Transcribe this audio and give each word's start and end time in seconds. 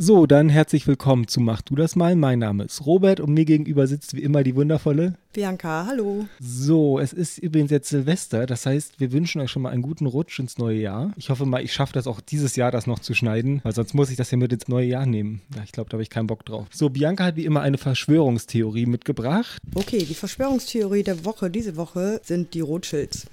So, 0.00 0.26
dann 0.26 0.48
herzlich 0.48 0.86
willkommen 0.86 1.26
zu 1.26 1.40
Mach 1.40 1.60
du 1.60 1.74
das 1.74 1.96
mal. 1.96 2.14
Mein 2.14 2.38
Name 2.38 2.62
ist 2.62 2.86
Robert 2.86 3.18
und 3.18 3.34
mir 3.34 3.44
gegenüber 3.44 3.88
sitzt 3.88 4.14
wie 4.14 4.22
immer 4.22 4.44
die 4.44 4.54
wundervolle 4.54 5.14
Bianca. 5.32 5.86
Hallo. 5.88 6.26
So, 6.38 7.00
es 7.00 7.12
ist 7.12 7.38
übrigens 7.38 7.72
jetzt 7.72 7.88
Silvester, 7.88 8.46
das 8.46 8.64
heißt, 8.64 9.00
wir 9.00 9.10
wünschen 9.10 9.40
euch 9.40 9.50
schon 9.50 9.62
mal 9.62 9.70
einen 9.70 9.82
guten 9.82 10.06
Rutsch 10.06 10.38
ins 10.38 10.56
neue 10.56 10.78
Jahr. 10.78 11.12
Ich 11.16 11.30
hoffe 11.30 11.46
mal, 11.46 11.64
ich 11.64 11.72
schaffe 11.72 11.94
das 11.94 12.06
auch 12.06 12.20
dieses 12.20 12.54
Jahr, 12.54 12.70
das 12.70 12.86
noch 12.86 13.00
zu 13.00 13.12
schneiden, 13.12 13.60
weil 13.64 13.74
sonst 13.74 13.92
muss 13.92 14.10
ich 14.10 14.16
das 14.16 14.30
ja 14.30 14.38
mit 14.38 14.52
ins 14.52 14.68
neue 14.68 14.86
Jahr 14.86 15.04
nehmen. 15.04 15.40
Ja, 15.56 15.64
ich 15.64 15.72
glaube, 15.72 15.90
da 15.90 15.94
habe 15.94 16.04
ich 16.04 16.10
keinen 16.10 16.28
Bock 16.28 16.44
drauf. 16.44 16.68
So, 16.70 16.90
Bianca 16.90 17.24
hat 17.24 17.34
wie 17.34 17.44
immer 17.44 17.62
eine 17.62 17.76
Verschwörungstheorie 17.76 18.86
mitgebracht. 18.86 19.58
Okay, 19.74 20.06
die 20.08 20.14
Verschwörungstheorie 20.14 21.02
der 21.02 21.24
Woche, 21.24 21.50
diese 21.50 21.76
Woche, 21.76 22.20
sind 22.22 22.54
die 22.54 22.60
Rothschilds. 22.60 23.26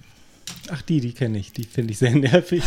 Ach, 0.69 0.81
die, 0.81 0.99
die 0.99 1.13
kenne 1.13 1.37
ich. 1.37 1.51
Die 1.51 1.63
finde 1.63 1.91
ich 1.91 1.99
sehr 1.99 2.11
nervig. 2.15 2.63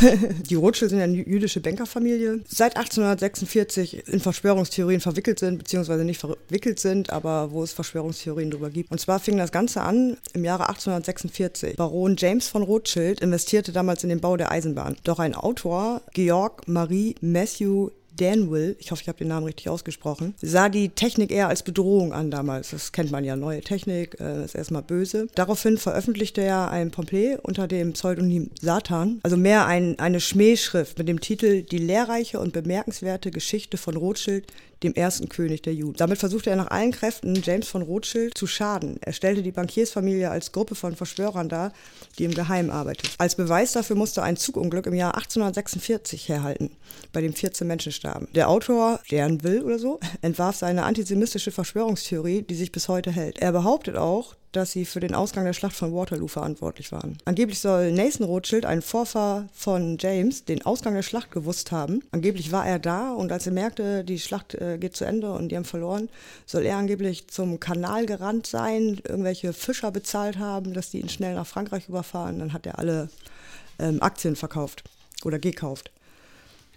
die 0.48 0.54
Rothschild 0.54 0.90
sind 0.90 1.00
eine 1.00 1.16
jüdische 1.16 1.60
Bankerfamilie. 1.60 2.40
Seit 2.46 2.76
1846 2.76 4.08
in 4.08 4.20
Verschwörungstheorien 4.20 5.00
verwickelt 5.00 5.38
sind, 5.38 5.58
beziehungsweise 5.58 6.04
nicht 6.04 6.20
verwickelt 6.20 6.78
sind, 6.78 7.10
aber 7.10 7.50
wo 7.50 7.62
es 7.62 7.72
Verschwörungstheorien 7.72 8.50
darüber 8.50 8.70
gibt. 8.70 8.90
Und 8.90 9.00
zwar 9.00 9.20
fing 9.20 9.36
das 9.36 9.52
Ganze 9.52 9.82
an 9.82 10.16
im 10.32 10.44
Jahre 10.44 10.68
1846. 10.68 11.76
Baron 11.76 12.16
James 12.16 12.48
von 12.48 12.62
Rothschild 12.62 13.20
investierte 13.20 13.72
damals 13.72 14.02
in 14.02 14.10
den 14.10 14.20
Bau 14.20 14.36
der 14.36 14.52
Eisenbahn. 14.52 14.96
Doch 15.04 15.18
ein 15.18 15.34
Autor, 15.34 16.02
Georg 16.12 16.68
Marie 16.68 17.14
Matthew 17.20 17.90
Danville, 18.18 18.76
ich 18.78 18.90
hoffe, 18.90 19.02
ich 19.02 19.08
habe 19.08 19.18
den 19.18 19.28
Namen 19.28 19.46
richtig 19.46 19.68
ausgesprochen, 19.68 20.34
sah 20.42 20.68
die 20.68 20.90
Technik 20.90 21.30
eher 21.30 21.48
als 21.48 21.62
Bedrohung 21.62 22.12
an 22.12 22.30
damals. 22.30 22.70
Das 22.70 22.92
kennt 22.92 23.10
man 23.10 23.24
ja, 23.24 23.36
neue 23.36 23.60
Technik, 23.60 24.20
äh, 24.20 24.44
ist 24.44 24.54
erstmal 24.54 24.82
böse. 24.82 25.28
Daraufhin 25.34 25.78
veröffentlichte 25.78 26.42
er 26.42 26.70
ein 26.70 26.90
Pamphlet 26.90 27.40
unter 27.42 27.66
dem 27.68 27.92
Pseudonym 27.92 28.50
Satan, 28.60 29.20
also 29.22 29.36
mehr 29.36 29.66
ein, 29.66 29.98
eine 29.98 30.20
Schmähschrift 30.20 30.98
mit 30.98 31.08
dem 31.08 31.20
Titel 31.20 31.62
Die 31.62 31.78
lehrreiche 31.78 32.40
und 32.40 32.52
bemerkenswerte 32.52 33.30
Geschichte 33.30 33.76
von 33.76 33.96
Rothschild, 33.96 34.46
dem 34.82 34.94
ersten 34.94 35.28
König 35.28 35.62
der 35.62 35.74
Juden. 35.74 35.96
Damit 35.96 36.18
versuchte 36.18 36.50
er 36.50 36.56
nach 36.56 36.70
allen 36.70 36.92
Kräften, 36.92 37.40
James 37.42 37.68
von 37.68 37.82
Rothschild 37.82 38.36
zu 38.36 38.46
schaden. 38.46 38.98
Er 39.00 39.12
stellte 39.12 39.42
die 39.42 39.52
Bankiersfamilie 39.52 40.30
als 40.30 40.52
Gruppe 40.52 40.74
von 40.74 40.94
Verschwörern 40.96 41.48
dar, 41.48 41.72
die 42.18 42.24
im 42.24 42.34
Geheimen 42.34 42.70
arbeiteten. 42.70 43.10
Als 43.18 43.34
Beweis 43.34 43.72
dafür 43.72 43.96
musste 43.96 44.22
ein 44.22 44.36
Zugunglück 44.36 44.86
im 44.86 44.94
Jahr 44.94 45.14
1846 45.16 46.28
herhalten, 46.28 46.70
bei 47.12 47.20
dem 47.20 47.34
14 47.34 47.66
Menschen 47.66 47.92
starben. 47.92 48.28
Der 48.34 48.48
Autor, 48.48 49.00
deren 49.10 49.42
will 49.42 49.62
oder 49.62 49.78
so, 49.78 50.00
entwarf 50.22 50.56
seine 50.56 50.84
antisemitische 50.84 51.50
Verschwörungstheorie, 51.50 52.42
die 52.42 52.54
sich 52.54 52.72
bis 52.72 52.88
heute 52.88 53.10
hält. 53.10 53.38
Er 53.38 53.52
behauptet 53.52 53.96
auch, 53.96 54.36
dass 54.52 54.72
sie 54.72 54.84
für 54.84 55.00
den 55.00 55.14
Ausgang 55.14 55.44
der 55.44 55.52
Schlacht 55.52 55.76
von 55.76 55.92
Waterloo 55.94 56.28
verantwortlich 56.28 56.92
waren. 56.92 57.18
Angeblich 57.24 57.58
soll 57.58 57.92
Nathan 57.92 58.26
Rothschild, 58.26 58.64
ein 58.64 58.82
Vorfahr 58.82 59.48
von 59.52 59.98
James, 59.98 60.44
den 60.44 60.64
Ausgang 60.64 60.94
der 60.94 61.02
Schlacht 61.02 61.30
gewusst 61.30 61.72
haben. 61.72 62.02
Angeblich 62.10 62.52
war 62.52 62.66
er 62.66 62.78
da 62.78 63.12
und 63.12 63.30
als 63.32 63.46
er 63.46 63.52
merkte, 63.52 64.04
die 64.04 64.18
Schlacht 64.18 64.54
äh, 64.54 64.78
geht 64.78 64.96
zu 64.96 65.04
Ende 65.04 65.32
und 65.32 65.50
die 65.50 65.56
haben 65.56 65.64
verloren, 65.64 66.08
soll 66.46 66.64
er 66.64 66.76
angeblich 66.76 67.28
zum 67.28 67.60
Kanal 67.60 68.06
gerannt 68.06 68.46
sein, 68.46 69.00
irgendwelche 69.06 69.52
Fischer 69.52 69.90
bezahlt 69.90 70.38
haben, 70.38 70.72
dass 70.72 70.90
die 70.90 71.00
ihn 71.00 71.08
schnell 71.08 71.34
nach 71.34 71.46
Frankreich 71.46 71.88
überfahren. 71.88 72.38
Dann 72.38 72.52
hat 72.52 72.66
er 72.66 72.78
alle 72.78 73.08
ähm, 73.78 74.02
Aktien 74.02 74.36
verkauft 74.36 74.84
oder 75.24 75.38
gekauft. 75.38 75.90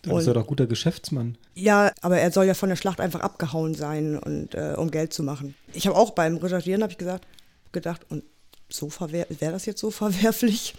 Dann 0.03 0.17
ist 0.17 0.27
er 0.27 0.33
doch 0.33 0.47
guter 0.47 0.65
Geschäftsmann. 0.65 1.37
Ja, 1.53 1.91
aber 2.01 2.17
er 2.17 2.31
soll 2.31 2.45
ja 2.45 2.55
von 2.55 2.69
der 2.69 2.75
Schlacht 2.75 2.99
einfach 2.99 3.19
abgehauen 3.19 3.75
sein, 3.75 4.17
und, 4.17 4.55
äh, 4.55 4.73
um 4.75 4.89
Geld 4.89 5.13
zu 5.13 5.21
machen. 5.21 5.53
Ich 5.73 5.85
habe 5.85 5.95
auch 5.95 6.11
beim 6.11 6.37
Recherchieren 6.37 6.83
ich 6.89 6.97
gesagt, 6.97 7.27
gedacht, 7.71 8.05
und 8.09 8.23
so 8.69 8.89
wäre 9.09 9.27
das 9.39 9.65
jetzt 9.65 9.79
so 9.79 9.91
verwerflich? 9.91 10.73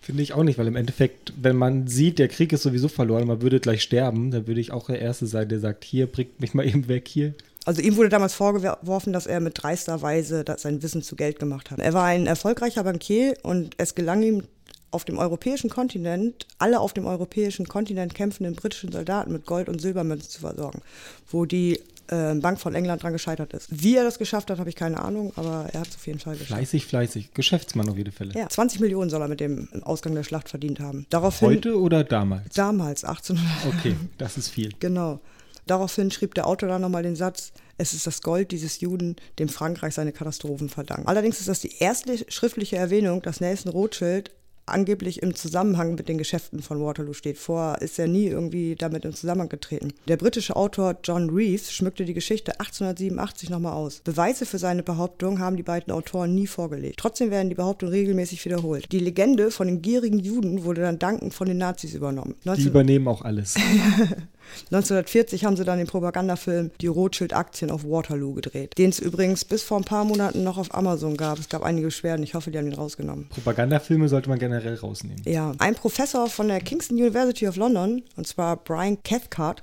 Finde 0.00 0.22
ich 0.22 0.32
auch 0.32 0.42
nicht, 0.42 0.58
weil 0.58 0.66
im 0.66 0.76
Endeffekt, 0.76 1.32
wenn 1.36 1.56
man 1.56 1.86
sieht, 1.86 2.18
der 2.18 2.28
Krieg 2.28 2.52
ist 2.52 2.62
sowieso 2.62 2.88
verloren, 2.88 3.26
man 3.26 3.42
würde 3.42 3.60
gleich 3.60 3.82
sterben, 3.82 4.30
dann 4.30 4.46
würde 4.46 4.60
ich 4.60 4.72
auch 4.72 4.86
der 4.86 5.00
Erste 5.00 5.26
sein, 5.26 5.48
der 5.48 5.60
sagt, 5.60 5.84
hier, 5.84 6.06
bringt 6.06 6.40
mich 6.40 6.54
mal 6.54 6.66
eben 6.66 6.88
weg, 6.88 7.08
hier. 7.08 7.34
Also 7.66 7.82
ihm 7.82 7.96
wurde 7.96 8.08
damals 8.08 8.32
vorgeworfen, 8.32 9.12
dass 9.12 9.26
er 9.26 9.38
mit 9.40 9.62
dreister 9.62 10.00
Weise 10.00 10.44
sein 10.56 10.82
Wissen 10.82 11.02
zu 11.02 11.14
Geld 11.14 11.38
gemacht 11.38 11.70
hat. 11.70 11.78
Er 11.78 11.92
war 11.92 12.04
ein 12.06 12.26
erfolgreicher 12.26 12.84
Bankier 12.84 13.34
und 13.42 13.74
es 13.76 13.94
gelang 13.94 14.22
ihm 14.22 14.42
auf 14.90 15.04
dem 15.04 15.18
europäischen 15.18 15.70
Kontinent, 15.70 16.46
alle 16.58 16.80
auf 16.80 16.92
dem 16.94 17.06
europäischen 17.06 17.68
Kontinent 17.68 18.14
kämpfenden 18.14 18.56
britischen 18.56 18.90
Soldaten 18.90 19.32
mit 19.32 19.46
Gold- 19.46 19.68
und 19.68 19.80
Silbermünzen 19.80 20.30
zu 20.30 20.40
versorgen, 20.40 20.82
wo 21.30 21.44
die 21.44 21.80
äh, 22.10 22.34
Bank 22.34 22.60
von 22.60 22.74
England 22.74 23.02
dran 23.02 23.12
gescheitert 23.12 23.52
ist. 23.52 23.68
Wie 23.70 23.96
er 23.96 24.04
das 24.04 24.18
geschafft 24.18 24.50
hat, 24.50 24.58
habe 24.58 24.68
ich 24.68 24.76
keine 24.76 25.00
Ahnung, 25.00 25.32
aber 25.36 25.66
er 25.72 25.80
hat 25.80 25.88
es 25.88 25.96
auf 25.96 26.06
jeden 26.06 26.18
Fall 26.18 26.34
geschafft. 26.34 26.48
Fleißig, 26.48 26.86
fleißig. 26.86 27.34
Geschäftsmann 27.34 27.88
auf 27.88 27.96
jeden 27.96 28.12
Fälle. 28.12 28.34
Ja, 28.34 28.48
20 28.48 28.80
Millionen 28.80 29.10
soll 29.10 29.22
er 29.22 29.28
mit 29.28 29.40
dem 29.40 29.68
Ausgang 29.82 30.14
der 30.14 30.24
Schlacht 30.24 30.48
verdient 30.48 30.80
haben. 30.80 31.06
Daraufhin, 31.10 31.48
Heute 31.48 31.80
oder 31.80 32.04
damals? 32.04 32.54
Damals, 32.54 33.04
1800. 33.04 33.74
Okay, 33.78 33.96
das 34.18 34.36
ist 34.36 34.48
viel. 34.48 34.70
genau. 34.80 35.20
Daraufhin 35.66 36.10
schrieb 36.10 36.34
der 36.34 36.46
Autor 36.48 36.68
dann 36.68 36.80
nochmal 36.80 37.02
den 37.04 37.14
Satz, 37.14 37.52
es 37.78 37.92
ist 37.94 38.06
das 38.06 38.22
Gold 38.22 38.50
dieses 38.50 38.80
Juden, 38.80 39.16
dem 39.38 39.48
Frankreich 39.48 39.94
seine 39.94 40.10
Katastrophen 40.12 40.68
verdankt. 40.68 41.06
Allerdings 41.06 41.38
ist 41.38 41.48
das 41.48 41.60
die 41.60 41.76
erste 41.78 42.18
schriftliche 42.30 42.76
Erwähnung, 42.76 43.22
dass 43.22 43.40
Nelson 43.40 43.70
Rothschild 43.70 44.32
angeblich 44.70 45.22
im 45.22 45.34
Zusammenhang 45.34 45.94
mit 45.94 46.08
den 46.08 46.18
Geschäften 46.18 46.62
von 46.62 46.80
Waterloo 46.82 47.12
steht. 47.12 47.38
Vorher 47.38 47.80
ist 47.82 47.98
er 47.98 48.08
nie 48.08 48.26
irgendwie 48.26 48.74
damit 48.76 49.04
in 49.04 49.12
Zusammenhang 49.12 49.48
getreten. 49.48 49.92
Der 50.08 50.16
britische 50.16 50.56
Autor 50.56 50.96
John 51.04 51.30
Reeves 51.30 51.72
schmückte 51.72 52.04
die 52.04 52.14
Geschichte 52.14 52.52
1887 52.60 53.50
nochmal 53.50 53.72
aus. 53.72 54.00
Beweise 54.04 54.46
für 54.46 54.58
seine 54.58 54.82
Behauptung 54.82 55.38
haben 55.38 55.56
die 55.56 55.62
beiden 55.62 55.92
Autoren 55.92 56.34
nie 56.34 56.46
vorgelegt. 56.46 56.98
Trotzdem 56.98 57.30
werden 57.30 57.48
die 57.48 57.54
Behauptungen 57.54 57.92
regelmäßig 57.92 58.44
wiederholt. 58.44 58.90
Die 58.92 58.98
Legende 58.98 59.50
von 59.50 59.66
den 59.66 59.82
gierigen 59.82 60.18
Juden 60.18 60.64
wurde 60.64 60.82
dann 60.82 60.98
dankend 60.98 61.34
von 61.34 61.48
den 61.48 61.58
Nazis 61.58 61.94
übernommen. 61.94 62.34
19 62.44 62.64
die 62.64 62.68
übernehmen 62.68 63.08
auch 63.08 63.22
alles. 63.22 63.56
1940 64.66 65.44
haben 65.44 65.56
sie 65.56 65.64
dann 65.64 65.78
den 65.78 65.86
Propagandafilm 65.86 66.70
Die 66.80 66.86
Rothschild-Aktien 66.86 67.70
auf 67.70 67.84
Waterloo 67.84 68.34
gedreht, 68.34 68.78
den 68.78 68.90
es 68.90 68.98
übrigens 68.98 69.44
bis 69.44 69.62
vor 69.62 69.78
ein 69.78 69.84
paar 69.84 70.04
Monaten 70.04 70.44
noch 70.44 70.58
auf 70.58 70.74
Amazon 70.74 71.16
gab. 71.16 71.38
Es 71.38 71.48
gab 71.48 71.62
einige 71.62 71.86
Beschwerden, 71.86 72.22
ich 72.22 72.34
hoffe, 72.34 72.50
die 72.50 72.58
haben 72.58 72.66
ihn 72.66 72.74
rausgenommen. 72.74 73.28
Propagandafilme 73.28 74.08
sollte 74.08 74.28
man 74.28 74.38
generell 74.38 74.74
rausnehmen. 74.74 75.22
Ja, 75.26 75.52
ein 75.58 75.74
Professor 75.74 76.28
von 76.28 76.48
der 76.48 76.60
Kingston 76.60 76.96
University 76.96 77.48
of 77.48 77.56
London, 77.56 78.02
und 78.16 78.26
zwar 78.26 78.56
Brian 78.56 79.02
Cathcart, 79.02 79.62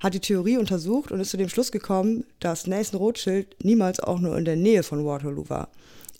hat 0.00 0.14
die 0.14 0.20
Theorie 0.20 0.56
untersucht 0.56 1.12
und 1.12 1.20
ist 1.20 1.30
zu 1.30 1.36
dem 1.36 1.48
Schluss 1.48 1.72
gekommen, 1.72 2.24
dass 2.40 2.66
Nathan 2.66 2.98
Rothschild 2.98 3.56
niemals 3.62 4.00
auch 4.00 4.18
nur 4.18 4.36
in 4.36 4.44
der 4.44 4.56
Nähe 4.56 4.82
von 4.82 5.04
Waterloo 5.04 5.48
war. 5.48 5.68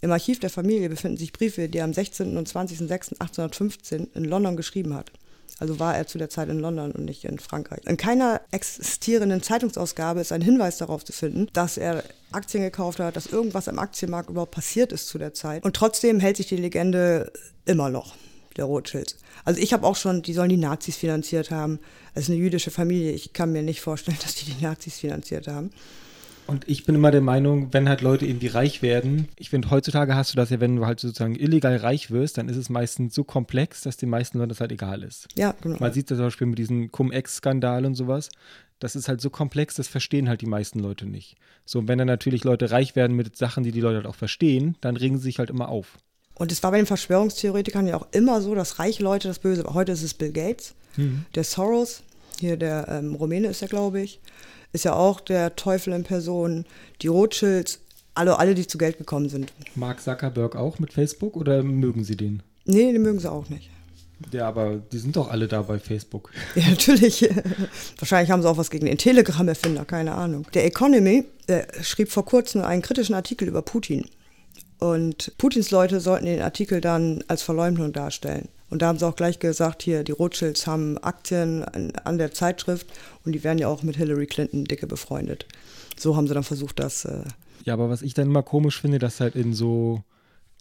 Im 0.01 0.13
Archiv 0.13 0.39
der 0.39 0.51
Familie 0.51 0.89
befinden 0.89 1.17
sich 1.17 1.33
Briefe, 1.33 1.69
die 1.69 1.79
er 1.79 1.85
am 1.85 1.93
16. 1.93 2.37
und 2.37 2.49
20.06.1815 2.49 4.15
in 4.15 4.25
London 4.25 4.57
geschrieben 4.57 4.95
hat. 4.95 5.11
Also 5.59 5.81
war 5.81 5.97
er 5.97 6.07
zu 6.07 6.19
der 6.19 6.31
Zeit 6.31 6.49
in 6.49 6.61
London 6.61 6.93
und 6.93 7.05
nicht 7.05 7.25
in 7.25 7.39
Frankreich. 7.39 7.81
In 7.87 7.97
keiner 7.97 8.41
existierenden 8.53 9.43
Zeitungsausgabe 9.43 10.21
ist 10.21 10.33
ein 10.33 10.41
Hinweis 10.41 10.79
darauf 10.79 11.05
zu 11.05 11.13
finden, 11.13 11.49
dass 11.53 11.77
er 11.77 12.05
Aktien 12.31 12.63
gekauft 12.63 13.01
hat, 13.01 13.17
dass 13.17 13.27
irgendwas 13.27 13.69
am 13.69 13.79
Aktienmarkt 13.79 14.31
überhaupt 14.31 14.53
passiert 14.53 14.93
ist 14.93 15.09
zu 15.09 15.19
der 15.19 15.35
Zeit. 15.35 15.65
Und 15.65 15.75
trotzdem 15.75 16.21
hält 16.21 16.37
sich 16.37 16.47
die 16.47 16.57
Legende 16.57 17.33
immer 17.65 17.91
noch, 17.91 18.15
der 18.57 18.67
Rothschild. 18.67 19.17
Also 19.45 19.61
ich 19.61 19.73
habe 19.73 19.87
auch 19.87 19.97
schon, 19.97 20.23
die 20.23 20.33
sollen 20.33 20.51
die 20.51 20.57
Nazis 20.57 20.97
finanziert 20.97 21.51
haben. 21.51 21.81
Es 22.15 22.25
ist 22.25 22.31
eine 22.31 22.39
jüdische 22.39 22.71
Familie. 22.71 23.13
Ich 23.13 23.33
kann 23.33 23.53
mir 23.53 23.63
nicht 23.63 23.81
vorstellen, 23.81 24.19
dass 24.23 24.37
die 24.37 24.53
die 24.53 24.63
Nazis 24.63 24.99
finanziert 24.99 25.49
haben. 25.49 25.71
Und 26.49 26.67
ich 26.67 26.87
bin 26.87 26.95
immer 26.95 27.11
der 27.11 27.21
Meinung, 27.21 27.75
wenn 27.75 27.91
halt 27.91 28.01
Leute 28.01 28.25
irgendwie 28.25 28.47
reich 28.47 28.81
werden, 28.81 29.29
ich 29.37 29.51
finde, 29.51 29.71
heutzutage 29.71 30.15
hast 30.15 30.33
du 30.33 30.37
das 30.37 30.49
ja, 30.49 30.61
wenn 30.61 30.77
du 30.77 30.87
halt 30.87 30.99
sozusagen 30.99 31.37
illegal 31.37 31.77
reich 31.77 32.11
wirst, 32.11 32.39
dann 32.39 32.49
ist 32.49 32.57
es 32.57 32.71
meistens 32.71 33.15
so 33.15 33.23
komplex, 33.23 33.83
dass 33.83 33.99
den 33.99 34.09
meisten 34.09 34.39
Leuten 34.39 34.49
das 34.49 34.61
halt 34.61 34.73
egal 34.73 35.03
ist. 35.03 35.29
Ja, 35.37 35.55
genau. 35.61 35.77
Man 35.79 35.93
sieht 35.93 36.11
das 36.11 36.17
zum 36.17 36.29
Beispiel 36.29 36.47
mit 36.47 36.59
diesem 36.59 36.91
Cum-Ex-Skandal 36.91 37.85
und 37.85 37.97
sowas. 37.97 38.31
Das 38.79 38.97
ist 38.97 39.09
halt 39.09 39.21
so 39.21 39.29
komplex, 39.29 39.75
das 39.75 39.89
verstehen 39.89 40.31
halt 40.31 40.41
die 40.41 40.47
meisten 40.47 40.79
Leute 40.79 41.05
nicht. 41.05 41.37
So, 41.67 41.81
und 41.81 41.89
wenn 41.89 41.99
dann 41.99 42.07
natürlich 42.07 42.45
Leute 42.45 42.71
reich 42.71 42.97
werden 42.97 43.15
mit 43.15 43.37
Sachen, 43.37 43.63
die 43.63 43.71
die 43.71 43.83
Leute 43.83 43.97
halt 43.97 44.07
auch 44.07 44.15
verstehen, 44.15 44.75
dann 44.81 44.97
regen 44.97 45.19
sie 45.19 45.25
sich 45.25 45.39
halt 45.39 45.51
immer 45.51 45.69
auf. 45.69 45.99
Und 46.35 46.51
es 46.51 46.63
war 46.63 46.71
bei 46.71 46.79
den 46.79 46.87
Verschwörungstheoretikern 46.87 47.87
ja 47.87 47.99
auch 47.99 48.07
immer 48.13 48.41
so, 48.41 48.55
dass 48.55 48.79
reiche 48.79 49.03
Leute 49.03 49.29
das 49.29 49.39
Böse. 49.39 49.65
Heute 49.75 49.93
ist 49.93 50.03
es 50.03 50.15
Bill 50.15 50.33
Gates, 50.33 50.75
mhm. 50.97 51.27
der 51.35 51.45
Soros, 51.45 52.03
hier 52.41 52.57
der 52.57 52.89
ähm, 52.89 53.17
Rumäne 53.17 53.49
ist 53.49 53.61
er, 53.61 53.69
glaube 53.69 54.01
ich 54.01 54.19
ist 54.73 54.85
ja 54.85 54.95
auch 54.95 55.21
der 55.21 55.57
Teufel 55.57 55.93
in 55.93 56.05
Person, 56.05 56.65
die 57.03 57.09
Rothschilds, 57.09 57.81
alle, 58.15 58.39
alle, 58.39 58.55
die 58.55 58.67
zu 58.67 58.79
Geld 58.79 58.99
gekommen 58.99 59.29
sind. 59.29 59.53
Mark 59.75 60.01
Zuckerberg 60.01 60.57
auch 60.57 60.79
mit 60.79 60.93
Facebook 60.93 61.37
oder 61.37 61.63
mögen 61.63 62.05
Sie 62.05 62.17
den? 62.17 62.43
Nee, 62.65 62.93
den 62.93 63.03
mögen 63.03 63.19
sie 63.19 63.31
auch 63.31 63.49
nicht. 63.49 63.71
Ja, 64.33 64.49
aber 64.49 64.77
die 64.77 64.99
sind 64.99 65.17
doch 65.17 65.31
alle 65.31 65.47
da 65.47 65.63
bei 65.63 65.79
Facebook. 65.79 66.31
Ja, 66.55 66.69
natürlich. 66.69 67.29
Wahrscheinlich 67.99 68.31
haben 68.31 68.43
sie 68.43 68.49
auch 68.51 68.57
was 68.57 68.71
gegen 68.71 68.87
den 68.87 68.99
Telegram-Erfinder, 68.99 69.85
keine 69.85 70.15
Ahnung. 70.15 70.47
Der 70.55 70.65
Economy 70.65 71.25
der 71.49 71.67
schrieb 71.83 72.11
vor 72.11 72.25
kurzem 72.25 72.63
einen 72.63 72.83
kritischen 72.83 73.15
Artikel 73.15 73.49
über 73.49 73.63
Putin. 73.63 74.05
Und 74.79 75.33
Putins 75.39 75.71
Leute 75.71 75.99
sollten 75.99 76.27
den 76.27 76.43
Artikel 76.43 76.81
dann 76.81 77.25
als 77.27 77.43
Verleumdung 77.43 77.93
darstellen. 77.93 78.49
Und 78.71 78.83
da 78.83 78.89
haben 78.89 78.99
sie 78.99 79.07
auch 79.07 79.17
gleich 79.17 79.39
gesagt, 79.39 79.83
hier, 79.83 80.05
die 80.05 80.13
Rothschilds 80.13 80.67
haben 80.67 80.99
Aktien 80.99 81.65
an, 81.65 81.93
an 82.05 82.19
der 82.19 82.33
Zeitschrift 82.33 82.87
und 83.25 83.33
die 83.33 83.45
werden 83.45 83.59
ja 83.59 83.69
auch 83.69 83.83
mit 83.83 83.97
Hillary 83.97 84.27
Clinton 84.27 84.65
dicke 84.65 84.87
befreundet. 84.87 85.47
So 85.97 86.17
haben 86.17 86.29
sie 86.29 86.35
dann 86.35 86.45
versucht, 86.45 86.79
das. 86.79 87.05
Äh 87.05 87.25
ja, 87.65 87.75
aber 87.75 87.89
was 87.91 88.03
ich 88.03 88.15
dann 88.15 88.29
immer 88.29 88.43
komisch 88.43 88.81
finde, 88.81 88.99
dass 88.99 89.21
halt 89.21 89.37
in 89.37 89.55
so 89.55 90.03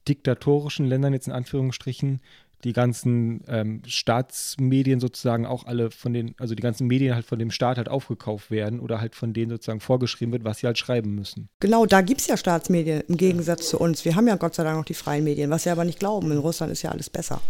diktatorischen 0.08 0.86
Ländern 0.86 1.14
jetzt 1.14 1.28
in 1.28 1.34
Anführungsstrichen 1.34 2.22
die 2.64 2.74
ganzen 2.74 3.44
ähm, 3.48 3.82
Staatsmedien 3.86 5.00
sozusagen 5.00 5.46
auch 5.46 5.66
alle 5.66 5.92
von 5.92 6.14
den, 6.14 6.34
also 6.40 6.56
die 6.56 6.64
ganzen 6.64 6.88
Medien 6.88 7.14
halt 7.14 7.26
von 7.26 7.38
dem 7.38 7.52
Staat 7.52 7.78
halt 7.78 7.88
aufgekauft 7.88 8.50
werden 8.50 8.80
oder 8.80 9.00
halt 9.00 9.16
von 9.16 9.32
denen 9.32 9.52
sozusagen 9.52 9.80
vorgeschrieben 9.80 10.32
wird, 10.32 10.44
was 10.44 10.60
sie 10.60 10.68
halt 10.68 10.78
schreiben 10.78 11.14
müssen. 11.14 11.50
Genau, 11.60 11.86
da 11.86 12.02
gibt 12.02 12.22
es 12.22 12.28
ja 12.28 12.36
Staatsmedien 12.36 13.02
im 13.08 13.18
Gegensatz 13.18 13.70
zu 13.70 13.80
uns. 13.80 14.06
Wir 14.06 14.16
haben 14.16 14.28
ja 14.28 14.38
Gott 14.38 14.56
sei 14.56 14.64
Dank 14.64 14.78
noch 14.78 14.86
die 14.86 14.96
freien 14.96 15.24
Medien, 15.24 15.52
was 15.52 15.64
sie 15.64 15.70
aber 15.70 15.86
nicht 15.86 16.00
glauben. 16.00 16.32
In 16.32 16.40
Russland 16.40 16.72
ist 16.72 16.82
ja 16.82 16.90
alles 16.90 17.12
besser. 17.12 17.42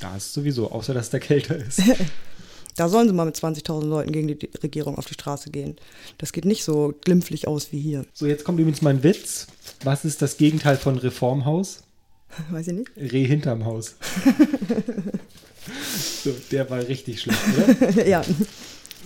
Da 0.00 0.16
ist 0.16 0.32
sowieso, 0.32 0.70
außer 0.70 0.94
dass 0.94 1.10
der 1.10 1.20
kälter 1.20 1.56
ist. 1.56 1.82
da 2.76 2.88
sollen 2.88 3.06
sie 3.06 3.14
mal 3.14 3.26
mit 3.26 3.36
20.000 3.36 3.84
Leuten 3.84 4.12
gegen 4.12 4.28
die 4.28 4.50
Regierung 4.62 4.96
auf 4.96 5.06
die 5.06 5.14
Straße 5.14 5.50
gehen. 5.50 5.76
Das 6.18 6.32
geht 6.32 6.46
nicht 6.46 6.64
so 6.64 6.94
glimpflich 7.02 7.46
aus 7.46 7.72
wie 7.72 7.80
hier. 7.80 8.06
So, 8.14 8.26
jetzt 8.26 8.44
kommt 8.44 8.58
übrigens 8.58 8.82
mein 8.82 9.02
Witz. 9.02 9.46
Was 9.84 10.04
ist 10.04 10.22
das 10.22 10.38
Gegenteil 10.38 10.76
von 10.76 10.96
Reformhaus? 10.96 11.82
Weiß 12.50 12.68
ich 12.68 12.74
nicht. 12.74 12.90
Reh 12.96 13.26
hinterm 13.26 13.66
Haus. 13.66 13.96
so, 16.24 16.34
der 16.50 16.70
war 16.70 16.86
richtig 16.86 17.20
schlecht, 17.20 17.40
oder? 17.56 18.06
ja. 18.06 18.22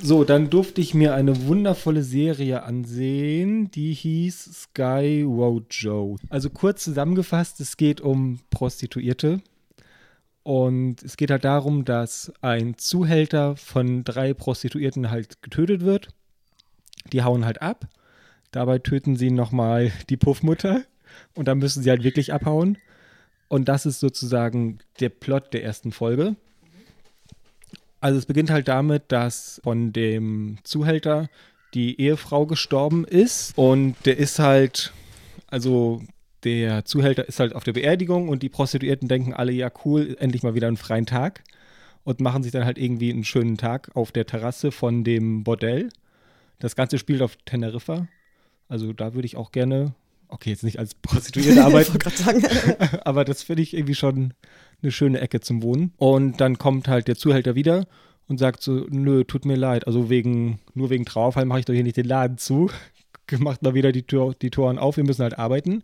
So, 0.02 0.25
dann 0.25 0.50
durfte 0.50 0.81
ich 0.81 0.93
mir 0.93 1.14
eine 1.14 1.46
wundervolle 1.46 2.02
Serie 2.02 2.64
ansehen, 2.64 3.70
die 3.70 3.94
hieß 3.94 4.64
Sky 4.64 5.23
Road 5.23 5.67
Joe. 5.70 6.17
Also 6.29 6.50
kurz 6.50 6.85
zusammengefasst, 6.85 7.61
es 7.61 7.76
geht 7.76 8.00
um 8.00 8.41
Prostituierte. 8.50 9.41
Und 10.44 11.02
es 11.02 11.17
geht 11.17 11.31
halt 11.31 11.44
darum, 11.44 11.85
dass 11.85 12.32
ein 12.43 12.76
Zuhälter 12.76 13.56
von 13.56 14.05
drei 14.05 14.35
Prostituierten 14.35 15.11
halt 15.11 15.43
getötet 15.43 15.81
wird. 15.81 16.08
Die 17.12 17.23
hauen 17.23 17.44
halt 17.44 17.62
ab. 17.62 17.88
Dabei 18.52 18.79
töten 18.79 19.17
sie 19.17 19.31
nochmal 19.31 19.91
die 20.11 20.17
Puffmutter. 20.17 20.82
Und 21.35 21.49
dann 21.49 21.58
müssen 21.58 21.82
sie 21.82 21.91
halt 21.91 22.05
wirklich 22.05 22.32
abhauen. 22.32 22.79
Und 23.49 23.69
das 23.69 23.87
ist 23.87 24.00
sozusagen 24.00 24.79
der 25.00 25.08
Plot 25.08 25.52
der 25.55 25.64
ersten 25.64 25.93
Folge. 25.93 26.37
Also 28.00 28.19
es 28.19 28.26
beginnt 28.26 28.50
halt 28.50 28.69
damit, 28.69 29.05
dass 29.08 29.61
von 29.64 29.93
dem 29.94 30.58
Zuhälter 30.62 31.31
die 31.73 31.99
Ehefrau 31.99 32.46
gestorben 32.46 33.05
ist 33.05 33.56
und 33.56 33.96
der 34.05 34.19
ist 34.19 34.38
halt, 34.38 34.93
also 35.49 36.02
der 36.44 36.85
Zuhälter 36.85 37.26
ist 37.26 37.41
halt 37.41 37.55
auf 37.55 37.64
der 37.64 37.73
Beerdigung 37.73 38.29
und 38.29 38.43
die 38.43 38.49
Prostituierten 38.49 39.08
denken 39.08 39.35
alle, 39.35 39.52
ja 39.52 39.70
cool, 39.85 40.17
endlich 40.20 40.43
mal 40.43 40.55
wieder 40.55 40.69
einen 40.69 40.76
freien 40.76 41.06
Tag 41.06 41.43
und 42.05 42.20
machen 42.20 42.43
sich 42.43 42.52
dann 42.52 42.64
halt 42.64 42.79
irgendwie 42.79 43.11
einen 43.11 43.25
schönen 43.25 43.56
Tag 43.56 43.91
auf 43.94 44.12
der 44.12 44.26
Terrasse 44.26 44.70
von 44.70 45.05
dem 45.05 45.44
Bordell. 45.44 45.88
Das 46.58 46.76
Ganze 46.76 46.99
spielt 46.99 47.23
auf 47.23 47.37
Teneriffa. 47.44 48.06
Also 48.69 48.93
da 48.93 49.14
würde 49.14 49.26
ich 49.26 49.37
auch 49.37 49.52
gerne 49.52 49.94
okay, 50.35 50.50
jetzt 50.50 50.64
nicht 50.64 50.79
als 50.79 50.94
Prostituierte 51.02 51.64
arbeiten, 51.64 51.99
aber 53.05 53.25
das 53.25 53.43
finde 53.43 53.62
ich 53.62 53.75
irgendwie 53.75 53.94
schon 53.94 54.35
eine 54.82 54.93
schöne 54.93 55.20
Ecke 55.20 55.41
zum 55.41 55.62
Wohnen. 55.62 55.93
Und 55.96 56.41
dann 56.41 56.58
kommt 56.58 56.88
halt 56.88 57.08
der 57.08 57.17
Zuhälter 57.17 57.55
wieder 57.55 57.87
und 58.29 58.38
sagt 58.38 58.62
so, 58.62 58.87
nö, 58.91 59.25
tut 59.25 59.44
mir 59.44 59.56
leid, 59.56 59.87
also 59.87 60.11
wegen, 60.11 60.58
nur 60.75 60.91
wegen 60.91 61.05
Trauerfall 61.05 61.44
mache 61.44 61.61
ich 61.61 61.64
doch 61.64 61.75
hier 61.75 61.82
nicht 61.85 61.96
den 61.96 62.06
Laden 62.06 62.38
zu. 62.38 62.70
Macht 63.38 63.62
mal 63.62 63.75
wieder 63.75 63.93
die, 63.93 64.02
Tür, 64.02 64.35
die 64.41 64.50
Toren 64.50 64.79
auf, 64.79 64.96
wir 64.96 65.05
müssen 65.05 65.23
halt 65.23 65.38
arbeiten. 65.38 65.82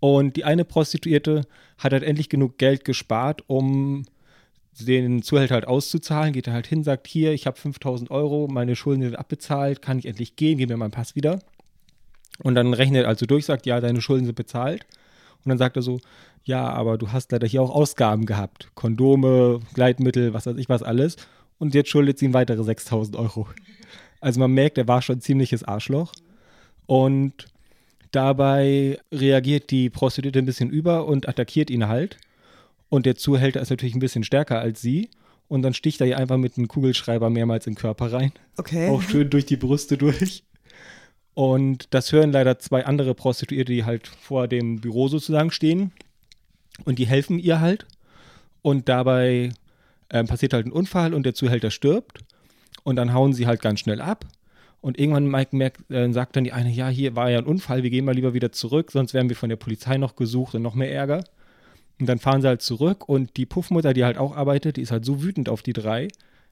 Und 0.00 0.36
die 0.36 0.44
eine 0.44 0.64
Prostituierte 0.64 1.42
hat 1.78 1.92
halt 1.92 2.02
endlich 2.02 2.28
genug 2.28 2.58
Geld 2.58 2.84
gespart, 2.84 3.42
um 3.46 4.04
den 4.80 5.22
Zuhälter 5.22 5.54
halt 5.54 5.66
auszuzahlen. 5.66 6.32
Geht 6.32 6.46
er 6.46 6.52
halt 6.52 6.66
hin, 6.66 6.84
sagt, 6.84 7.06
hier, 7.06 7.32
ich 7.32 7.46
habe 7.46 7.58
5000 7.58 8.10
Euro, 8.10 8.48
meine 8.48 8.76
Schulden 8.76 9.02
sind 9.02 9.16
abbezahlt, 9.16 9.82
kann 9.82 9.98
ich 9.98 10.06
endlich 10.06 10.36
gehen, 10.36 10.58
gib 10.58 10.68
mir 10.68 10.76
meinen 10.76 10.90
Pass 10.90 11.16
wieder. 11.16 11.40
Und 12.42 12.54
dann 12.54 12.74
rechnet 12.74 13.04
er 13.04 13.08
also 13.08 13.26
durch, 13.26 13.46
sagt, 13.46 13.66
ja, 13.66 13.80
deine 13.80 14.00
Schulden 14.00 14.26
sind 14.26 14.36
bezahlt. 14.36 14.86
Und 15.44 15.48
dann 15.48 15.58
sagt 15.58 15.76
er 15.76 15.82
so, 15.82 16.00
ja, 16.44 16.68
aber 16.68 16.98
du 16.98 17.12
hast 17.12 17.32
leider 17.32 17.46
hier 17.46 17.62
auch 17.62 17.70
Ausgaben 17.70 18.26
gehabt. 18.26 18.70
Kondome, 18.74 19.60
Gleitmittel, 19.74 20.32
was 20.32 20.46
weiß 20.46 20.56
ich 20.56 20.68
was 20.68 20.82
alles. 20.82 21.16
Und 21.58 21.74
jetzt 21.74 21.90
schuldet 21.90 22.18
sie 22.18 22.26
ihm 22.26 22.34
weitere 22.34 22.62
6000 22.62 23.16
Euro. 23.16 23.48
Also 24.20 24.40
man 24.40 24.52
merkt, 24.52 24.78
er 24.78 24.88
war 24.88 25.02
schon 25.02 25.16
ein 25.16 25.20
ziemliches 25.20 25.64
Arschloch. 25.64 26.12
Und 26.86 27.46
dabei 28.12 28.98
reagiert 29.12 29.70
die 29.70 29.90
Prostituierte 29.90 30.38
ein 30.38 30.46
bisschen 30.46 30.70
über 30.70 31.06
und 31.06 31.28
attackiert 31.28 31.70
ihn 31.70 31.88
halt. 31.88 32.18
Und 32.88 33.06
der 33.06 33.16
Zuhälter 33.16 33.60
ist 33.60 33.70
natürlich 33.70 33.94
ein 33.94 34.00
bisschen 34.00 34.24
stärker 34.24 34.60
als 34.60 34.80
sie. 34.80 35.10
Und 35.48 35.62
dann 35.62 35.74
sticht 35.74 36.00
er 36.00 36.06
ihr 36.06 36.18
einfach 36.18 36.36
mit 36.36 36.56
einem 36.56 36.68
Kugelschreiber 36.68 37.30
mehrmals 37.30 37.66
in 37.66 37.72
den 37.72 37.78
Körper 37.78 38.12
rein. 38.12 38.32
Okay. 38.56 38.88
Auch 38.88 39.02
schön 39.02 39.30
durch 39.30 39.46
die 39.46 39.56
Brüste 39.56 39.96
durch. 39.96 40.44
Und 41.34 41.86
das 41.94 42.12
hören 42.12 42.32
leider 42.32 42.58
zwei 42.58 42.84
andere 42.84 43.14
Prostituierte, 43.14 43.72
die 43.72 43.84
halt 43.84 44.08
vor 44.08 44.48
dem 44.48 44.80
Büro 44.80 45.08
sozusagen 45.08 45.50
stehen. 45.50 45.92
Und 46.84 46.98
die 46.98 47.06
helfen 47.06 47.38
ihr 47.38 47.60
halt. 47.60 47.86
Und 48.60 48.88
dabei 48.88 49.52
ähm, 50.10 50.26
passiert 50.26 50.52
halt 50.52 50.66
ein 50.66 50.72
Unfall 50.72 51.14
und 51.14 51.24
der 51.24 51.34
Zuhälter 51.34 51.70
stirbt. 51.70 52.18
Und 52.82 52.96
dann 52.96 53.12
hauen 53.12 53.32
sie 53.32 53.46
halt 53.46 53.62
ganz 53.62 53.80
schnell 53.80 54.00
ab. 54.00 54.26
Und 54.80 54.98
irgendwann 54.98 55.26
merkt, 55.50 55.90
äh, 55.90 56.12
sagt 56.12 56.36
dann 56.36 56.44
die 56.44 56.52
eine, 56.52 56.70
ja, 56.70 56.88
hier 56.88 57.16
war 57.16 57.30
ja 57.30 57.38
ein 57.38 57.46
Unfall, 57.46 57.82
wir 57.82 57.90
gehen 57.90 58.04
mal 58.04 58.14
lieber 58.14 58.32
wieder 58.32 58.52
zurück, 58.52 58.92
sonst 58.92 59.12
werden 59.12 59.28
wir 59.28 59.36
von 59.36 59.48
der 59.48 59.56
Polizei 59.56 59.96
noch 59.96 60.14
gesucht 60.14 60.54
und 60.54 60.62
noch 60.62 60.74
mehr 60.74 60.92
Ärger. 60.92 61.24
Und 62.00 62.08
dann 62.08 62.20
fahren 62.20 62.42
sie 62.42 62.48
halt 62.48 62.62
zurück 62.62 63.08
und 63.08 63.36
die 63.36 63.46
Puffmutter, 63.46 63.92
die 63.92 64.04
halt 64.04 64.18
auch 64.18 64.36
arbeitet, 64.36 64.76
die 64.76 64.82
ist 64.82 64.92
halt 64.92 65.04
so 65.04 65.22
wütend 65.22 65.48
auf 65.48 65.62
die 65.62 65.72
drei, 65.72 66.08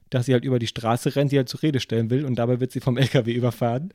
dass 0.09 0.25
sie 0.25 0.33
halt 0.33 0.43
über 0.43 0.59
die 0.59 0.67
Straße 0.67 1.15
rennt, 1.15 1.31
sie 1.31 1.37
halt 1.37 1.47
zur 1.47 1.63
Rede 1.63 1.79
stellen 1.79 2.09
will 2.09 2.25
und 2.25 2.35
dabei 2.35 2.59
wird 2.59 2.71
sie 2.71 2.81
vom 2.81 2.97
LKW 2.97 3.31
überfahren. 3.31 3.93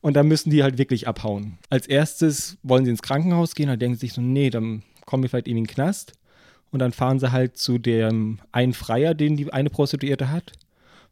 Und 0.00 0.14
dann 0.14 0.28
müssen 0.28 0.50
die 0.50 0.62
halt 0.62 0.78
wirklich 0.78 1.08
abhauen. 1.08 1.58
Als 1.68 1.86
erstes 1.86 2.56
wollen 2.62 2.84
sie 2.84 2.90
ins 2.92 3.02
Krankenhaus 3.02 3.54
gehen, 3.54 3.68
dann 3.68 3.78
denken 3.78 3.96
sie 3.96 4.06
sich 4.06 4.14
so, 4.14 4.22
nee, 4.22 4.48
dann 4.48 4.82
kommen 5.04 5.24
wir 5.24 5.28
vielleicht 5.28 5.48
in 5.48 5.56
den 5.56 5.66
Knast. 5.66 6.12
Und 6.70 6.78
dann 6.78 6.92
fahren 6.92 7.18
sie 7.18 7.32
halt 7.32 7.58
zu 7.58 7.78
dem 7.78 8.38
einen 8.52 8.72
Freier, 8.72 9.14
den 9.14 9.36
die 9.36 9.52
eine 9.52 9.70
Prostituierte 9.70 10.30
hat, 10.30 10.52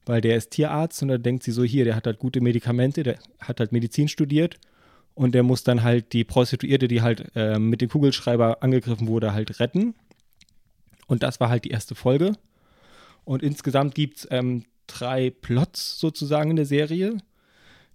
weil 0.08 0.22
der 0.22 0.36
ist 0.36 0.50
Tierarzt 0.50 1.02
und 1.02 1.08
dann 1.08 1.22
denkt 1.22 1.42
sie 1.42 1.52
so, 1.52 1.62
hier, 1.62 1.84
der 1.84 1.94
hat 1.94 2.06
halt 2.06 2.18
gute 2.18 2.40
Medikamente, 2.40 3.02
der 3.02 3.18
hat 3.40 3.60
halt 3.60 3.72
Medizin 3.72 4.08
studiert 4.08 4.58
und 5.14 5.34
der 5.34 5.42
muss 5.42 5.64
dann 5.64 5.82
halt 5.82 6.12
die 6.14 6.24
Prostituierte, 6.24 6.88
die 6.88 7.02
halt 7.02 7.30
äh, 7.34 7.58
mit 7.58 7.82
dem 7.82 7.90
Kugelschreiber 7.90 8.62
angegriffen 8.62 9.06
wurde, 9.06 9.34
halt 9.34 9.60
retten. 9.60 9.94
Und 11.06 11.22
das 11.22 11.40
war 11.40 11.50
halt 11.50 11.64
die 11.64 11.70
erste 11.70 11.94
Folge. 11.94 12.32
Und 13.24 13.42
insgesamt 13.42 13.94
gibt 13.94 14.18
es 14.18 14.28
ähm, 14.30 14.64
drei 14.86 15.30
Plots 15.30 15.98
sozusagen 15.98 16.50
in 16.50 16.56
der 16.56 16.66
Serie. 16.66 17.18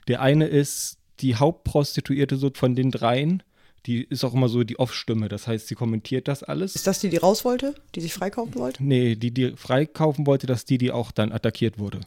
Der 0.07 0.21
eine 0.21 0.45
ist 0.45 0.99
die 1.19 1.35
Hauptprostituierte 1.35 2.35
so 2.35 2.51
von 2.53 2.75
den 2.75 2.91
dreien. 2.91 3.41
Die 3.85 4.03
ist 4.03 4.23
auch 4.23 4.33
immer 4.33 4.47
so 4.47 4.63
die 4.63 4.79
Off-Stimme. 4.79 5.27
Das 5.27 5.47
heißt, 5.47 5.67
sie 5.67 5.75
kommentiert 5.75 6.27
das 6.27 6.41
alles. 6.43 6.75
Ist 6.75 6.87
das 6.87 6.99
die, 6.99 7.09
die 7.09 7.17
raus 7.17 7.43
wollte? 7.43 7.75
Die 7.95 8.01
sich 8.01 8.13
freikaufen 8.13 8.55
wollte? 8.55 8.83
Nee, 8.83 9.15
die, 9.15 9.31
die 9.31 9.51
freikaufen 9.57 10.25
wollte, 10.25 10.47
dass 10.47 10.65
die, 10.65 10.77
die 10.77 10.91
auch 10.91 11.11
dann 11.11 11.31
attackiert 11.31 11.79
wurde. 11.79 11.99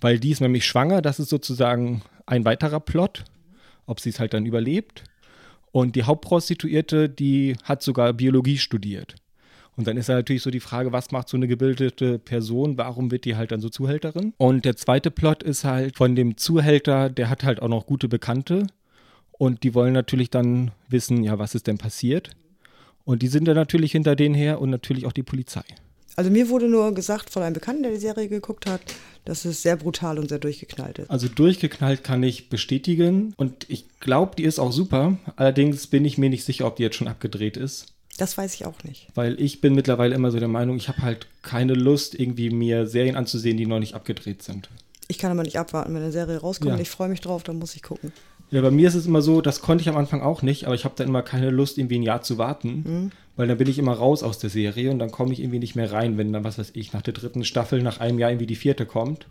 Weil 0.00 0.18
die 0.18 0.30
ist 0.30 0.40
nämlich 0.40 0.66
schwanger. 0.66 1.00
Das 1.00 1.18
ist 1.18 1.30
sozusagen 1.30 2.02
ein 2.26 2.44
weiterer 2.44 2.80
Plot. 2.80 3.24
Ob 3.86 4.00
sie 4.00 4.10
es 4.10 4.20
halt 4.20 4.34
dann 4.34 4.44
überlebt. 4.44 5.04
Und 5.72 5.96
die 5.96 6.02
Hauptprostituierte, 6.02 7.08
die 7.08 7.56
hat 7.62 7.82
sogar 7.82 8.12
Biologie 8.12 8.58
studiert. 8.58 9.14
Und 9.78 9.86
dann 9.86 9.96
ist 9.96 10.08
ja 10.08 10.16
natürlich 10.16 10.42
so 10.42 10.50
die 10.50 10.58
Frage, 10.58 10.92
was 10.92 11.12
macht 11.12 11.28
so 11.28 11.36
eine 11.36 11.46
gebildete 11.46 12.18
Person? 12.18 12.76
Warum 12.76 13.12
wird 13.12 13.24
die 13.24 13.36
halt 13.36 13.52
dann 13.52 13.60
so 13.60 13.68
Zuhälterin? 13.68 14.34
Und 14.36 14.64
der 14.64 14.76
zweite 14.76 15.12
Plot 15.12 15.44
ist 15.44 15.62
halt 15.62 15.96
von 15.96 16.16
dem 16.16 16.36
Zuhälter, 16.36 17.08
der 17.08 17.30
hat 17.30 17.44
halt 17.44 17.62
auch 17.62 17.68
noch 17.68 17.86
gute 17.86 18.08
Bekannte. 18.08 18.66
Und 19.38 19.62
die 19.62 19.74
wollen 19.74 19.92
natürlich 19.94 20.30
dann 20.30 20.72
wissen, 20.88 21.22
ja, 21.22 21.38
was 21.38 21.54
ist 21.54 21.66
denn 21.66 21.78
passiert? 21.78 22.30
Und 23.04 23.22
die 23.22 23.28
sind 23.28 23.46
dann 23.46 23.54
natürlich 23.54 23.92
hinter 23.92 24.16
denen 24.16 24.34
her 24.34 24.60
und 24.60 24.68
natürlich 24.70 25.06
auch 25.06 25.12
die 25.12 25.22
Polizei. 25.22 25.62
Also 26.16 26.32
mir 26.32 26.48
wurde 26.48 26.68
nur 26.68 26.92
gesagt 26.94 27.30
von 27.30 27.44
einem 27.44 27.54
Bekannten, 27.54 27.84
der 27.84 27.92
die 27.92 27.98
Serie 27.98 28.28
geguckt 28.28 28.68
hat, 28.68 28.80
dass 29.24 29.44
es 29.44 29.62
sehr 29.62 29.76
brutal 29.76 30.18
und 30.18 30.28
sehr 30.28 30.40
durchgeknallt 30.40 30.98
ist. 30.98 31.10
Also 31.10 31.28
durchgeknallt 31.28 32.02
kann 32.02 32.24
ich 32.24 32.48
bestätigen 32.48 33.34
und 33.36 33.66
ich 33.68 33.86
glaube, 34.00 34.34
die 34.36 34.42
ist 34.42 34.58
auch 34.58 34.72
super. 34.72 35.16
Allerdings 35.36 35.86
bin 35.86 36.04
ich 36.04 36.18
mir 36.18 36.28
nicht 36.28 36.44
sicher, 36.44 36.66
ob 36.66 36.74
die 36.74 36.82
jetzt 36.82 36.96
schon 36.96 37.06
abgedreht 37.06 37.56
ist. 37.56 37.86
Das 38.16 38.36
weiß 38.36 38.52
ich 38.56 38.66
auch 38.66 38.82
nicht. 38.82 39.06
Weil 39.14 39.40
ich 39.40 39.60
bin 39.60 39.76
mittlerweile 39.76 40.16
immer 40.16 40.32
so 40.32 40.40
der 40.40 40.48
Meinung, 40.48 40.76
ich 40.76 40.88
habe 40.88 41.02
halt 41.02 41.28
keine 41.42 41.74
Lust, 41.74 42.18
irgendwie 42.18 42.50
mir 42.50 42.88
Serien 42.88 43.14
anzusehen, 43.14 43.56
die 43.56 43.66
noch 43.66 43.78
nicht 43.78 43.94
abgedreht 43.94 44.42
sind. 44.42 44.68
Ich 45.06 45.18
kann 45.18 45.30
aber 45.30 45.44
nicht 45.44 45.58
abwarten, 45.58 45.94
wenn 45.94 46.02
eine 46.02 46.10
Serie 46.10 46.38
rauskommt. 46.38 46.74
Ja. 46.74 46.80
Ich 46.80 46.90
freue 46.90 47.08
mich 47.08 47.20
drauf, 47.20 47.44
dann 47.44 47.60
muss 47.60 47.76
ich 47.76 47.82
gucken. 47.82 48.12
Ja, 48.50 48.62
bei 48.62 48.70
mir 48.70 48.88
ist 48.88 48.94
es 48.94 49.06
immer 49.06 49.20
so, 49.20 49.40
das 49.40 49.60
konnte 49.60 49.82
ich 49.82 49.88
am 49.88 49.96
Anfang 49.96 50.22
auch 50.22 50.42
nicht, 50.42 50.64
aber 50.64 50.74
ich 50.74 50.84
habe 50.84 50.94
dann 50.96 51.08
immer 51.08 51.22
keine 51.22 51.50
Lust, 51.50 51.76
irgendwie 51.76 51.98
ein 51.98 52.02
Jahr 52.02 52.22
zu 52.22 52.38
warten, 52.38 52.84
mhm. 52.86 53.10
weil 53.36 53.46
dann 53.46 53.58
bin 53.58 53.68
ich 53.68 53.78
immer 53.78 53.92
raus 53.92 54.22
aus 54.22 54.38
der 54.38 54.48
Serie 54.48 54.90
und 54.90 54.98
dann 54.98 55.10
komme 55.10 55.32
ich 55.32 55.40
irgendwie 55.40 55.58
nicht 55.58 55.76
mehr 55.76 55.92
rein, 55.92 56.16
wenn 56.16 56.32
dann, 56.32 56.44
was 56.44 56.58
weiß 56.58 56.70
ich, 56.74 56.92
nach 56.92 57.02
der 57.02 57.12
dritten 57.12 57.44
Staffel, 57.44 57.82
nach 57.82 58.00
einem 58.00 58.18
Jahr 58.18 58.30
irgendwie 58.30 58.46
die 58.46 58.56
vierte 58.56 58.86
kommt. 58.86 59.26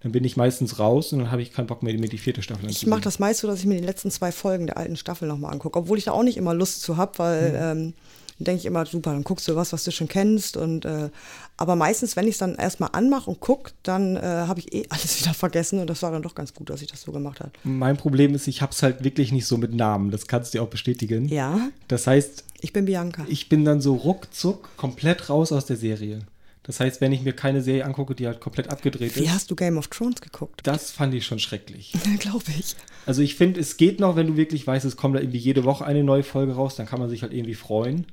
Dann 0.00 0.12
bin 0.12 0.24
ich 0.24 0.36
meistens 0.36 0.78
raus 0.78 1.12
und 1.12 1.20
dann 1.20 1.30
habe 1.30 1.42
ich 1.42 1.52
keinen 1.52 1.66
Bock 1.66 1.82
mehr, 1.82 1.92
mir 1.98 2.08
die 2.08 2.18
vierte 2.18 2.42
Staffel 2.42 2.66
anzusehen. 2.66 2.88
Ich 2.88 2.90
mache 2.90 3.00
das 3.00 3.18
meist 3.18 3.40
so, 3.40 3.48
dass 3.48 3.60
ich 3.60 3.66
mir 3.66 3.80
die 3.80 3.86
letzten 3.86 4.10
zwei 4.10 4.30
Folgen 4.30 4.66
der 4.66 4.76
alten 4.76 4.96
Staffel 4.96 5.26
nochmal 5.26 5.52
angucke, 5.52 5.78
obwohl 5.78 5.98
ich 5.98 6.04
da 6.04 6.12
auch 6.12 6.22
nicht 6.22 6.36
immer 6.36 6.54
Lust 6.54 6.82
zu 6.82 6.96
habe, 6.96 7.18
weil 7.18 7.50
mhm. 7.50 7.56
ähm, 7.82 7.94
Dann 8.38 8.44
denke 8.44 8.60
ich 8.60 8.66
immer, 8.66 8.84
super, 8.84 9.12
dann 9.12 9.24
guckst 9.24 9.48
du 9.48 9.56
was, 9.56 9.72
was 9.72 9.84
du 9.84 9.90
schon 9.90 10.08
kennst. 10.08 10.56
Und, 10.56 10.84
äh, 10.84 11.10
aber 11.56 11.76
meistens, 11.76 12.16
wenn 12.16 12.26
ich 12.26 12.32
es 12.32 12.38
dann 12.38 12.54
erstmal 12.56 12.90
anmache 12.92 13.30
und 13.30 13.40
gucke, 13.40 13.72
dann 13.82 14.16
äh, 14.16 14.20
habe 14.20 14.60
ich 14.60 14.72
eh 14.74 14.86
alles 14.90 15.20
wieder 15.20 15.34
vergessen. 15.34 15.80
Und 15.80 15.88
das 15.88 16.02
war 16.02 16.10
dann 16.10 16.22
doch 16.22 16.34
ganz 16.34 16.52
gut, 16.52 16.70
dass 16.70 16.82
ich 16.82 16.88
das 16.88 17.02
so 17.02 17.12
gemacht 17.12 17.40
habe. 17.40 17.52
Mein 17.64 17.96
Problem 17.96 18.34
ist, 18.34 18.46
ich 18.46 18.62
habe 18.62 18.72
es 18.72 18.82
halt 18.82 19.04
wirklich 19.04 19.32
nicht 19.32 19.46
so 19.46 19.56
mit 19.56 19.74
Namen. 19.74 20.10
Das 20.10 20.26
kannst 20.26 20.52
du 20.52 20.58
dir 20.58 20.62
auch 20.62 20.68
bestätigen. 20.68 21.28
Ja. 21.28 21.68
Das 21.88 22.06
heißt, 22.06 22.44
ich 22.60 22.72
bin 22.72 22.84
Bianca. 22.84 23.24
Ich 23.28 23.48
bin 23.48 23.64
dann 23.64 23.80
so 23.80 23.94
ruckzuck 23.94 24.76
komplett 24.76 25.28
raus 25.30 25.52
aus 25.52 25.66
der 25.66 25.76
Serie. 25.76 26.20
Das 26.66 26.80
heißt, 26.80 27.00
wenn 27.00 27.12
ich 27.12 27.22
mir 27.22 27.32
keine 27.32 27.62
Serie 27.62 27.84
angucke, 27.84 28.16
die 28.16 28.26
halt 28.26 28.40
komplett 28.40 28.70
abgedreht 28.70 29.14
Wie 29.14 29.20
ist. 29.20 29.26
Wie 29.26 29.30
hast 29.30 29.50
du 29.52 29.54
Game 29.54 29.78
of 29.78 29.86
Thrones 29.86 30.20
geguckt? 30.20 30.62
Das 30.64 30.90
fand 30.90 31.14
ich 31.14 31.24
schon 31.24 31.38
schrecklich. 31.38 31.92
Glaube 32.18 32.44
ich. 32.58 32.74
Also 33.06 33.22
ich 33.22 33.36
finde, 33.36 33.60
es 33.60 33.76
geht 33.76 34.00
noch, 34.00 34.16
wenn 34.16 34.26
du 34.26 34.36
wirklich 34.36 34.66
weißt, 34.66 34.84
es 34.84 34.96
kommt 34.96 35.14
da 35.14 35.20
irgendwie 35.20 35.38
jede 35.38 35.62
Woche 35.62 35.86
eine 35.86 36.02
neue 36.02 36.24
Folge 36.24 36.54
raus, 36.54 36.74
dann 36.74 36.86
kann 36.86 36.98
man 36.98 37.08
sich 37.08 37.22
halt 37.22 37.32
irgendwie 37.32 37.54
freuen. 37.54 38.04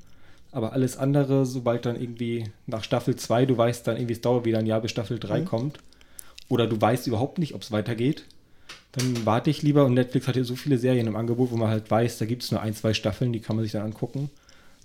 Aber 0.54 0.72
alles 0.72 0.96
andere, 0.96 1.46
sobald 1.46 1.84
dann 1.84 2.00
irgendwie 2.00 2.44
nach 2.68 2.84
Staffel 2.84 3.16
2, 3.16 3.44
du 3.46 3.58
weißt 3.58 3.88
dann 3.88 3.96
irgendwie, 3.96 4.12
es 4.12 4.20
dauert 4.20 4.44
wieder 4.44 4.60
ein 4.60 4.66
Jahr, 4.66 4.80
bis 4.80 4.92
Staffel 4.92 5.18
3 5.18 5.40
mhm. 5.40 5.44
kommt, 5.46 5.78
oder 6.48 6.68
du 6.68 6.80
weißt 6.80 7.08
überhaupt 7.08 7.38
nicht, 7.38 7.54
ob 7.54 7.62
es 7.62 7.72
weitergeht, 7.72 8.24
dann 8.92 9.26
warte 9.26 9.50
ich 9.50 9.62
lieber. 9.62 9.84
Und 9.84 9.94
Netflix 9.94 10.28
hat 10.28 10.36
ja 10.36 10.44
so 10.44 10.54
viele 10.54 10.78
Serien 10.78 11.08
im 11.08 11.16
Angebot, 11.16 11.50
wo 11.50 11.56
man 11.56 11.70
halt 11.70 11.90
weiß, 11.90 12.18
da 12.18 12.24
gibt 12.24 12.44
es 12.44 12.52
nur 12.52 12.60
ein, 12.60 12.72
zwei 12.72 12.94
Staffeln, 12.94 13.32
die 13.32 13.40
kann 13.40 13.56
man 13.56 13.64
sich 13.64 13.72
dann 13.72 13.82
angucken. 13.82 14.30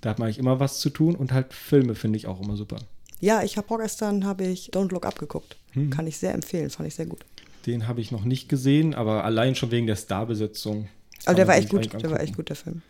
Da 0.01 0.09
hat 0.09 0.17
man 0.17 0.25
eigentlich 0.25 0.39
immer 0.39 0.59
was 0.59 0.79
zu 0.79 0.89
tun 0.89 1.15
und 1.15 1.33
halt 1.33 1.53
Filme 1.53 1.93
finde 1.93 2.17
ich 2.17 2.25
auch 2.25 2.41
immer 2.41 2.57
super. 2.57 2.77
Ja, 3.19 3.43
ich 3.43 3.55
habe 3.55 3.67
vorgestern 3.67 4.25
habe 4.25 4.45
ich 4.45 4.71
Don't 4.71 4.91
Look 4.91 5.05
Up 5.05 5.19
geguckt. 5.19 5.55
Hm. 5.73 5.91
Kann 5.91 6.07
ich 6.07 6.17
sehr 6.17 6.33
empfehlen, 6.33 6.71
fand 6.71 6.87
ich 6.87 6.95
sehr 6.95 7.05
gut. 7.05 7.19
Den 7.67 7.87
habe 7.87 8.01
ich 8.01 8.11
noch 8.11 8.25
nicht 8.25 8.49
gesehen, 8.49 8.95
aber 8.95 9.23
allein 9.23 9.53
schon 9.53 9.69
wegen 9.69 9.85
der 9.85 9.97
Starbesetzung. 9.97 10.87
Also 11.25 11.35
der 11.35 11.47
war 11.47 11.57
echt 11.57 11.69
gut, 11.69 11.93
der 11.93 12.09
war 12.09 12.21
echt 12.21 12.35
gut, 12.35 12.49
der 12.49 12.55
Film. 12.55 12.81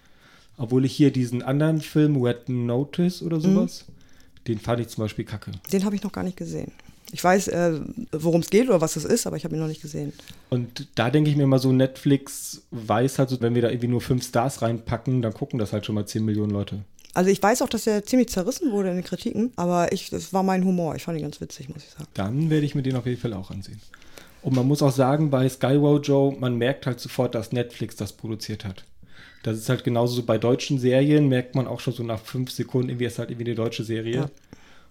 Obwohl 0.60 0.86
ich 0.86 0.94
hier 0.94 1.12
diesen 1.12 1.42
anderen 1.42 1.80
Film, 1.80 2.22
Wet 2.22 2.50
Notice 2.50 3.24
oder 3.24 3.40
sowas, 3.40 3.86
mhm. 3.88 4.44
den 4.48 4.60
fand 4.60 4.82
ich 4.82 4.90
zum 4.90 5.06
Beispiel 5.06 5.24
kacke. 5.24 5.52
Den 5.72 5.86
habe 5.86 5.96
ich 5.96 6.04
noch 6.04 6.12
gar 6.12 6.24
nicht 6.24 6.38
gesehen. 6.38 6.72
Ich 7.12 7.24
weiß, 7.24 7.48
äh, 7.48 7.80
worum 8.12 8.42
es 8.42 8.50
geht 8.50 8.68
oder 8.68 8.82
was 8.82 8.96
es 8.96 9.06
ist, 9.06 9.26
aber 9.26 9.38
ich 9.38 9.46
habe 9.46 9.56
ihn 9.56 9.62
noch 9.62 9.68
nicht 9.68 9.82
gesehen. 9.82 10.14
Und 10.50 10.88
da 10.94 11.10
denke 11.10 11.30
ich 11.30 11.38
mir 11.38 11.44
immer 11.44 11.58
so, 11.58 11.72
Netflix 11.72 12.62
weiß 12.72 13.18
halt 13.18 13.30
so, 13.30 13.42
wenn 13.42 13.56
wir 13.56 13.64
da 13.64 13.70
irgendwie 13.70 13.88
nur 13.88 14.02
fünf 14.02 14.24
Stars 14.24 14.62
reinpacken, 14.62 15.22
dann 15.22 15.34
gucken 15.34 15.58
das 15.58 15.74
halt 15.74 15.86
schon 15.86 15.96
mal 15.96 16.06
10 16.06 16.24
Millionen 16.24 16.52
Leute. 16.52 16.84
Also 17.16 17.32
ich 17.32 17.42
weiß 17.42 17.64
auch, 17.64 17.70
dass 17.70 17.88
er 17.88 18.04
ziemlich 18.04 18.30
zerrissen 18.30 18.72
wurde 18.72 18.90
in 18.90 18.96
den 18.96 19.04
Kritiken, 19.04 19.52
aber 19.56 19.92
ich, 19.92 20.12
das 20.12 20.34
war 20.34 20.44
mein 20.44 20.64
Humor. 20.66 20.96
Ich 20.96 21.04
fand 21.04 21.18
ihn 21.18 21.24
ganz 21.24 21.42
witzig, 21.42 21.70
muss 21.70 21.84
ich 21.84 21.90
sagen. 21.90 22.06
Dann 22.14 22.50
werde 22.50 22.66
ich 22.66 22.76
mir 22.76 22.84
den 22.84 22.96
auf 22.96 23.08
jeden 23.08 23.20
Fall 23.20 23.34
auch 23.34 23.50
ansehen. 23.50 23.80
Und 24.42 24.56
man 24.56 24.68
muss 24.68 24.84
auch 24.84 24.92
sagen, 24.92 25.30
bei 25.30 25.50
Skyrow 25.50 26.00
Joe, 26.06 26.36
man 26.38 26.58
merkt 26.58 26.86
halt 26.86 27.00
sofort, 27.00 27.34
dass 27.34 27.52
Netflix 27.52 27.96
das 27.96 28.14
produziert 28.14 28.66
hat. 28.66 28.84
Das 29.44 29.58
ist 29.58 29.70
halt 29.70 29.84
genauso 29.84 30.16
so 30.16 30.24
bei 30.24 30.38
deutschen 30.38 30.80
Serien, 30.80 31.30
merkt 31.30 31.56
man 31.56 31.68
auch 31.68 31.80
schon 31.80 31.94
so 31.94 32.04
nach 32.04 32.20
fünf 32.20 32.52
Sekunden, 32.52 32.90
irgendwie 32.90 33.06
ist 33.06 33.20
halt 33.20 33.32
irgendwie 33.32 33.48
eine 33.48 33.56
deutsche 33.56 33.84
Serie. 33.84 34.16
Ja. 34.16 34.30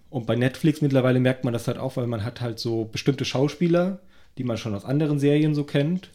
Und 0.09 0.25
bei 0.25 0.35
Netflix 0.35 0.81
mittlerweile 0.81 1.19
merkt 1.19 1.43
man 1.43 1.53
das 1.53 1.67
halt 1.67 1.77
auch, 1.77 1.97
weil 1.97 2.07
man 2.07 2.23
hat 2.23 2.41
halt 2.41 2.59
so 2.59 2.85
bestimmte 2.85 3.25
Schauspieler, 3.25 3.99
die 4.37 4.43
man 4.43 4.57
schon 4.57 4.73
aus 4.73 4.85
anderen 4.85 5.19
Serien 5.19 5.53
so 5.53 5.63
kennt. 5.63 6.09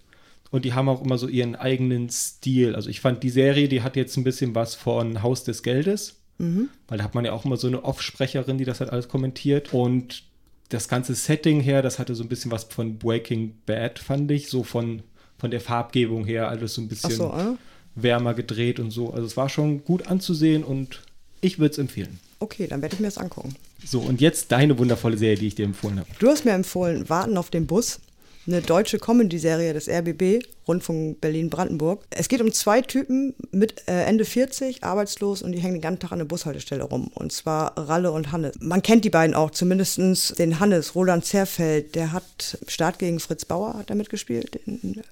Und 0.50 0.64
die 0.64 0.72
haben 0.72 0.88
auch 0.88 1.02
immer 1.02 1.18
so 1.18 1.28
ihren 1.28 1.56
eigenen 1.56 2.08
Stil. 2.10 2.74
Also 2.74 2.88
ich 2.88 3.00
fand 3.00 3.22
die 3.22 3.30
Serie, 3.30 3.68
die 3.68 3.82
hat 3.82 3.96
jetzt 3.96 4.16
ein 4.16 4.24
bisschen 4.24 4.54
was 4.54 4.74
von 4.74 5.22
Haus 5.22 5.44
des 5.44 5.62
Geldes. 5.62 6.20
Mhm. 6.38 6.68
Weil 6.88 6.98
da 6.98 7.04
hat 7.04 7.14
man 7.14 7.24
ja 7.24 7.32
auch 7.32 7.44
immer 7.44 7.56
so 7.56 7.66
eine 7.66 7.84
Off-Sprecherin, 7.84 8.58
die 8.58 8.64
das 8.64 8.80
halt 8.80 8.90
alles 8.90 9.08
kommentiert. 9.08 9.72
Und 9.72 10.24
das 10.68 10.88
ganze 10.88 11.14
Setting 11.14 11.60
her, 11.60 11.82
das 11.82 11.98
hatte 11.98 12.14
so 12.14 12.22
ein 12.22 12.28
bisschen 12.28 12.50
was 12.50 12.64
von 12.64 12.98
Breaking 12.98 13.54
Bad, 13.66 13.98
fand 13.98 14.30
ich. 14.30 14.48
So 14.48 14.62
von, 14.62 15.02
von 15.38 15.50
der 15.50 15.60
Farbgebung 15.60 16.24
her, 16.24 16.48
alles 16.48 16.74
so 16.74 16.82
ein 16.82 16.88
bisschen 16.88 17.10
so, 17.10 17.32
äh? 17.32 17.54
Wärmer 17.94 18.34
gedreht 18.34 18.80
und 18.80 18.90
so. 18.90 19.12
Also 19.12 19.26
es 19.26 19.36
war 19.36 19.48
schon 19.48 19.84
gut 19.84 20.06
anzusehen 20.06 20.64
und 20.64 21.02
ich 21.40 21.58
würde 21.58 21.72
es 21.72 21.78
empfehlen. 21.78 22.18
Okay, 22.40 22.66
dann 22.66 22.82
werde 22.82 22.94
ich 22.94 23.00
mir 23.00 23.06
das 23.06 23.18
angucken. 23.18 23.56
So, 23.84 24.00
und 24.00 24.20
jetzt 24.20 24.50
deine 24.52 24.78
wundervolle 24.78 25.16
Serie, 25.16 25.36
die 25.36 25.46
ich 25.46 25.54
dir 25.54 25.64
empfohlen 25.64 26.00
habe. 26.00 26.08
Du 26.18 26.28
hast 26.28 26.44
mir 26.44 26.52
empfohlen, 26.52 27.08
Warten 27.08 27.36
auf 27.36 27.50
den 27.50 27.66
Bus 27.66 28.00
eine 28.46 28.60
deutsche 28.60 28.98
Comedy-Serie 28.98 29.72
des 29.72 29.88
RBB, 29.88 30.44
Rundfunk 30.68 31.20
Berlin-Brandenburg. 31.20 32.04
Es 32.10 32.28
geht 32.28 32.40
um 32.40 32.52
zwei 32.52 32.82
Typen 32.82 33.34
mit 33.52 33.88
äh, 33.88 34.04
Ende 34.04 34.24
40, 34.24 34.84
arbeitslos 34.84 35.42
und 35.42 35.52
die 35.52 35.60
hängen 35.60 35.74
den 35.74 35.80
ganzen 35.80 36.00
Tag 36.00 36.12
an 36.12 36.18
der 36.18 36.26
Bushaltestelle 36.26 36.84
rum. 36.84 37.10
Und 37.14 37.32
zwar 37.32 37.76
Ralle 37.76 38.12
und 38.12 38.32
Hannes. 38.32 38.56
Man 38.60 38.82
kennt 38.82 39.04
die 39.04 39.10
beiden 39.10 39.34
auch, 39.34 39.50
zumindest 39.50 40.38
den 40.38 40.60
Hannes, 40.60 40.94
Roland 40.94 41.24
Zerfeld. 41.24 41.94
Der 41.94 42.12
hat 42.12 42.58
Start 42.68 42.98
gegen 42.98 43.20
Fritz 43.20 43.44
Bauer 43.44 43.74
hat 43.74 43.90
er 43.90 43.96
mitgespielt, 43.96 44.56
in 44.66 45.02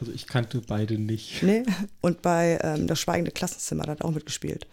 also 0.00 0.12
ich 0.12 0.26
kannte 0.26 0.60
beide 0.66 0.98
nicht. 0.98 1.42
Nee. 1.42 1.64
Und 2.00 2.22
bei 2.22 2.58
ähm, 2.62 2.86
Das 2.86 3.00
Schweigende 3.00 3.30
Klassenzimmer, 3.30 3.84
da 3.84 3.92
hat 3.92 4.00
er 4.00 4.06
auch 4.06 4.12
mitgespielt. 4.12 4.66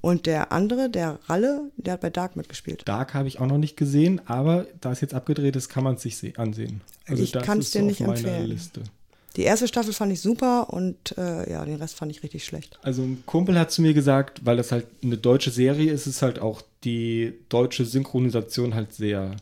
Und 0.00 0.26
der 0.26 0.52
andere, 0.52 0.88
der 0.88 1.18
Ralle, 1.26 1.70
der 1.76 1.94
hat 1.94 2.00
bei 2.00 2.10
Dark 2.10 2.36
mitgespielt. 2.36 2.82
Dark 2.86 3.14
habe 3.14 3.28
ich 3.28 3.40
auch 3.40 3.46
noch 3.46 3.58
nicht 3.58 3.76
gesehen, 3.76 4.20
aber 4.26 4.66
da 4.80 4.92
es 4.92 5.00
jetzt 5.00 5.14
abgedreht 5.14 5.56
ist, 5.56 5.68
kann 5.68 5.84
man 5.84 5.96
es 5.96 6.02
sich 6.02 6.38
ansehen. 6.38 6.80
Also 7.06 7.22
ich 7.22 7.32
kann 7.32 7.58
es 7.58 7.72
dir 7.72 7.82
nicht 7.82 8.00
empfehlen. 8.00 8.46
Liste. 8.46 8.82
Die 9.36 9.42
erste 9.42 9.68
Staffel 9.68 9.92
fand 9.92 10.12
ich 10.12 10.20
super 10.20 10.72
und 10.72 11.16
äh, 11.16 11.50
ja, 11.50 11.64
den 11.64 11.76
Rest 11.76 11.94
fand 11.94 12.10
ich 12.10 12.22
richtig 12.22 12.44
schlecht. 12.44 12.78
Also 12.82 13.02
ein 13.02 13.22
Kumpel 13.26 13.58
hat 13.58 13.70
zu 13.70 13.82
mir 13.82 13.94
gesagt, 13.94 14.44
weil 14.44 14.56
das 14.56 14.72
halt 14.72 14.86
eine 15.02 15.16
deutsche 15.16 15.50
Serie 15.50 15.92
ist, 15.92 16.06
ist 16.06 16.22
halt 16.22 16.40
auch 16.40 16.62
die 16.84 17.34
deutsche 17.48 17.84
Synchronisation 17.84 18.74
halt 18.74 18.94
sehr 18.94 19.36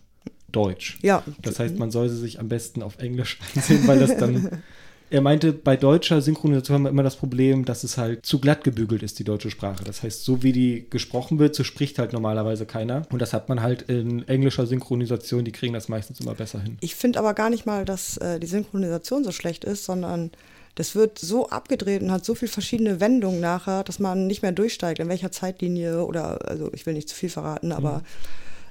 deutsch. 0.52 0.98
Ja. 1.02 1.22
Das 1.40 1.58
heißt, 1.58 1.78
man 1.78 1.90
soll 1.90 2.08
sie 2.08 2.16
sich 2.16 2.40
am 2.40 2.48
besten 2.48 2.82
auf 2.82 2.98
Englisch 2.98 3.38
ansehen, 3.54 3.86
weil 3.86 3.98
das 3.98 4.16
dann 4.16 4.62
Er 5.08 5.20
meinte, 5.20 5.52
bei 5.52 5.76
deutscher 5.76 6.20
Synchronisation 6.20 6.74
haben 6.74 6.82
wir 6.84 6.90
immer 6.90 7.04
das 7.04 7.16
Problem, 7.16 7.64
dass 7.64 7.84
es 7.84 7.96
halt 7.96 8.26
zu 8.26 8.40
glatt 8.40 8.64
gebügelt 8.64 9.04
ist, 9.04 9.18
die 9.18 9.24
deutsche 9.24 9.50
Sprache. 9.50 9.84
Das 9.84 10.02
heißt, 10.02 10.24
so 10.24 10.42
wie 10.42 10.52
die 10.52 10.86
gesprochen 10.90 11.38
wird, 11.38 11.54
so 11.54 11.62
spricht 11.62 11.98
halt 11.98 12.12
normalerweise 12.12 12.66
keiner. 12.66 13.02
Und 13.12 13.20
das 13.20 13.32
hat 13.32 13.48
man 13.48 13.62
halt 13.62 13.82
in 13.82 14.26
englischer 14.26 14.66
Synchronisation, 14.66 15.44
die 15.44 15.52
kriegen 15.52 15.74
das 15.74 15.88
meistens 15.88 16.20
immer 16.20 16.34
besser 16.34 16.60
hin. 16.60 16.76
Ich 16.80 16.96
finde 16.96 17.20
aber 17.20 17.34
gar 17.34 17.50
nicht 17.50 17.66
mal, 17.66 17.84
dass 17.84 18.16
äh, 18.16 18.40
die 18.40 18.48
Synchronisation 18.48 19.22
so 19.22 19.30
schlecht 19.30 19.64
ist, 19.64 19.84
sondern 19.84 20.32
das 20.74 20.94
wird 20.94 21.18
so 21.18 21.48
abgedreht 21.48 22.02
und 22.02 22.10
hat 22.10 22.24
so 22.24 22.34
viele 22.34 22.50
verschiedene 22.50 23.00
Wendungen 23.00 23.40
nachher, 23.40 23.84
dass 23.84 23.98
man 23.98 24.26
nicht 24.26 24.42
mehr 24.42 24.52
durchsteigt, 24.52 24.98
in 24.98 25.08
welcher 25.08 25.30
Zeitlinie 25.32 26.04
oder, 26.04 26.48
also 26.48 26.70
ich 26.72 26.84
will 26.84 26.94
nicht 26.94 27.08
zu 27.08 27.14
viel 27.14 27.30
verraten, 27.30 27.72
aber 27.72 27.98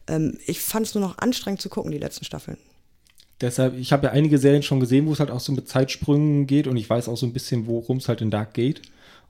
mhm. 0.08 0.14
ähm, 0.14 0.38
ich 0.46 0.60
fand 0.60 0.86
es 0.86 0.94
nur 0.94 1.04
noch 1.04 1.18
anstrengend 1.18 1.62
zu 1.62 1.70
gucken, 1.70 1.92
die 1.92 1.98
letzten 1.98 2.26
Staffeln. 2.26 2.58
Deshalb, 3.42 3.78
ich 3.78 3.92
habe 3.92 4.08
ja 4.08 4.14
einige 4.14 4.38
Serien 4.38 4.64
schon 4.64 4.80
gesehen, 4.80 5.06
wo 5.08 5.14
es 5.14 5.20
halt 5.20 5.32
auch 5.32 5.40
so 5.40 5.52
mit 5.52 5.68
Zeitsprüngen 5.68 6.48
geht 6.48 6.68
und 6.68 6.78
ich 6.78 6.90
weiß 6.90 7.10
auch 7.10 7.18
so 7.18 7.26
ein 7.26 7.34
bisschen, 7.34 7.68
worum 7.68 7.98
es 7.98 8.08
halt 8.08 8.22
in 8.22 8.32
Dark 8.32 8.54
geht. 8.54 8.82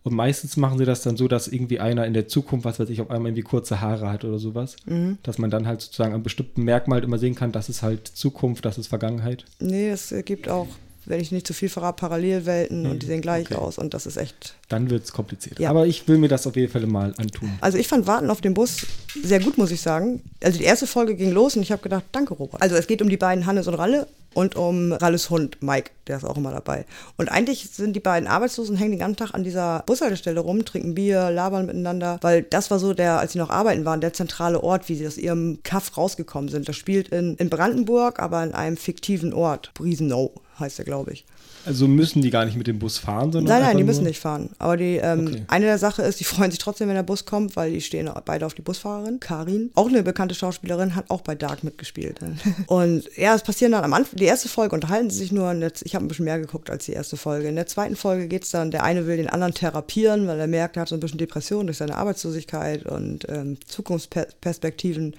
Und 0.03 0.13
meistens 0.13 0.55
machen 0.55 0.77
sie 0.77 0.85
das 0.85 1.01
dann 1.01 1.17
so, 1.17 1.27
dass 1.27 1.47
irgendwie 1.47 1.79
einer 1.79 2.05
in 2.05 2.13
der 2.13 2.27
Zukunft, 2.27 2.63
was 2.63 2.79
weiß 2.79 2.89
ich, 2.89 3.01
auf 3.01 3.09
einmal 3.09 3.31
irgendwie 3.31 3.41
kurze 3.41 3.81
Haare 3.81 4.11
hat 4.11 4.23
oder 4.23 4.37
sowas. 4.37 4.75
Mhm. 4.85 5.17
Dass 5.23 5.39
man 5.39 5.49
dann 5.49 5.65
halt 5.65 5.81
sozusagen 5.81 6.13
an 6.13 6.21
bestimmten 6.21 6.61
Merkmalen 6.63 7.03
immer 7.03 7.17
sehen 7.17 7.33
kann, 7.33 7.51
das 7.51 7.69
ist 7.69 7.81
halt 7.81 8.07
Zukunft, 8.07 8.65
das 8.65 8.77
ist 8.77 8.85
Vergangenheit. 8.85 9.45
Nee, 9.59 9.89
es 9.89 10.13
gibt 10.25 10.47
auch 10.47 10.67
wenn 11.05 11.19
ich 11.19 11.31
nicht 11.31 11.47
zu 11.47 11.53
viel 11.53 11.69
verrate, 11.69 11.99
Parallelwelten 11.99 12.83
mhm. 12.83 12.91
und 12.91 13.03
die 13.03 13.07
sehen 13.07 13.21
gleich 13.21 13.45
okay. 13.47 13.55
aus 13.55 13.77
und 13.77 13.93
das 13.93 14.05
ist 14.05 14.17
echt. 14.17 14.55
Dann 14.69 14.89
wird 14.89 15.03
es 15.03 15.13
kompliziert. 15.13 15.59
Ja. 15.59 15.69
Aber 15.69 15.85
ich 15.85 16.07
will 16.07 16.17
mir 16.17 16.27
das 16.27 16.47
auf 16.47 16.55
jeden 16.55 16.71
Fall 16.71 16.85
mal 16.87 17.13
antun. 17.17 17.51
Also 17.61 17.77
ich 17.77 17.87
fand 17.87 18.07
Warten 18.07 18.29
auf 18.29 18.41
den 18.41 18.53
Bus 18.53 18.85
sehr 19.23 19.39
gut, 19.39 19.57
muss 19.57 19.71
ich 19.71 19.81
sagen. 19.81 20.21
Also 20.43 20.57
die 20.57 20.65
erste 20.65 20.87
Folge 20.87 21.15
ging 21.15 21.31
los 21.31 21.55
und 21.55 21.61
ich 21.61 21.71
habe 21.71 21.81
gedacht, 21.81 22.03
danke 22.11 22.33
Robert. 22.33 22.61
Also 22.61 22.75
es 22.75 22.87
geht 22.87 23.01
um 23.01 23.09
die 23.09 23.17
beiden 23.17 23.45
Hannes 23.45 23.67
und 23.67 23.75
Ralle 23.75 24.07
und 24.33 24.55
um 24.55 24.91
Ralles 24.91 25.29
Hund 25.29 25.61
Mike, 25.61 25.91
der 26.07 26.17
ist 26.17 26.23
auch 26.23 26.37
immer 26.37 26.51
dabei. 26.51 26.85
Und 27.17 27.29
eigentlich 27.29 27.69
sind 27.71 27.95
die 27.95 27.99
beiden 27.99 28.27
Arbeitslosen, 28.27 28.77
hängen 28.77 28.91
den 28.91 28.99
ganzen 28.99 29.17
Tag 29.17 29.33
an 29.33 29.43
dieser 29.43 29.83
Bushaltestelle 29.85 30.39
rum, 30.39 30.65
trinken 30.65 30.95
Bier, 30.95 31.31
labern 31.31 31.65
miteinander, 31.65 32.17
weil 32.21 32.43
das 32.43 32.71
war 32.71 32.79
so 32.79 32.93
der, 32.93 33.19
als 33.19 33.33
sie 33.33 33.39
noch 33.39 33.49
arbeiten 33.49 33.85
waren, 33.85 34.01
der 34.01 34.13
zentrale 34.13 34.61
Ort, 34.63 34.89
wie 34.89 34.95
sie 34.95 35.07
aus 35.07 35.17
ihrem 35.17 35.59
Kaff 35.63 35.97
rausgekommen 35.97 36.49
sind. 36.49 36.67
Das 36.67 36.75
spielt 36.75 37.09
in, 37.09 37.35
in 37.35 37.49
Brandenburg, 37.49 38.19
aber 38.19 38.43
in 38.43 38.53
einem 38.53 38.77
fiktiven 38.77 39.33
Ort, 39.33 39.71
Briesenow 39.73 40.31
heißt 40.59 40.79
er, 40.79 40.85
glaube 40.85 41.13
ich. 41.13 41.25
Also 41.65 41.87
müssen 41.87 42.21
die 42.21 42.29
gar 42.29 42.45
nicht 42.45 42.57
mit 42.57 42.67
dem 42.67 42.77
Bus 42.77 42.99
fahren, 42.99 43.31
sondern. 43.31 43.57
Nein, 43.57 43.67
nein, 43.67 43.77
die 43.77 43.83
müssen 43.83 44.03
nicht 44.03 44.19
fahren. 44.19 44.49
Aber 44.59 44.77
die 44.77 44.97
ähm, 44.97 45.27
okay. 45.27 45.43
eine 45.47 45.65
der 45.65 45.79
Sache 45.79 46.03
ist, 46.03 46.19
die 46.19 46.23
freuen 46.23 46.51
sich 46.51 46.59
trotzdem, 46.59 46.87
wenn 46.87 46.95
der 46.95 47.03
Bus 47.03 47.25
kommt, 47.25 47.55
weil 47.55 47.71
die 47.71 47.81
stehen 47.81 48.09
beide 48.25 48.45
auf 48.45 48.53
die 48.53 48.61
Busfahrerin. 48.61 49.19
Karin, 49.19 49.71
auch 49.73 49.87
eine 49.87 50.03
bekannte 50.03 50.35
Schauspielerin, 50.35 50.95
hat 50.95 51.09
auch 51.09 51.21
bei 51.21 51.33
Dark 51.33 51.63
mitgespielt. 51.63 52.19
Und 52.67 53.09
ja, 53.17 53.33
es 53.33 53.41
passieren 53.41 53.71
dann 53.71 53.83
am 53.83 53.93
Anfang, 53.93 54.17
die 54.17 54.25
erste 54.25 54.47
Folge 54.47 54.75
unterhalten 54.75 55.09
sie 55.09 55.17
sich 55.17 55.31
nur. 55.31 55.51
ich 55.83 55.94
habe 55.95 56.05
ein 56.05 56.07
bisschen 56.07 56.25
mehr 56.25 56.39
geguckt 56.39 56.69
als 56.69 56.85
die 56.85 56.93
erste 56.93 57.17
Folge. 57.17 57.47
In 57.47 57.55
der 57.55 57.67
zweiten 57.67 57.95
Folge 57.95 58.27
geht 58.27 58.43
es 58.43 58.51
dann, 58.51 58.71
der 58.71 58.83
eine 58.83 59.07
will 59.07 59.17
den 59.17 59.29
anderen 59.29 59.53
therapieren, 59.53 60.27
weil 60.27 60.39
er 60.39 60.47
merkt, 60.47 60.77
er 60.77 60.81
hat 60.81 60.89
so 60.89 60.95
ein 60.95 60.99
bisschen 60.99 61.17
Depression 61.17 61.65
durch 61.65 61.77
seine 61.77 61.95
Arbeitslosigkeit 61.95 62.85
und 62.85 63.27
ähm, 63.29 63.57
Zukunftsperspektiven. 63.65 65.15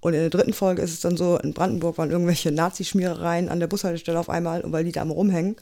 Und 0.00 0.14
in 0.14 0.20
der 0.20 0.30
dritten 0.30 0.54
Folge 0.54 0.82
ist 0.82 0.92
es 0.92 1.00
dann 1.00 1.16
so, 1.16 1.38
in 1.38 1.52
Brandenburg 1.52 1.98
waren 1.98 2.10
irgendwelche 2.10 2.50
Nazischmierereien 2.50 3.48
an 3.48 3.60
der 3.60 3.66
Bushaltestelle 3.66 4.18
auf 4.18 4.30
einmal, 4.30 4.62
und 4.62 4.72
weil 4.72 4.84
die 4.84 4.92
da 4.92 5.02
am 5.02 5.10
rumhängen, 5.10 5.56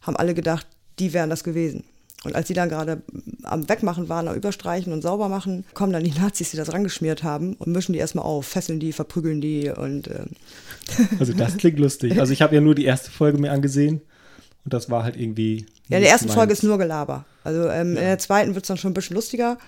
haben 0.00 0.16
alle 0.16 0.34
gedacht, 0.34 0.66
die 0.98 1.12
wären 1.12 1.30
das 1.30 1.44
gewesen. 1.44 1.84
Und 2.24 2.34
als 2.34 2.48
sie 2.48 2.54
dann 2.54 2.68
gerade 2.68 3.02
am 3.42 3.68
Wegmachen 3.68 4.08
waren, 4.08 4.28
am 4.28 4.34
Überstreichen 4.34 4.92
und 4.92 5.02
sauber 5.02 5.28
machen, 5.28 5.64
kommen 5.74 5.92
dann 5.92 6.04
die 6.04 6.18
Nazis, 6.18 6.50
die 6.50 6.56
das 6.56 6.72
rangeschmiert 6.72 7.22
haben 7.22 7.54
und 7.54 7.72
mischen 7.72 7.92
die 7.92 7.98
erstmal 7.98 8.24
auf, 8.24 8.46
fesseln 8.46 8.80
die, 8.80 8.92
verprügeln 8.92 9.40
die 9.40 9.68
und. 9.68 10.08
Äh 10.08 10.24
also 11.18 11.32
das 11.32 11.56
klingt 11.56 11.78
lustig. 11.78 12.18
Also 12.18 12.32
ich 12.32 12.42
habe 12.42 12.54
ja 12.54 12.60
nur 12.60 12.74
die 12.74 12.84
erste 12.84 13.10
Folge 13.10 13.38
mir 13.38 13.52
angesehen 13.52 14.00
und 14.64 14.72
das 14.72 14.90
war 14.90 15.04
halt 15.04 15.16
irgendwie. 15.16 15.66
Ja, 15.88 15.98
in 15.98 16.02
der 16.02 16.12
ersten 16.12 16.30
Folge 16.30 16.52
ist 16.52 16.62
nur 16.62 16.78
Gelaber. 16.78 17.26
Also 17.44 17.68
ähm, 17.68 17.94
ja. 17.94 18.00
in 18.00 18.06
der 18.06 18.18
zweiten 18.18 18.54
wird 18.54 18.64
es 18.64 18.68
dann 18.68 18.78
schon 18.78 18.92
ein 18.92 18.94
bisschen 18.94 19.16
lustiger. 19.16 19.58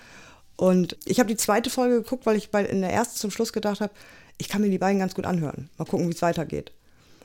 Und 0.55 0.97
ich 1.05 1.19
habe 1.19 1.29
die 1.29 1.37
zweite 1.37 1.69
Folge 1.69 2.01
geguckt, 2.01 2.25
weil 2.25 2.35
ich 2.35 2.49
bei, 2.49 2.65
in 2.65 2.81
der 2.81 2.91
ersten 2.91 3.17
zum 3.17 3.29
Schluss 3.29 3.53
gedacht 3.53 3.79
habe, 3.79 3.93
ich 4.39 4.49
kann 4.49 4.61
mir 4.61 4.69
die 4.69 4.79
beiden 4.79 4.99
ganz 4.99 5.13
gut 5.13 5.25
anhören. 5.25 5.69
Mal 5.77 5.85
gucken, 5.85 6.07
wie 6.07 6.13
es 6.13 6.21
weitergeht. 6.23 6.71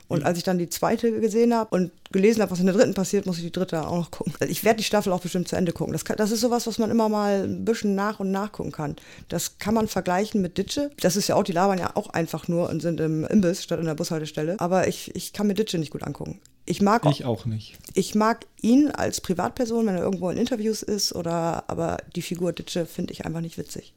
Und 0.07 0.19
mhm. 0.19 0.25
als 0.25 0.37
ich 0.37 0.43
dann 0.43 0.57
die 0.57 0.69
zweite 0.69 1.19
gesehen 1.19 1.53
habe 1.53 1.75
und 1.75 1.91
gelesen 2.11 2.41
habe, 2.41 2.51
was 2.51 2.59
in 2.59 2.65
der 2.65 2.75
dritten 2.75 2.93
passiert, 2.93 3.25
muss 3.25 3.37
ich 3.37 3.43
die 3.43 3.51
dritte 3.51 3.87
auch 3.87 3.97
noch 3.97 4.11
gucken. 4.11 4.33
Ich 4.47 4.63
werde 4.63 4.77
die 4.77 4.83
Staffel 4.83 5.11
auch 5.11 5.21
bestimmt 5.21 5.47
zu 5.47 5.55
Ende 5.55 5.71
gucken. 5.71 5.93
Das, 5.93 6.05
kann, 6.05 6.17
das 6.17 6.31
ist 6.31 6.41
sowas, 6.41 6.67
was 6.67 6.77
man 6.77 6.91
immer 6.91 7.09
mal 7.09 7.43
ein 7.43 7.65
bisschen 7.65 7.95
nach 7.95 8.19
und 8.19 8.31
nach 8.31 8.51
gucken 8.51 8.71
kann. 8.71 8.95
Das 9.29 9.57
kann 9.57 9.73
man 9.73 9.87
vergleichen 9.87 10.41
mit 10.41 10.57
Ditsche. 10.57 10.91
Das 10.99 11.15
ist 11.15 11.27
ja 11.27 11.35
auch, 11.35 11.43
die 11.43 11.51
labern 11.51 11.79
ja 11.79 11.91
auch 11.95 12.09
einfach 12.09 12.47
nur 12.47 12.69
und 12.69 12.81
sind 12.81 12.99
im 12.99 13.25
Imbiss 13.25 13.63
statt 13.63 13.79
in 13.79 13.85
der 13.85 13.95
Bushaltestelle. 13.95 14.59
Aber 14.59 14.87
ich, 14.87 15.15
ich 15.15 15.33
kann 15.33 15.47
mir 15.47 15.53
Ditsche 15.53 15.77
nicht 15.77 15.91
gut 15.91 16.03
angucken. 16.03 16.39
Ich 16.65 16.81
mag 16.81 17.05
ich 17.05 17.25
auch 17.25 17.45
nicht. 17.45 17.77
Ich 17.93 18.15
mag 18.15 18.45
ihn 18.61 18.89
als 18.89 19.19
Privatperson, 19.19 19.85
wenn 19.85 19.95
er 19.95 20.01
irgendwo 20.01 20.29
in 20.29 20.37
Interviews 20.37 20.81
ist, 20.81 21.13
oder 21.13 21.65
aber 21.67 21.97
die 22.15 22.21
Figur 22.21 22.53
Ditsche 22.53 22.85
finde 22.85 23.11
ich 23.11 23.25
einfach 23.25 23.41
nicht 23.41 23.57
witzig. 23.57 23.93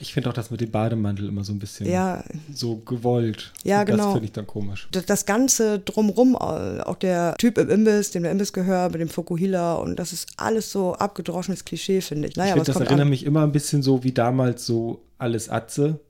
Ich 0.00 0.14
finde 0.14 0.30
auch 0.30 0.32
das 0.32 0.50
mit 0.50 0.60
dem 0.60 0.70
Bademantel 0.70 1.28
immer 1.28 1.44
so 1.44 1.52
ein 1.52 1.58
bisschen 1.58 1.88
ja. 1.88 2.24
so 2.52 2.76
gewollt. 2.76 3.52
Ja, 3.64 3.80
Und 3.80 3.86
genau. 3.86 4.04
Das 4.04 4.12
finde 4.14 4.24
ich 4.24 4.32
dann 4.32 4.46
komisch. 4.46 4.88
Das, 4.92 5.04
das, 5.04 5.26
Ganze 5.26 5.78
drumrum, 5.78 6.34
auch 6.36 6.96
der 6.96 7.34
Typ 7.38 7.58
im 7.58 7.68
Imbiss, 7.68 8.10
dem 8.10 8.22
der 8.22 8.32
Imbiss 8.32 8.52
gehört, 8.52 8.92
mit 8.92 9.00
dem 9.00 9.08
Fokuhila 9.08 9.74
und 9.74 9.98
das 9.98 10.12
ist 10.12 10.28
alles 10.36 10.72
so 10.72 10.94
abgedroschenes 10.94 11.64
Klischee, 11.64 12.00
finde 12.00 12.28
ich. 12.28 12.36
Naja, 12.36 12.48
ich 12.48 12.54
finde, 12.54 12.72
das 12.72 12.76
erinnert 12.80 13.02
an. 13.02 13.10
mich 13.10 13.26
immer 13.26 13.42
ein 13.42 13.52
bisschen 13.52 13.82
so 13.82 14.02
wie 14.02 14.12
damals 14.12 14.64
so 14.64 15.02
alles 15.18 15.50
Atze. 15.50 16.00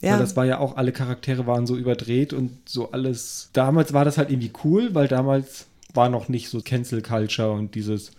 Ja. 0.00 0.12
Weil 0.12 0.20
das 0.20 0.36
war 0.36 0.44
ja 0.44 0.58
auch, 0.58 0.76
alle 0.76 0.92
Charaktere 0.92 1.46
waren 1.46 1.66
so 1.66 1.76
überdreht 1.76 2.32
und 2.32 2.50
so 2.64 2.90
alles. 2.92 3.50
Damals 3.52 3.92
war 3.92 4.04
das 4.04 4.18
halt 4.18 4.30
irgendwie 4.30 4.52
cool, 4.64 4.94
weil 4.94 5.08
damals 5.08 5.66
war 5.94 6.08
noch 6.08 6.28
nicht 6.28 6.48
so 6.48 6.60
Cancel 6.60 7.02
Culture 7.02 7.52
und 7.52 7.74
dieses, 7.74 8.12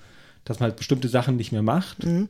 dass 0.45 0.59
man 0.59 0.69
halt 0.69 0.77
bestimmte 0.77 1.07
Sachen 1.07 1.35
nicht 1.35 1.51
mehr 1.51 1.61
macht. 1.61 2.05
Mhm. 2.05 2.29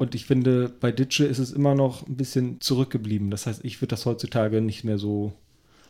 Und 0.00 0.14
ich 0.14 0.24
finde, 0.24 0.72
bei 0.80 0.92
Ditsche 0.92 1.26
ist 1.26 1.38
es 1.38 1.52
immer 1.52 1.74
noch 1.74 2.06
ein 2.08 2.16
bisschen 2.16 2.58
zurückgeblieben. 2.62 3.30
Das 3.30 3.44
heißt, 3.44 3.66
ich 3.66 3.82
würde 3.82 3.90
das 3.90 4.06
heutzutage 4.06 4.62
nicht 4.62 4.82
mehr 4.82 4.96
so, 4.96 5.34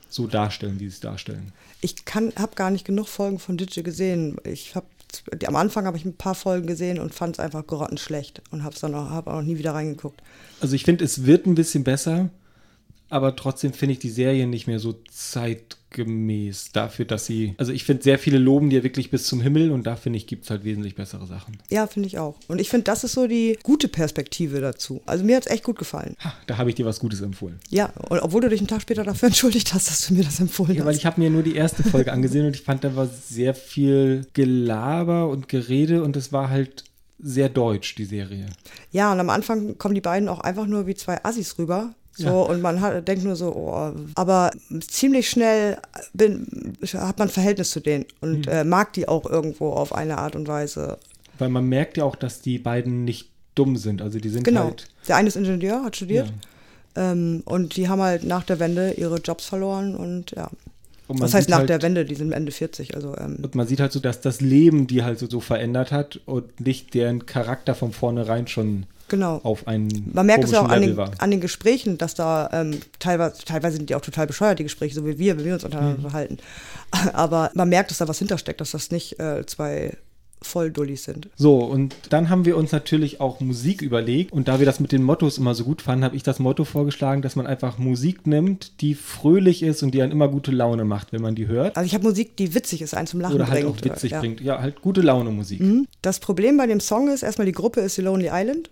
so 0.09 0.27
darstellen, 0.27 0.81
wie 0.81 0.89
sie 0.89 0.95
es 0.95 0.99
darstellen. 0.99 1.53
Ich 1.81 1.95
habe 2.13 2.57
gar 2.57 2.73
nicht 2.73 2.85
genug 2.85 3.07
Folgen 3.07 3.39
von 3.39 3.57
Ditsche 3.57 3.85
gesehen. 3.85 4.37
Ich 4.43 4.75
habe 4.75 4.87
am 5.47 5.55
Anfang 5.55 5.87
habe 5.87 5.97
ich 5.97 6.05
ein 6.05 6.17
paar 6.17 6.35
Folgen 6.35 6.67
gesehen 6.67 6.99
und 6.99 7.15
fand 7.15 7.37
es 7.37 7.39
einfach 7.39 7.65
grottenschlecht 7.65 8.43
und 8.51 8.65
habe 8.65 8.75
es 8.75 8.81
dann 8.81 8.97
auch, 8.97 9.11
hab 9.11 9.29
auch 9.29 9.43
nie 9.43 9.59
wieder 9.59 9.75
reingeguckt. 9.75 10.21
Also 10.61 10.75
ich 10.75 10.83
finde, 10.83 11.05
es 11.05 11.25
wird 11.25 11.47
ein 11.47 11.55
bisschen 11.55 11.85
besser, 11.85 12.31
aber 13.11 13.35
trotzdem 13.35 13.73
finde 13.73 13.95
ich 13.95 13.99
die 13.99 14.09
Serie 14.09 14.47
nicht 14.47 14.69
mehr 14.69 14.79
so 14.79 14.95
zeitgemäß 15.11 16.71
dafür, 16.73 17.05
dass 17.05 17.27
sie. 17.27 17.55
Also 17.59 17.73
ich 17.73 17.85
finde, 17.85 18.05
sehr 18.05 18.19
viele 18.19 18.39
loben 18.39 18.71
dir 18.71 18.85
wirklich 18.85 19.11
bis 19.11 19.27
zum 19.27 19.41
Himmel 19.41 19.73
und 19.73 19.87
da 19.87 19.97
finde 19.97 20.17
ich, 20.17 20.29
gibt 20.29 20.45
es 20.45 20.51
halt 20.51 20.65
wesentlich 20.65 20.95
bessere 20.95 21.27
Sachen. 21.27 21.59
Ja, 21.71 21.89
finde 21.89 22.07
ich 22.07 22.19
auch. 22.19 22.37
Und 22.47 22.61
ich 22.61 22.71
finde, 22.71 22.85
das 22.85 23.03
ist 23.03 23.13
so 23.13 23.27
die 23.27 23.59
gute 23.65 23.89
Perspektive 23.89 24.61
dazu. 24.61 25.03
Also 25.07 25.25
mir 25.25 25.37
hat 25.37 25.47
es 25.47 25.53
echt 25.53 25.65
gut 25.65 25.79
gefallen. 25.79 26.17
Ha, 26.21 26.33
da 26.47 26.57
habe 26.57 26.71
ich 26.71 26.77
dir 26.77 26.87
was 26.87 27.01
Gutes 27.01 27.21
empfohlen. 27.21 27.59
Ja, 27.69 27.93
und 28.09 28.21
obwohl 28.21 28.43
du 28.43 28.49
dich 28.49 28.61
einen 28.61 28.69
Tag 28.69 28.83
später 28.83 29.03
dafür 29.03 29.27
entschuldigt 29.29 29.75
hast, 29.75 29.89
dass 29.89 30.07
du 30.07 30.15
mir 30.15 30.23
das 30.23 30.39
empfohlen 30.39 30.75
ja, 30.75 30.81
hast. 30.81 30.87
Weil 30.87 30.97
ich 30.97 31.07
habe 31.07 31.21
mir 31.21 31.31
nur 31.31 31.43
die 31.43 31.57
erste 31.57 31.83
Folge 31.83 32.13
angesehen 32.13 32.47
und 32.47 32.55
ich 32.55 32.63
fand, 32.63 32.85
da 32.85 32.95
war 32.95 33.09
sehr 33.09 33.55
viel 33.55 34.25
Gelaber 34.35 35.29
und 35.29 35.49
Gerede 35.49 36.05
und 36.05 36.17
es 36.17 36.33
war 36.33 36.49
halt 36.49 36.85
sehr 37.23 37.49
deutsch, 37.49 37.97
die 37.97 38.05
Serie. 38.05 38.47
Ja, 38.93 39.13
und 39.13 39.21
am 39.21 39.31
Anfang 39.31 39.77
kommen 39.79 39.95
die 39.95 40.01
beiden 40.01 40.29
auch 40.29 40.41
einfach 40.41 40.67
nur 40.67 40.87
wie 40.87 40.95
zwei 40.95 41.23
Assis 41.25 41.59
rüber. 41.59 41.95
So, 42.21 42.27
ja. 42.27 42.33
und 42.33 42.61
man 42.61 42.83
hat, 42.83 43.09
denkt 43.09 43.25
nur 43.25 43.35
so, 43.35 43.55
oh, 43.55 43.93
aber 44.15 44.51
ziemlich 44.87 45.31
schnell 45.31 45.79
bin, 46.13 46.77
hat 46.93 47.19
man 47.19 47.31
Verhältnis 47.31 47.71
zu 47.71 47.81
denen 47.81 48.05
und 48.21 48.47
mhm. 48.47 48.53
äh, 48.53 48.65
mag 48.65 48.93
die 48.93 49.09
auch 49.09 49.25
irgendwo 49.25 49.71
auf 49.71 49.95
eine 49.95 50.19
Art 50.19 50.37
und 50.37 50.47
Weise. 50.47 50.99
Weil 51.39 51.49
man 51.49 51.65
merkt 51.65 51.97
ja 51.97 52.05
auch, 52.05 52.17
dass 52.17 52.43
die 52.43 52.59
beiden 52.59 53.05
nicht 53.07 53.31
dumm 53.55 53.77
sind. 53.77 54.03
Also 54.03 54.19
die 54.19 54.29
sind 54.29 54.45
genau. 54.45 54.65
halt. 54.65 54.89
Der 55.09 55.17
eine 55.17 55.29
ist 55.29 55.37
Ingenieur, 55.37 55.83
hat 55.83 55.97
studiert. 55.97 56.33
Ja. 56.97 57.13
Ähm, 57.13 57.43
und 57.47 57.77
die 57.77 57.89
haben 57.89 58.03
halt 58.03 58.25
nach 58.25 58.45
der 58.45 58.61
Wende 58.61 58.93
ihre 58.93 59.17
Jobs 59.17 59.47
verloren 59.47 59.97
und 59.97 60.33
ja. 60.33 60.51
Und 61.07 61.21
Was 61.21 61.35
heißt 61.35 61.49
nach 61.49 61.59
halt, 61.59 61.71
der 61.71 61.83
Wende? 61.83 62.05
Die 62.05 62.15
sind 62.15 62.31
Ende 62.31 62.53
40. 62.53 62.95
Also, 62.95 63.17
ähm, 63.17 63.39
und 63.43 63.57
man 63.57 63.67
sieht 63.67 63.81
halt 63.81 63.91
so, 63.91 63.99
dass 63.99 64.21
das 64.21 64.41
Leben 64.41 64.87
die 64.87 65.03
halt 65.03 65.19
so, 65.19 65.29
so 65.29 65.41
verändert 65.41 65.91
hat 65.91 66.21
und 66.27 66.61
nicht 66.61 66.95
deren 66.95 67.27
Charakter 67.27 67.75
von 67.75 67.93
vornherein 67.93 68.47
schon 68.47 68.85
genau. 69.11 69.41
auf 69.43 69.67
einen 69.67 69.89
Man 70.13 70.25
merkt 70.25 70.45
es 70.45 70.53
ja 70.53 70.63
auch 70.63 70.69
an 70.69 70.81
den, 70.81 70.99
an 70.99 71.31
den, 71.31 71.41
Gesprächen, 71.41 71.99
dass 71.99 72.15
da 72.15 72.49
ähm, 72.53 72.81
teilweise, 72.99 73.45
teilweise 73.45 73.77
sind 73.77 73.91
die 73.91 73.95
auch 73.95 74.01
total 74.01 74.27
bescheuert, 74.27 74.59
die 74.59 74.63
Gespräche, 74.63 74.95
so 74.95 75.07
wie 75.07 75.19
wir, 75.19 75.37
wenn 75.37 75.45
wir 75.45 75.55
uns 75.55 75.65
untereinander 75.65 75.99
mhm. 75.99 76.05
unterhalten. 76.05 76.39
Aber 77.13 77.51
man 77.55 77.69
merkt, 77.69 77.91
dass 77.91 77.99
da 77.99 78.09
was 78.09 78.19
hintersteckt, 78.19 78.61
dass 78.61 78.71
das 78.71 78.91
nicht 78.91 79.21
äh, 79.21 79.45
zwei 79.45 79.93
Volldullis 80.43 81.05
sind. 81.05 81.29
So, 81.37 81.59
und 81.59 81.95
dann 82.11 82.31
haben 82.31 82.45
wir 82.45 82.57
uns 82.57 82.73
natürlich 82.73 83.21
auch 83.21 83.41
Musik 83.41 83.83
überlegt. 83.83 84.33
Und 84.33 84.49
da 84.49 84.59
wir 84.59 84.67
das 84.67 84.81
mit 84.81 84.93
den 84.93 85.03
Mottos 85.03 85.39
immer 85.39 85.55
so 85.55 85.65
gut 85.65 85.83
fanden, 85.83 86.05
habe 86.05 86.17
ich 86.17 86.23
das 86.23 86.39
Motto 86.39 86.65
vorgeschlagen, 86.65 87.23
dass 87.23 87.37
man 87.37 87.47
einfach 87.47 87.79
Musik 87.79 88.27
nimmt, 88.27 88.81
die 88.81 88.95
fröhlich 88.95 89.63
ist 89.63 89.83
und 89.83 89.93
die 89.93 90.03
einen 90.03 90.13
immer 90.13 90.29
gute 90.29 90.51
Laune 90.51 90.85
macht, 90.85 91.13
wenn 91.13 91.23
man 91.23 91.35
die 91.35 91.47
hört. 91.47 91.77
Also 91.77 91.87
ich 91.87 91.95
habe 91.95 92.05
Musik, 92.05 92.37
die 92.37 92.55
witzig 92.55 92.83
ist, 92.83 92.95
einen 92.95 93.07
zum 93.07 93.21
Lachen 93.21 93.35
Oder 93.35 93.49
halt 93.49 93.65
bringt. 93.65 93.79
auch 93.79 93.85
witzig 93.85 94.13
ja. 94.13 94.21
bringt. 94.21 94.41
Ja, 94.41 94.61
halt 94.61 94.81
gute 94.81 95.03
Laune 95.03 95.31
Musik. 95.31 95.61
Mhm. 95.61 95.87
Das 96.03 96.21
Problem 96.21 96.57
bei 96.57 96.67
dem 96.67 96.81
Song 96.81 97.09
ist, 97.09 97.23
erstmal 97.23 97.47
die 97.47 97.53
Gruppe 97.53 97.81
ist 97.81 97.97
The 97.97 98.03
Lonely 98.03 98.31
Island. 98.33 98.71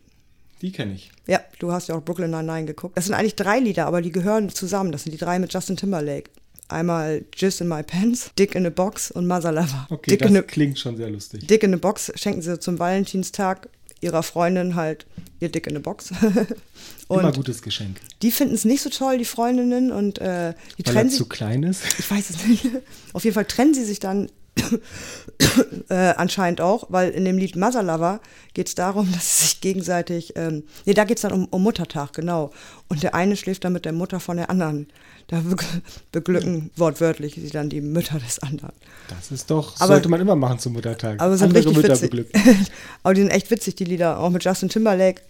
Die 0.62 0.72
kenne 0.72 0.94
ich. 0.94 1.10
Ja, 1.26 1.40
du 1.58 1.72
hast 1.72 1.88
ja 1.88 1.94
auch 1.94 2.02
Brooklyn 2.02 2.30
Nine-Nine 2.30 2.66
geguckt. 2.66 2.96
Das 2.96 3.06
sind 3.06 3.14
eigentlich 3.14 3.36
drei 3.36 3.60
Lieder, 3.60 3.86
aber 3.86 4.02
die 4.02 4.10
gehören 4.10 4.48
zusammen. 4.48 4.92
Das 4.92 5.04
sind 5.04 5.12
die 5.12 5.18
drei 5.18 5.38
mit 5.38 5.52
Justin 5.52 5.76
Timberlake. 5.76 6.30
Einmal 6.68 7.24
Jizz 7.34 7.62
in 7.62 7.68
My 7.68 7.82
Pants, 7.82 8.30
Dick 8.38 8.54
in 8.54 8.66
a 8.66 8.70
Box 8.70 9.10
und 9.10 9.26
Mother 9.26 9.52
Lover. 9.52 9.86
Okay, 9.88 10.10
Dick 10.10 10.20
das 10.20 10.34
a, 10.34 10.42
klingt 10.42 10.78
schon 10.78 10.96
sehr 10.96 11.08
lustig. 11.08 11.46
Dick 11.46 11.62
in 11.62 11.72
a 11.72 11.78
Box 11.78 12.12
schenken 12.16 12.42
sie 12.42 12.58
zum 12.58 12.78
Valentinstag 12.78 13.68
ihrer 14.00 14.22
Freundin 14.22 14.74
halt 14.74 15.06
ihr 15.40 15.48
Dick 15.48 15.66
in 15.66 15.76
a 15.76 15.80
Box. 15.80 16.10
und 17.08 17.20
Immer 17.20 17.32
gutes 17.32 17.62
Geschenk. 17.62 17.98
Die 18.22 18.30
finden 18.30 18.54
es 18.54 18.64
nicht 18.64 18.82
so 18.82 18.90
toll, 18.90 19.18
die 19.18 19.24
Freundinnen, 19.24 19.90
und 19.92 20.18
äh, 20.18 20.54
die 20.76 20.86
Weil 20.86 20.94
trennen 20.94 21.10
sich. 21.10 21.18
zu 21.18 21.26
klein 21.26 21.62
ist? 21.62 21.82
Ich 21.98 22.10
weiß 22.10 22.30
es 22.30 22.46
nicht. 22.46 22.66
Auf 23.12 23.24
jeden 23.24 23.34
Fall 23.34 23.46
trennen 23.46 23.74
sie 23.74 23.84
sich 23.84 23.98
dann 23.98 24.30
äh, 25.88 25.94
anscheinend 25.94 26.60
auch, 26.60 26.86
weil 26.88 27.10
in 27.10 27.24
dem 27.24 27.38
Lied 27.38 27.56
Mother 27.56 27.82
Lover 27.82 28.20
geht 28.54 28.68
es 28.68 28.74
darum, 28.74 29.10
dass 29.12 29.38
sie 29.38 29.46
sich 29.46 29.60
gegenseitig, 29.60 30.34
ähm, 30.36 30.64
nee, 30.84 30.94
da 30.94 31.04
geht 31.04 31.18
es 31.18 31.22
dann 31.22 31.32
um, 31.32 31.44
um, 31.46 31.62
Muttertag, 31.62 32.12
genau. 32.12 32.52
Und 32.88 33.02
der 33.02 33.14
eine 33.14 33.36
schläft 33.36 33.64
dann 33.64 33.72
mit 33.72 33.84
der 33.84 33.92
Mutter 33.92 34.20
von 34.20 34.36
der 34.36 34.50
anderen. 34.50 34.88
Da 35.28 35.42
beglücken 36.12 36.70
wortwörtlich 36.76 37.34
sie 37.34 37.50
dann 37.50 37.68
die 37.68 37.80
Mütter 37.80 38.18
des 38.18 38.38
anderen. 38.38 38.72
Das 39.08 39.30
ist 39.30 39.50
doch, 39.50 39.74
aber, 39.78 39.94
sollte 39.94 40.08
man 40.08 40.20
immer 40.20 40.36
machen 40.36 40.58
zum 40.58 40.72
Muttertag. 40.72 41.20
Aber 41.20 41.36
sind 41.36 41.54
Andere 41.56 41.72
Mütter 41.72 41.90
witzig. 41.90 42.10
beglücken. 42.10 42.66
aber 43.02 43.14
die 43.14 43.20
sind 43.22 43.30
echt 43.30 43.50
witzig, 43.50 43.76
die 43.76 43.84
Lieder. 43.84 44.18
Auch 44.18 44.30
mit 44.30 44.44
Justin 44.44 44.68
Timberlake 44.68 45.22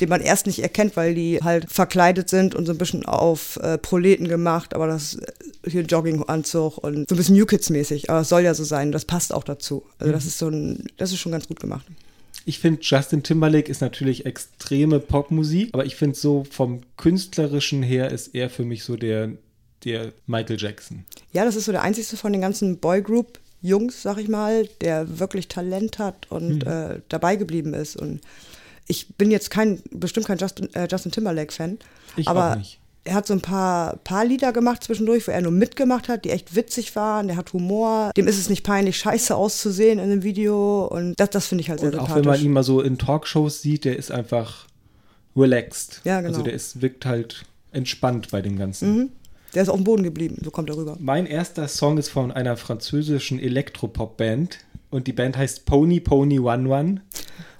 den 0.00 0.08
man 0.08 0.20
erst 0.20 0.46
nicht 0.46 0.60
erkennt, 0.60 0.96
weil 0.96 1.14
die 1.14 1.40
halt 1.42 1.70
verkleidet 1.70 2.28
sind 2.28 2.54
und 2.54 2.66
so 2.66 2.72
ein 2.72 2.78
bisschen 2.78 3.04
auf 3.06 3.56
äh, 3.56 3.78
Proleten 3.78 4.28
gemacht, 4.28 4.74
aber 4.74 4.86
das 4.86 5.16
äh, 5.16 5.70
hier 5.70 5.82
Jogginganzug 5.82 6.78
und 6.78 7.08
so 7.08 7.14
ein 7.14 7.18
bisschen 7.18 7.36
New 7.36 7.46
Kids 7.46 7.70
mäßig, 7.70 8.10
aber 8.10 8.20
es 8.20 8.28
soll 8.28 8.42
ja 8.42 8.54
so 8.54 8.64
sein, 8.64 8.92
das 8.92 9.04
passt 9.04 9.32
auch 9.32 9.44
dazu. 9.44 9.84
Also 9.98 10.10
mhm. 10.10 10.14
das 10.14 10.26
ist 10.26 10.38
so 10.38 10.48
ein, 10.48 10.86
das 10.96 11.12
ist 11.12 11.18
schon 11.18 11.32
ganz 11.32 11.48
gut 11.48 11.60
gemacht. 11.60 11.86
Ich 12.46 12.58
finde, 12.58 12.80
Justin 12.82 13.22
Timberlake 13.22 13.70
ist 13.70 13.80
natürlich 13.80 14.26
extreme 14.26 15.00
Popmusik, 15.00 15.70
aber 15.72 15.86
ich 15.86 15.96
finde 15.96 16.16
so 16.16 16.44
vom 16.50 16.82
künstlerischen 16.96 17.82
her 17.82 18.10
ist 18.10 18.34
er 18.34 18.50
für 18.50 18.64
mich 18.64 18.84
so 18.84 18.96
der, 18.96 19.30
der 19.84 20.12
Michael 20.26 20.60
Jackson. 20.60 21.04
Ja, 21.32 21.44
das 21.44 21.56
ist 21.56 21.64
so 21.64 21.72
der 21.72 21.82
einzigste 21.82 22.16
von 22.16 22.32
den 22.32 22.42
ganzen 22.42 22.78
Boygroup 22.78 23.38
Jungs, 23.62 24.02
sag 24.02 24.18
ich 24.18 24.28
mal, 24.28 24.68
der 24.82 25.18
wirklich 25.18 25.48
Talent 25.48 25.98
hat 25.98 26.30
und 26.30 26.66
mhm. 26.66 26.70
äh, 26.70 27.00
dabei 27.08 27.36
geblieben 27.36 27.72
ist 27.72 27.96
und 27.96 28.20
ich 28.86 29.14
bin 29.16 29.30
jetzt 29.30 29.50
kein, 29.50 29.82
bestimmt 29.90 30.26
kein 30.26 30.38
Justin, 30.38 30.72
äh, 30.74 30.88
Justin 30.90 31.12
Timberlake-Fan. 31.12 31.78
Ich 32.16 32.28
aber 32.28 32.52
auch 32.52 32.56
nicht. 32.56 32.80
Er 33.06 33.14
hat 33.14 33.26
so 33.26 33.34
ein 33.34 33.42
paar, 33.42 33.96
paar 33.98 34.24
Lieder 34.24 34.52
gemacht 34.54 34.82
zwischendurch, 34.82 35.26
wo 35.28 35.32
er 35.32 35.42
nur 35.42 35.52
mitgemacht 35.52 36.08
hat, 36.08 36.24
die 36.24 36.30
echt 36.30 36.56
witzig 36.56 36.96
waren. 36.96 37.26
Der 37.28 37.36
hat 37.36 37.52
Humor. 37.52 38.12
Dem 38.16 38.26
ist 38.26 38.38
es 38.38 38.48
nicht 38.48 38.64
peinlich, 38.64 38.96
scheiße 38.96 39.34
auszusehen 39.34 39.98
in 39.98 40.08
dem 40.08 40.22
Video. 40.22 40.86
Und 40.86 41.14
das, 41.20 41.28
das 41.30 41.46
finde 41.46 41.62
ich 41.62 41.68
halt 41.68 41.80
sehr 41.80 41.88
und 41.88 41.92
sympathisch. 41.92 42.12
Auch 42.12 42.16
wenn 42.16 42.24
man 42.24 42.40
ihn 42.40 42.52
mal 42.52 42.62
so 42.62 42.80
in 42.80 42.96
Talkshows 42.96 43.60
sieht, 43.60 43.84
der 43.84 43.98
ist 43.98 44.10
einfach 44.10 44.66
relaxed. 45.36 46.00
Ja, 46.04 46.20
genau. 46.20 46.30
Also 46.30 46.42
der 46.42 46.54
ist, 46.54 46.80
wirkt 46.80 47.04
halt 47.04 47.44
entspannt 47.72 48.30
bei 48.30 48.40
dem 48.40 48.56
Ganzen. 48.56 48.96
Mhm. 48.96 49.10
Der 49.54 49.62
ist 49.62 49.68
auf 49.68 49.76
dem 49.76 49.84
Boden 49.84 50.02
geblieben, 50.02 50.40
so 50.42 50.50
kommt 50.50 50.68
er 50.68 50.76
rüber. 50.76 50.96
Mein 50.98 51.26
erster 51.26 51.68
Song 51.68 51.98
ist 51.98 52.08
von 52.08 52.32
einer 52.32 52.56
französischen 52.56 53.38
Elektropop-Band 53.38 54.58
und 54.90 55.06
die 55.06 55.12
Band 55.12 55.36
heißt 55.36 55.64
Pony 55.66 56.00
Pony 56.00 56.40
One 56.40 56.68
One 56.68 57.02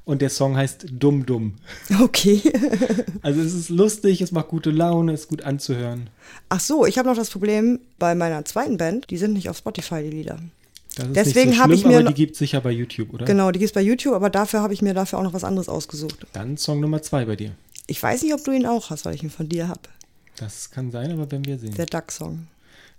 und 0.05 0.21
der 0.23 0.31
Song 0.31 0.57
heißt 0.57 0.87
Dumm 0.91 1.27
Dumm. 1.27 1.55
Okay. 2.01 2.41
also 3.23 3.41
es 3.41 3.55
ist 3.55 3.69
lustig, 3.71 4.21
es 4.21 4.33
macht 4.33 4.49
gute 4.49 4.71
Laune, 4.71 5.13
es 5.13 5.23
ist 5.23 5.29
gut 5.29 5.43
anzuhören. 5.43 6.11
Ach 6.49 6.61
so, 6.61 6.87
ich 6.87 6.99
habe 6.99 7.09
noch 7.09 7.17
das 7.17 7.31
Problem 7.31 7.81
bei 7.99 8.15
meiner 8.15 8.45
zweiten 8.45 8.77
Band, 8.77 9.11
die 9.11 9.17
sind 9.17 9.33
nicht 9.33 9.49
auf 9.49 9.57
Spotify, 9.57 10.03
die 10.03 10.11
Lieder. 10.11 10.39
Das 10.97 11.07
ist 11.07 11.17
Deswegen 11.17 11.55
so 11.55 11.59
habe 11.59 11.75
ich 11.75 11.85
mir. 11.85 11.99
Aber 11.99 12.09
die 12.09 12.15
gibt 12.15 12.33
es 12.33 12.39
sicher 12.39 12.61
bei 12.61 12.71
YouTube, 12.71 13.13
oder? 13.13 13.25
Genau, 13.25 13.51
die 13.51 13.59
gibt 13.59 13.71
es 13.71 13.75
bei 13.75 13.83
YouTube, 13.83 14.15
aber 14.15 14.31
dafür 14.31 14.61
habe 14.61 14.73
ich 14.73 14.83
mir 14.83 14.95
dafür 14.95 15.19
auch 15.19 15.25
noch 15.25 15.33
was 15.33 15.45
anderes 15.45 15.69
ausgesucht. 15.69 16.27
Dann 16.33 16.57
Song 16.57 16.81
Nummer 16.81 17.03
zwei 17.03 17.25
bei 17.25 17.35
dir. 17.35 17.53
Ich 17.87 18.03
weiß 18.03 18.23
nicht, 18.23 18.33
ob 18.33 18.45
du 18.45 18.53
ihn 18.53 18.67
auch 18.67 18.91
hast, 18.91 19.05
weil 19.05 19.15
ich 19.15 19.23
ihn 19.23 19.31
von 19.31 19.49
dir 19.49 19.69
habe. 19.69 19.81
Das 20.37 20.71
kann 20.71 20.91
sein, 20.91 21.13
aber 21.13 21.31
wenn 21.31 21.45
wir 21.45 21.59
sehen. 21.59 21.75
Der 21.75 21.87
Duck-Song. 21.87 22.47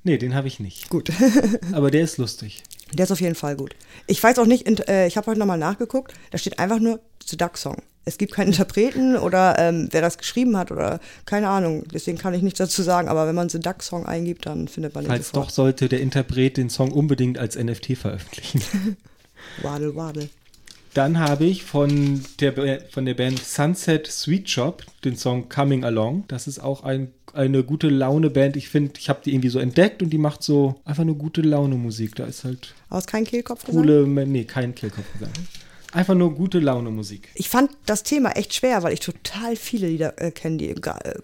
Nee, 0.03 0.17
den 0.17 0.35
habe 0.35 0.47
ich 0.47 0.59
nicht. 0.59 0.89
Gut. 0.89 1.11
aber 1.71 1.89
der 1.89 2.01
ist 2.01 2.17
lustig. 2.17 2.63
Der 2.95 3.05
ist 3.05 3.11
auf 3.11 3.21
jeden 3.21 3.35
Fall 3.35 3.55
gut. 3.55 3.75
Ich 4.07 4.21
weiß 4.21 4.39
auch 4.39 4.45
nicht, 4.45 4.67
äh, 4.89 5.07
ich 5.07 5.17
habe 5.17 5.27
heute 5.27 5.39
nochmal 5.39 5.57
nachgeguckt, 5.57 6.13
da 6.31 6.37
steht 6.37 6.59
einfach 6.59 6.79
nur 6.79 6.99
The 7.25 7.37
Duck 7.37 7.57
Song. 7.57 7.77
Es 8.07 8.17
gibt 8.19 8.33
keinen 8.33 8.47
Interpreten 8.47 9.15
oder 9.17 9.57
ähm, 9.57 9.87
wer 9.91 10.01
das 10.01 10.19
geschrieben 10.19 10.55
hat 10.57 10.71
oder 10.71 10.99
keine 11.25 11.49
Ahnung. 11.49 11.83
Deswegen 11.91 12.19
kann 12.19 12.35
ich 12.35 12.43
nichts 12.43 12.59
dazu 12.59 12.83
sagen. 12.83 13.07
Aber 13.07 13.25
wenn 13.27 13.33
man 13.33 13.49
The 13.49 13.59
Duck 13.59 13.81
Song 13.81 14.05
eingibt, 14.05 14.45
dann 14.45 14.67
findet 14.67 14.93
man 14.93 15.05
den 15.05 15.09
Falls 15.09 15.29
sofort. 15.29 15.47
doch, 15.47 15.49
sollte 15.51 15.89
der 15.89 16.01
Interpret 16.01 16.57
den 16.57 16.69
Song 16.69 16.91
unbedingt 16.91 17.39
als 17.39 17.57
NFT 17.57 17.97
veröffentlichen. 17.97 18.61
Wadel, 19.63 19.95
wadel. 19.95 20.29
Dann 20.95 21.19
habe 21.19 21.43
ich 21.43 21.63
von 21.65 22.23
der, 22.39 22.79
von 22.89 23.05
der 23.05 23.15
Band 23.15 23.39
Sunset 23.39 24.07
Sweet 24.07 24.49
Shop 24.49 24.83
den 25.03 25.17
Song 25.17 25.49
Coming 25.49 25.83
Along. 25.83 26.23
Das 26.29 26.47
ist 26.47 26.59
auch 26.59 26.83
ein, 26.85 27.11
eine 27.33 27.65
gute 27.65 27.89
Laune-Band. 27.89 28.55
Ich 28.55 28.69
finde, 28.69 28.93
ich 28.97 29.09
habe 29.09 29.19
die 29.25 29.33
irgendwie 29.33 29.49
so 29.49 29.59
entdeckt 29.59 30.01
und 30.01 30.11
die 30.11 30.17
macht 30.17 30.41
so 30.41 30.75
einfach 30.85 31.03
nur 31.03 31.17
gute 31.17 31.41
Laune-Musik. 31.41 32.15
Da 32.15 32.23
ist 32.23 32.45
halt 32.45 32.73
ist 32.97 33.07
kein 33.07 33.25
Kehlkopf 33.25 33.65
coole, 33.65 34.07
nee, 34.07 34.45
kein 34.45 34.73
Kehlkopfgesang. 34.73 35.31
Einfach 35.95 36.13
nur 36.13 36.35
gute 36.35 36.59
Laune-Musik. 36.59 37.29
Ich 37.35 37.47
fand 37.47 37.71
das 37.85 38.03
Thema 38.03 38.31
echt 38.31 38.53
schwer, 38.53 38.83
weil 38.83 38.91
ich 38.91 38.99
total 38.99 39.55
viele 39.55 39.87
Lieder 39.87 40.21
äh, 40.21 40.29
kenne, 40.29 40.57
die 40.57 40.71
äh, 40.71 40.75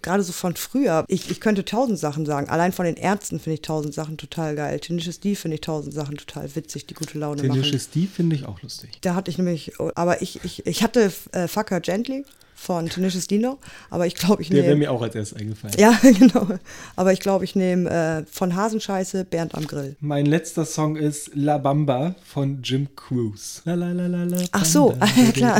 gerade 0.02 0.24
so 0.24 0.32
von 0.32 0.56
früher. 0.56 1.04
Ich, 1.10 1.30
ich 1.30 1.42
könnte 1.42 1.66
tausend 1.66 2.00
Sachen 2.00 2.26
sagen. 2.26 2.48
Allein 2.48 2.72
von 2.72 2.86
den 2.86 2.96
Ärzten 2.96 3.42
finde 3.42 3.56
ich 3.56 3.62
tausend 3.64 3.94
Sachen 3.94 4.18
total 4.18 4.56
geil. 4.56 4.80
Tenacious 4.80 5.20
D 5.20 5.36
finde 5.36 5.56
ich 5.56 5.62
tausend 5.62 5.94
Sachen 5.94 6.16
total 6.16 6.56
witzig, 6.56 6.86
die 6.86 6.94
gute 6.94 7.20
Laune 7.20 7.44
machen. 7.44 7.62
Tenacious 7.62 7.90
D 7.90 8.08
finde 8.08 8.38
ich 8.38 8.46
auch 8.46 8.62
lustig. 8.62 8.92
Da 9.02 9.14
hatte 9.14 9.30
ich 9.30 9.38
nämlich, 9.38 9.74
aber 9.96 10.22
ich, 10.22 10.42
ich, 10.46 10.66
ich 10.66 10.84
hatte 10.84 11.12
äh, 11.34 11.50
Fucker 11.50 11.82
Gently 11.82 12.24
von 12.62 12.88
Tenacious 12.90 13.26
D 13.28 13.40
noch, 13.40 13.58
aber 13.90 14.06
ich 14.06 14.14
glaube, 14.14 14.42
ich 14.44 14.50
Der 14.50 14.58
wäre 14.58 14.68
nehme. 14.68 14.80
mir 14.82 14.92
auch 14.92 15.02
als 15.02 15.16
erstes 15.16 15.40
eingefallen. 15.40 15.74
Ja, 15.80 15.98
genau. 16.02 16.48
Aber 16.96 17.12
ich 17.12 17.20
glaube, 17.20 17.44
ich 17.44 17.56
nehme 17.56 17.90
äh, 17.90 18.24
von 18.32 18.56
Hasenscheiße 18.56 19.26
Bernd 19.26 19.56
am 19.56 19.66
Grill. 19.66 19.96
Mein 20.00 20.28
letzter 20.28 20.66
Song 20.66 20.96
ist 20.96 21.32
La 21.34 21.58
Bamba 21.58 22.14
von 22.24 22.62
Jim 22.62 22.88
Cruise. 22.96 23.62
La, 23.66 23.74
la, 23.74 23.92
la, 23.92 24.38
Ach 24.52 24.66
so, 24.66 24.94
klar. 25.34 25.60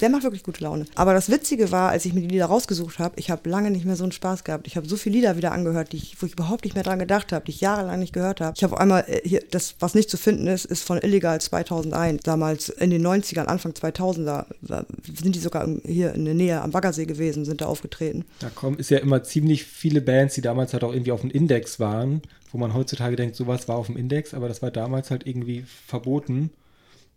Der 0.00 0.08
macht 0.08 0.22
wirklich 0.22 0.42
gute 0.44 0.62
Laune. 0.62 0.86
Aber 0.94 1.14
das 1.14 1.30
Witzige 1.30 1.72
war, 1.72 1.90
als 1.90 2.04
ich 2.04 2.12
mir 2.14 2.20
die 2.20 2.28
Lieder 2.28 2.46
rausgesucht 2.46 2.98
habe, 2.98 3.14
ich 3.18 3.30
habe 3.30 3.48
lange 3.50 3.70
nicht 3.72 3.84
mehr 3.84 3.96
so 3.96 4.04
einen 4.04 4.12
Spaß 4.12 4.44
gehabt. 4.44 4.66
Ich 4.68 4.76
habe 4.76 4.88
so 4.88 4.96
viele 4.96 5.16
Lieder 5.16 5.36
wieder 5.36 5.50
angehört, 5.52 5.92
die 5.92 5.96
ich, 5.96 6.16
wo 6.20 6.26
ich 6.26 6.32
überhaupt 6.34 6.64
nicht 6.64 6.74
mehr 6.74 6.84
dran 6.84 6.98
gedacht 7.00 7.32
habe, 7.32 7.44
die 7.44 7.50
ich 7.50 7.60
jahrelang 7.60 7.98
nicht 7.98 8.12
gehört 8.12 8.40
habe. 8.40 8.54
Ich 8.56 8.62
habe 8.62 8.74
auf 8.74 8.80
einmal, 8.80 9.04
äh, 9.08 9.20
hier, 9.28 9.42
das, 9.50 9.74
was 9.80 9.94
nicht 9.94 10.10
zu 10.10 10.16
finden 10.16 10.46
ist, 10.46 10.64
ist 10.64 10.84
von 10.84 10.98
Illegal 10.98 11.40
2001. 11.40 12.22
Damals 12.22 12.68
in 12.68 12.90
den 12.90 13.04
90ern, 13.04 13.46
Anfang 13.46 13.72
2000er, 13.72 14.46
war- 14.60 14.86
sind 15.18 15.34
die 15.34 15.38
sogar 15.40 15.64
im- 15.64 15.80
hier 16.04 16.14
in 16.14 16.24
der 16.24 16.34
Nähe 16.34 16.60
am 16.60 16.70
Baggersee 16.70 17.06
gewesen, 17.06 17.44
sind 17.44 17.60
da 17.60 17.66
aufgetreten. 17.66 18.24
Da 18.40 18.50
kommen 18.50 18.78
ist 18.78 18.90
ja 18.90 18.98
immer 18.98 19.22
ziemlich 19.22 19.64
viele 19.64 20.00
Bands, 20.00 20.34
die 20.34 20.40
damals 20.40 20.72
halt 20.72 20.84
auch 20.84 20.92
irgendwie 20.92 21.12
auf 21.12 21.22
dem 21.22 21.30
Index 21.30 21.80
waren, 21.80 22.22
wo 22.52 22.58
man 22.58 22.74
heutzutage 22.74 23.16
denkt, 23.16 23.36
sowas 23.36 23.68
war 23.68 23.76
auf 23.76 23.86
dem 23.86 23.96
Index, 23.96 24.34
aber 24.34 24.48
das 24.48 24.62
war 24.62 24.70
damals 24.70 25.10
halt 25.10 25.26
irgendwie 25.26 25.64
verboten. 25.86 26.50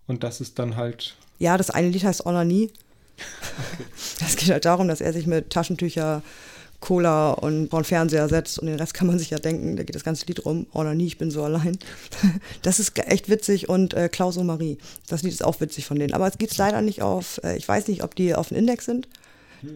Und 0.07 0.23
das 0.23 0.41
ist 0.41 0.57
dann 0.57 0.77
halt. 0.77 1.15
Ja, 1.37 1.57
das 1.57 1.69
eine 1.69 1.89
Lied 1.89 2.03
heißt 2.03 2.25
Honor 2.25 2.45
Nie. 2.45 2.71
Das 4.19 4.35
geht 4.35 4.49
halt 4.49 4.65
darum, 4.65 4.87
dass 4.87 5.01
er 5.01 5.13
sich 5.13 5.27
mit 5.27 5.51
Taschentücher, 5.51 6.23
Cola 6.79 7.31
und 7.31 7.71
den 7.73 7.83
Fernseher 7.83 8.29
setzt 8.29 8.59
und 8.59 8.67
den 8.67 8.79
Rest 8.79 8.93
kann 8.93 9.07
man 9.07 9.17
sich 9.17 9.31
ja 9.31 9.39
denken, 9.39 9.75
da 9.75 9.83
geht 9.83 9.95
das 9.95 10.03
ganze 10.03 10.25
Lied 10.27 10.45
rum, 10.45 10.67
Honor 10.73 10.93
Nie, 10.93 11.07
ich 11.07 11.17
bin 11.17 11.31
so 11.31 11.43
allein. 11.43 11.77
Das 12.61 12.79
ist 12.79 12.97
echt 12.99 13.29
witzig 13.29 13.69
und 13.69 13.93
äh, 13.93 14.09
Klaus 14.09 14.37
und 14.37 14.45
Marie, 14.45 14.77
das 15.07 15.23
Lied 15.23 15.33
ist 15.33 15.43
auch 15.43 15.59
witzig 15.59 15.85
von 15.85 15.97
denen. 15.97 16.13
Aber 16.13 16.27
es 16.27 16.37
geht 16.37 16.55
leider 16.57 16.81
nicht 16.81 17.01
auf, 17.01 17.41
äh, 17.43 17.57
ich 17.57 17.67
weiß 17.67 17.87
nicht, 17.87 18.03
ob 18.03 18.15
die 18.15 18.35
auf 18.35 18.49
dem 18.49 18.57
Index 18.57 18.85
sind. 18.85 19.07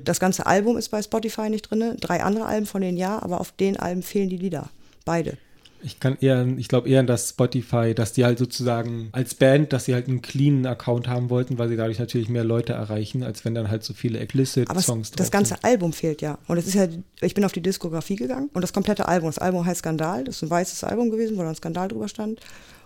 Das 0.03 0.19
ganze 0.19 0.45
Album 0.45 0.77
ist 0.77 0.89
bei 0.89 1.01
Spotify 1.01 1.49
nicht 1.49 1.71
drin, 1.71 1.97
drei 1.99 2.21
andere 2.21 2.45
Alben 2.45 2.67
von 2.67 2.81
denen 2.81 2.97
ja, 2.97 3.21
aber 3.21 3.41
auf 3.41 3.51
den 3.51 3.77
Alben 3.77 4.03
fehlen 4.03 4.29
die 4.29 4.37
Lieder. 4.37 4.69
Beide. 5.05 5.37
Ich 5.83 5.99
kann 5.99 6.17
eher, 6.21 6.45
ich 6.57 6.67
glaube 6.67 6.89
eher 6.89 6.99
an 6.99 7.07
das 7.07 7.29
Spotify, 7.29 7.93
dass 7.95 8.13
die 8.13 8.25
halt 8.25 8.37
sozusagen 8.37 9.09
als 9.11 9.35
Band, 9.35 9.73
dass 9.73 9.85
sie 9.85 9.93
halt 9.93 10.07
einen 10.07 10.21
cleanen 10.21 10.65
Account 10.65 11.07
haben 11.07 11.29
wollten, 11.29 11.57
weil 11.57 11.69
sie 11.69 11.75
dadurch 11.75 11.99
natürlich 11.99 12.29
mehr 12.29 12.43
Leute 12.43 12.73
erreichen, 12.73 13.23
als 13.23 13.45
wenn 13.45 13.55
dann 13.55 13.69
halt 13.69 13.83
so 13.83 13.93
viele 13.93 14.19
explicit 14.19 14.69
Aber 14.69 14.79
es, 14.79 14.85
drauf 14.85 15.11
das 15.15 15.31
ganze 15.31 15.55
sind. 15.55 15.65
Album 15.65 15.93
fehlt 15.93 16.21
ja. 16.21 16.37
Und 16.47 16.57
es 16.57 16.67
ist 16.67 16.75
ja, 16.75 16.87
ich 17.21 17.33
bin 17.33 17.43
auf 17.45 17.51
die 17.51 17.61
Diskografie 17.61 18.15
gegangen 18.15 18.49
und 18.53 18.61
das 18.61 18.73
komplette 18.73 19.07
Album, 19.07 19.29
das 19.29 19.39
Album 19.39 19.65
heißt 19.65 19.79
Skandal, 19.79 20.23
das 20.23 20.37
ist 20.37 20.43
ein 20.43 20.49
weißes 20.49 20.83
Album 20.83 21.09
gewesen, 21.09 21.37
wo 21.37 21.41
dann 21.41 21.55
Skandal 21.55 21.87
drüber 21.87 22.07
stand. 22.07 22.39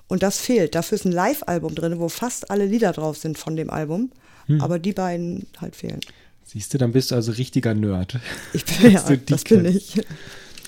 Und 0.07 0.21
das 0.21 0.39
fehlt. 0.39 0.75
Dafür 0.75 0.97
ist 0.97 1.05
ein 1.05 1.11
Live-Album 1.11 1.73
drin, 1.73 1.99
wo 1.99 2.09
fast 2.09 2.51
alle 2.51 2.65
Lieder 2.65 2.91
drauf 2.91 3.17
sind 3.17 3.37
von 3.37 3.55
dem 3.55 3.69
Album. 3.69 4.11
Hm. 4.45 4.61
Aber 4.61 4.77
die 4.77 4.93
beiden 4.93 5.47
halt 5.59 5.75
fehlen. 5.75 5.99
Siehst 6.43 6.73
du, 6.73 6.77
dann 6.77 6.91
bist 6.91 7.09
du 7.09 7.15
also 7.15 7.31
richtiger 7.31 7.73
Nerd. 7.73 8.19
Ich 8.53 8.65
bin, 8.65 8.91
ja, 8.91 9.03
das 9.25 9.43
bin 9.43 9.65
ich. 9.65 9.99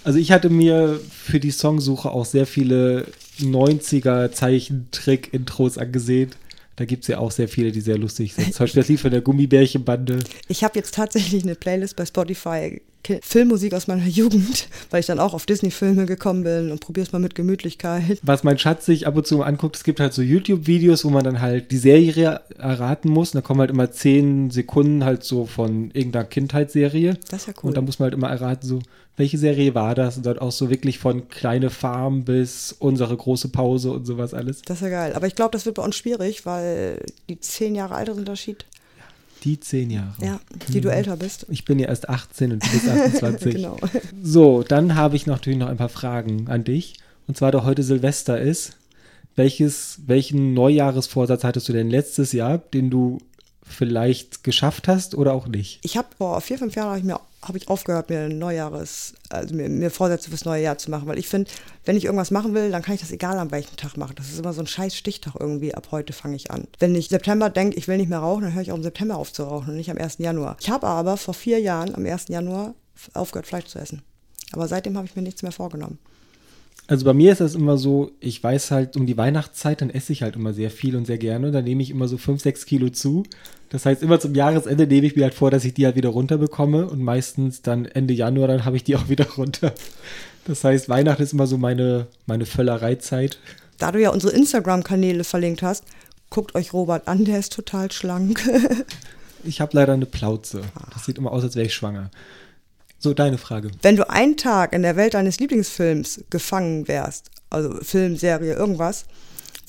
Also 0.07 0.19
ich 0.19 0.31
hatte 0.31 0.49
mir 0.49 1.01
für 1.11 1.41
die 1.41 1.51
Songsuche 1.51 2.09
auch 2.11 2.23
sehr 2.23 2.47
viele 2.47 3.07
90er 3.41 4.31
Zeichentrick-Intros 4.31 5.77
angesehen. 5.77 6.31
Da 6.77 6.85
gibt 6.85 7.03
es 7.03 7.09
ja 7.09 7.17
auch 7.17 7.29
sehr 7.29 7.49
viele, 7.49 7.73
die 7.73 7.81
sehr 7.81 7.97
lustig 7.97 8.33
sind. 8.33 8.53
Zum 8.53 8.63
Beispiel 8.63 8.83
das 8.83 8.87
Lied 8.87 9.01
von 9.01 9.11
der 9.11 9.19
Gummibärchenbande. 9.19 10.19
Ich 10.47 10.63
habe 10.63 10.79
jetzt 10.79 10.93
tatsächlich 10.93 11.43
eine 11.43 11.55
Playlist 11.55 11.97
bei 11.97 12.05
Spotify, 12.05 12.81
Filmmusik 13.21 13.73
aus 13.73 13.87
meiner 13.87 14.05
Jugend, 14.07 14.67
weil 14.89 14.99
ich 14.99 15.05
dann 15.05 15.19
auch 15.19 15.33
auf 15.33 15.45
Disney-Filme 15.45 16.05
gekommen 16.05 16.43
bin 16.43 16.71
und 16.71 16.79
probier's 16.79 17.11
mal 17.11 17.19
mit 17.19 17.35
Gemütlichkeit. 17.35 18.19
Was 18.23 18.43
mein 18.43 18.57
Schatz 18.57 18.85
sich 18.85 19.07
ab 19.07 19.15
und 19.15 19.27
zu 19.27 19.37
mal 19.37 19.45
anguckt, 19.45 19.75
es 19.75 19.83
gibt 19.83 19.99
halt 19.99 20.13
so 20.13 20.21
YouTube-Videos, 20.21 21.05
wo 21.05 21.09
man 21.09 21.23
dann 21.23 21.41
halt 21.41 21.71
die 21.71 21.77
Serie 21.77 22.41
erraten 22.57 23.09
muss. 23.09 23.33
Und 23.33 23.41
da 23.41 23.41
kommen 23.41 23.59
halt 23.59 23.71
immer 23.71 23.91
zehn 23.91 24.49
Sekunden 24.49 25.03
halt 25.03 25.23
so 25.23 25.45
von 25.45 25.91
irgendeiner 25.91 26.25
Kindheitsserie. 26.25 27.17
Das 27.29 27.41
ist 27.41 27.47
ja 27.47 27.53
cool. 27.61 27.69
Und 27.69 27.77
da 27.77 27.81
muss 27.81 27.99
man 27.99 28.05
halt 28.05 28.13
immer 28.13 28.29
erraten, 28.29 28.67
so, 28.67 28.79
welche 29.17 29.37
Serie 29.39 29.73
war 29.73 29.95
das? 29.95 30.17
Und 30.17 30.25
dann 30.25 30.39
auch 30.39 30.51
so 30.51 30.69
wirklich 30.69 30.99
von 30.99 31.27
kleine 31.27 31.69
Farm 31.69 32.23
bis 32.23 32.75
unsere 32.77 33.17
große 33.17 33.49
Pause 33.49 33.91
und 33.91 34.05
sowas 34.05 34.33
alles. 34.33 34.61
Das 34.61 34.77
ist 34.77 34.83
ja 34.83 34.89
geil. 34.89 35.13
Aber 35.13 35.27
ich 35.27 35.35
glaube, 35.35 35.51
das 35.51 35.65
wird 35.65 35.75
bei 35.75 35.83
uns 35.83 35.95
schwierig, 35.95 36.45
weil 36.45 37.03
die 37.27 37.39
zehn 37.39 37.73
Jahre 37.73 37.95
Altersunterschied, 37.95 38.65
Die 39.47 39.59
zehn 39.61 39.89
Jahre. 39.89 40.13
ja, 40.21 40.39
die 40.67 40.81
du 40.81 40.89
älter 40.89 41.15
bist. 41.15 41.45
Ich 41.49 41.63
bin 41.63 41.79
ja 41.79 41.87
erst 41.87 42.09
18 42.09 42.51
und 42.51 42.65
du 42.65 42.69
bist 42.69 42.87
28. 42.89 43.55
Genau. 43.55 43.77
So, 44.21 44.63
dann 44.63 44.95
habe 44.95 45.15
ich 45.15 45.25
natürlich 45.25 45.57
noch 45.57 45.69
ein 45.69 45.77
paar 45.77 45.87
Fragen 45.89 46.47
an 46.49 46.63
dich. 46.65 46.95
Und 47.27 47.37
zwar, 47.37 47.51
da 47.53 47.63
heute 47.63 47.83
Silvester 47.83 48.39
ist. 48.39 48.73
Welches, 49.35 49.99
welchen 50.05 50.53
Neujahresvorsatz 50.53 51.43
hattest 51.43 51.69
du 51.69 51.73
denn 51.73 51.89
letztes 51.89 52.33
Jahr, 52.33 52.57
den 52.57 52.89
du 52.89 53.19
vielleicht 53.63 54.43
geschafft 54.43 54.87
hast 54.87 55.15
oder 55.15 55.33
auch 55.33 55.47
nicht? 55.47 55.79
Ich 55.83 55.95
habe 55.95 56.07
vor 56.17 56.41
vier, 56.41 56.57
fünf 56.57 56.75
Jahren 56.75 56.89
habe 56.89 56.99
ich 56.99 57.05
mir 57.05 57.19
habe 57.43 57.57
ich 57.57 57.67
aufgehört, 57.67 58.09
mir 58.09 58.29
Neujahres, 58.29 59.13
also 59.29 59.53
mir, 59.53 59.69
mir 59.69 59.91
Vorsätze 59.91 60.29
fürs 60.29 60.45
neue 60.45 60.63
Jahr 60.63 60.77
zu 60.77 60.89
machen, 60.89 61.07
weil 61.07 61.19
ich 61.19 61.27
finde, 61.27 61.49
wenn 61.85 61.95
ich 61.95 62.05
irgendwas 62.05 62.31
machen 62.31 62.53
will, 62.53 62.71
dann 62.71 62.81
kann 62.81 62.95
ich 62.95 63.01
das 63.01 63.11
egal 63.11 63.37
an 63.37 63.51
welchem 63.51 63.75
Tag 63.75 63.95
machen. 63.95 64.15
Das 64.15 64.29
ist 64.29 64.39
immer 64.39 64.53
so 64.53 64.61
ein 64.61 64.67
scheiß 64.67 64.95
Stichtag 64.95 65.35
irgendwie. 65.39 65.73
Ab 65.75 65.89
heute 65.91 66.13
fange 66.13 66.35
ich 66.35 66.51
an. 66.51 66.67
Wenn 66.79 66.95
ich 66.95 67.09
September 67.09 67.49
denke, 67.49 67.77
ich 67.77 67.87
will 67.87 67.97
nicht 67.97 68.09
mehr 68.09 68.19
rauchen, 68.19 68.43
dann 68.43 68.53
höre 68.53 68.63
ich 68.63 68.71
auch 68.71 68.77
im 68.77 68.83
September 68.83 69.17
auf 69.17 69.31
zu 69.31 69.43
rauchen 69.43 69.69
und 69.69 69.75
nicht 69.75 69.91
am 69.91 69.97
1. 69.97 70.17
Januar. 70.17 70.57
Ich 70.59 70.69
habe 70.69 70.87
aber 70.87 71.17
vor 71.17 71.33
vier 71.33 71.59
Jahren 71.59 71.93
am 71.95 72.05
1. 72.05 72.27
Januar 72.29 72.73
aufgehört, 73.13 73.47
Fleisch 73.47 73.65
zu 73.65 73.79
essen. 73.79 74.01
Aber 74.53 74.67
seitdem 74.67 74.97
habe 74.97 75.07
ich 75.07 75.15
mir 75.15 75.21
nichts 75.21 75.43
mehr 75.43 75.51
vorgenommen. 75.51 75.99
Also 76.89 77.03
bei 77.03 77.13
mir 77.13 77.33
ist 77.33 77.41
das 77.41 77.53
immer 77.53 77.77
so, 77.77 78.11
ich 78.21 78.41
weiß 78.41 78.71
halt, 78.71 78.95
um 78.95 79.05
die 79.05 79.17
Weihnachtszeit, 79.17 79.81
dann 79.81 79.89
esse 79.89 80.13
ich 80.13 80.23
halt 80.23 80.37
immer 80.37 80.53
sehr 80.53 80.71
viel 80.71 80.95
und 80.95 81.05
sehr 81.05 81.17
gerne. 81.17 81.51
Dann 81.51 81.65
nehme 81.65 81.83
ich 81.83 81.89
immer 81.89 82.07
so 82.07 82.17
5, 82.17 82.41
6 82.41 82.65
Kilo 82.65 82.89
zu. 82.89 83.23
Das 83.69 83.85
heißt, 83.85 84.01
immer 84.01 84.21
zum 84.21 84.33
Jahresende 84.33 84.87
nehme 84.87 85.05
ich 85.05 85.17
mir 85.17 85.23
halt 85.23 85.33
vor, 85.33 85.51
dass 85.51 85.65
ich 85.65 85.73
die 85.73 85.85
halt 85.85 85.97
wieder 85.97 86.09
runterbekomme. 86.09 86.87
Und 86.87 87.01
meistens 87.01 87.61
dann 87.61 87.85
Ende 87.85 88.13
Januar, 88.13 88.47
dann 88.47 88.63
habe 88.63 88.77
ich 88.77 88.85
die 88.85 88.95
auch 88.95 89.09
wieder 89.09 89.27
runter. 89.37 89.73
Das 90.45 90.63
heißt, 90.63 90.87
Weihnachten 90.87 91.23
ist 91.23 91.33
immer 91.33 91.45
so 91.45 91.57
meine, 91.57 92.07
meine 92.25 92.45
Völlereizeit. 92.45 93.37
Da 93.79 93.91
du 93.91 94.01
ja 94.01 94.11
unsere 94.11 94.31
Instagram-Kanäle 94.33 95.25
verlinkt 95.25 95.61
hast, 95.61 95.83
guckt 96.29 96.55
euch 96.55 96.71
Robert 96.71 97.09
an, 97.09 97.25
der 97.25 97.39
ist 97.39 97.51
total 97.51 97.91
schlank. 97.91 98.41
Ich 99.43 99.59
habe 99.61 99.75
leider 99.75 99.93
eine 99.93 100.05
Plauze. 100.05 100.61
Das 100.93 101.05
sieht 101.05 101.17
immer 101.17 101.31
aus, 101.31 101.43
als 101.43 101.55
wäre 101.55 101.65
ich 101.65 101.73
schwanger. 101.73 102.11
So, 102.99 103.13
deine 103.13 103.37
Frage. 103.37 103.71
Wenn 103.81 103.95
du 103.95 104.09
einen 104.09 104.37
Tag 104.37 104.73
in 104.73 104.81
der 104.81 104.95
Welt 104.95 105.13
deines 105.13 105.39
Lieblingsfilms 105.39 106.23
gefangen 106.29 106.87
wärst, 106.87 107.29
also 107.49 107.75
Film, 107.81 108.17
Serie, 108.17 108.53
irgendwas, 108.53 109.05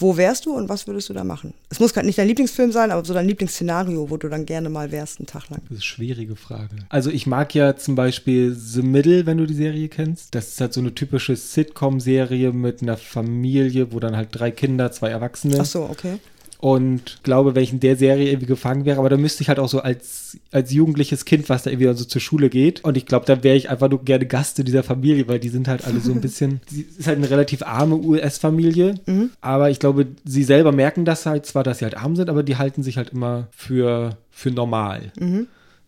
wo 0.00 0.16
wärst 0.16 0.46
du 0.46 0.54
und 0.54 0.68
was 0.68 0.86
würdest 0.86 1.08
du 1.08 1.12
da 1.12 1.24
machen? 1.24 1.54
Es 1.70 1.80
muss 1.80 1.94
nicht 1.96 2.18
dein 2.18 2.28
Lieblingsfilm 2.28 2.70
sein, 2.70 2.92
aber 2.92 3.04
so 3.04 3.12
dein 3.12 3.26
Lieblingsszenario, 3.26 4.08
wo 4.08 4.16
du 4.16 4.28
dann 4.28 4.46
gerne 4.46 4.68
mal 4.68 4.92
wärst, 4.92 5.18
einen 5.18 5.26
Tag 5.26 5.50
lang. 5.50 5.60
Das 5.62 5.70
ist 5.70 5.70
eine 5.70 5.80
schwierige 5.82 6.36
Frage. 6.36 6.76
Also 6.88 7.10
ich 7.10 7.26
mag 7.26 7.52
ja 7.54 7.76
zum 7.76 7.96
Beispiel 7.96 8.54
The 8.54 8.82
Middle, 8.82 9.26
wenn 9.26 9.38
du 9.38 9.46
die 9.46 9.54
Serie 9.54 9.88
kennst. 9.88 10.36
Das 10.36 10.48
ist 10.48 10.60
halt 10.60 10.72
so 10.72 10.80
eine 10.80 10.94
typische 10.94 11.34
Sitcom-Serie 11.34 12.52
mit 12.52 12.80
einer 12.80 12.96
Familie, 12.96 13.92
wo 13.92 13.98
dann 13.98 14.16
halt 14.16 14.28
drei 14.32 14.52
Kinder, 14.52 14.92
zwei 14.92 15.10
Erwachsene. 15.10 15.58
Ach 15.60 15.64
so, 15.64 15.82
okay. 15.82 16.18
Und 16.61 17.21
glaube, 17.23 17.55
wenn 17.55 17.62
ich 17.62 17.73
in 17.73 17.79
der 17.79 17.97
Serie 17.97 18.29
irgendwie 18.29 18.47
gefangen 18.47 18.85
wäre, 18.85 18.99
aber 18.99 19.09
da 19.09 19.16
müsste 19.16 19.42
ich 19.42 19.49
halt 19.49 19.61
auch 19.61 19.68
so 19.68 19.79
als, 19.81 20.38
als 20.51 20.73
jugendliches 20.73 21.25
Kind, 21.25 21.49
was 21.49 21.62
da 21.62 21.71
irgendwie 21.71 21.94
so 21.94 22.05
zur 22.05 22.21
Schule 22.21 22.51
geht. 22.51 22.83
Und 22.83 22.97
ich 22.97 23.07
glaube, 23.07 23.27
da 23.27 23.44
wäre 23.44 23.57
ich 23.57 23.71
einfach 23.71 23.88
nur 23.88 24.05
gerne 24.05 24.27
Gast 24.27 24.59
in 24.59 24.64
dieser 24.64 24.83
Familie, 24.83 25.29
weil 25.29 25.38
die 25.38 25.51
sind 25.51 25.68
halt 25.68 25.85
alle 25.87 26.01
so 26.01 26.11
ein 26.11 26.21
bisschen, 26.23 26.61
sie 26.68 26.85
ist 26.99 27.07
halt 27.07 27.18
eine 27.18 27.31
relativ 27.31 27.62
arme 27.62 27.97
US-Familie. 27.97 28.97
Aber 29.40 29.71
ich 29.71 29.79
glaube, 29.79 30.09
sie 30.25 30.42
selber 30.42 30.73
merken 30.73 31.05
das 31.05 31.27
halt 31.27 31.47
zwar, 31.47 31.62
dass 31.62 31.79
sie 31.79 31.85
halt 31.85 31.97
arm 31.97 32.16
sind, 32.16 32.29
aber 32.29 32.42
die 32.42 32.57
halten 32.57 32.83
sich 32.83 32.97
halt 32.97 33.11
immer 33.11 33.47
für, 33.53 34.16
für 34.33 34.51
normal. 34.51 35.12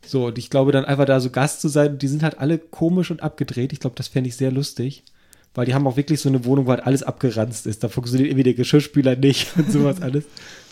So, 0.06 0.26
und 0.26 0.38
ich 0.38 0.50
glaube 0.50 0.70
dann 0.72 0.84
einfach 0.84 1.04
da 1.04 1.18
so 1.18 1.30
Gast 1.30 1.60
zu 1.60 1.68
sein, 1.68 1.98
die 1.98 2.08
sind 2.08 2.22
halt 2.22 2.38
alle 2.38 2.58
komisch 2.58 3.10
und 3.10 3.22
abgedreht. 3.24 3.72
Ich 3.72 3.80
glaube, 3.80 3.96
das 3.96 4.08
fände 4.08 4.28
ich 4.28 4.36
sehr 4.36 4.52
lustig. 4.52 5.02
Weil 5.54 5.66
die 5.66 5.74
haben 5.74 5.86
auch 5.86 5.96
wirklich 5.96 6.20
so 6.20 6.28
eine 6.28 6.44
Wohnung, 6.44 6.66
wo 6.66 6.70
halt 6.70 6.84
alles 6.86 7.02
abgeranzt 7.02 7.66
ist. 7.66 7.82
Da 7.82 7.88
funktioniert 7.88 8.28
irgendwie 8.28 8.44
der 8.44 8.54
Geschirrspüler 8.54 9.16
nicht 9.16 9.56
und 9.56 9.70
sowas 9.72 10.00
alles. 10.00 10.24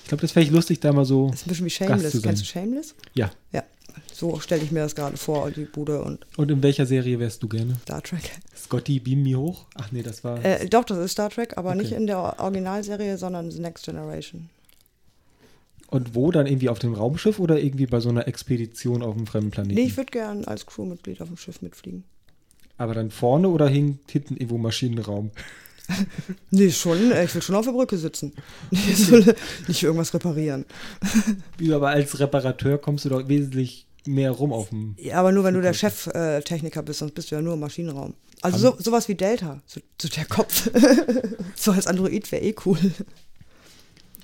Ich 0.03 0.09
glaube, 0.09 0.23
das 0.23 0.35
wäre 0.37 0.45
ich 0.45 0.51
lustig, 0.53 0.81
da 0.81 0.93
mal 0.93 1.05
so. 1.05 1.29
Das 1.31 1.41
ist 1.41 1.47
ein 1.47 1.49
bisschen 1.51 1.67
wie 1.67 1.71
Shameless. 1.71 2.23
Kennst 2.23 2.43
du 2.43 2.47
Shameless? 2.47 2.95
Ja. 3.15 3.31
Ja. 3.53 3.65
So 4.15 4.39
stelle 4.41 4.63
ich 4.63 4.71
mir 4.73 4.81
das 4.81 4.95
gerade 4.95 5.17
vor, 5.17 5.51
die 5.51 5.65
Bude 5.65 6.03
und 6.03 6.27
Und 6.37 6.51
in 6.51 6.63
welcher 6.63 6.87
Serie 6.87 7.19
wärst 7.19 7.43
du 7.43 7.49
gerne? 7.49 7.75
Star 7.83 8.03
Trek. 8.03 8.31
Scotty, 8.57 9.01
beam 9.01 9.23
me 9.23 9.37
hoch? 9.37 9.67
Ach 9.75 9.91
nee, 9.93 10.03
das 10.03 10.23
war. 10.25 10.45
Äh, 10.45 10.67
doch, 10.69 10.85
das 10.85 10.99
ist 10.99 11.13
Star 11.13 11.31
Trek, 11.31 11.57
aber 11.59 11.71
Okay. 11.71 11.79
nicht 11.79 11.93
in 11.93 12.07
der 12.07 12.39
Originalserie, 12.41 13.19
sondern 13.19 13.51
The 13.51 13.61
Next 13.61 13.85
Generation. 13.85 14.49
Und 15.89 16.15
wo 16.15 16.31
dann 16.31 16.47
irgendwie 16.47 16.69
auf 16.69 16.79
dem 16.79 16.95
Raumschiff 16.95 17.39
oder 17.39 17.59
irgendwie 17.61 17.87
bei 17.87 18.01
so 18.01 18.09
einer 18.11 18.29
Expedition 18.29 19.03
auf 19.03 19.17
einem 19.17 19.27
fremden 19.27 19.51
Planeten? 19.51 19.75
Nee, 19.81 19.87
ich 19.87 19.97
würde 19.97 20.11
gern 20.11 20.45
als 20.45 20.67
Crewmitglied 20.67 21.21
auf 21.23 21.29
dem 21.29 21.37
Schiff 21.37 21.63
mitfliegen. 21.63 22.05
Aber 22.79 22.95
dann 22.95 23.11
vorne 23.11 23.49
oder 23.49 23.69
hin, 23.69 23.99
hinten 24.09 24.37
irgendwo 24.37 24.59
Maschinenraum? 24.59 25.31
Nee, 26.51 26.71
schon, 26.71 27.13
äh, 27.13 27.25
ich 27.25 27.35
will 27.35 27.41
schon 27.41 27.55
auf 27.55 27.65
der 27.65 27.73
Brücke 27.73 27.97
sitzen. 27.97 28.35
Ich 28.71 29.11
will 29.11 29.35
nicht 29.67 29.83
irgendwas 29.83 30.13
reparieren. 30.13 30.67
Aber 31.73 31.89
als 31.89 32.19
Reparateur 32.19 32.77
kommst 32.79 33.07
du 33.07 33.09
doch 33.09 33.27
wesentlich 33.27 33.87
mehr 34.07 34.31
rum 34.31 34.53
auf 34.53 34.69
dem. 34.69 34.97
Ja, 34.99 35.19
aber 35.19 35.33
nur 35.33 35.45
wenn 35.45 35.55
du 35.55 35.61
der 35.61 35.75
Cheftechniker 35.75 36.83
bist, 36.83 37.01
sonst 37.01 37.13
bist 37.15 37.31
du 37.31 37.35
ja 37.35 37.43
nur 37.43 37.55
im 37.55 37.61
Maschinenraum. 37.61 38.15
Also 38.41 38.59
so, 38.59 38.77
sowas 38.79 39.09
wie 39.09 39.15
Delta, 39.15 39.61
so, 39.67 39.81
so 40.01 40.09
der 40.09 40.25
Kopf. 40.25 40.71
so 41.55 41.73
als 41.73 41.87
Android 41.87 42.31
wäre 42.33 42.43
eh 42.43 42.55
cool. 42.65 42.79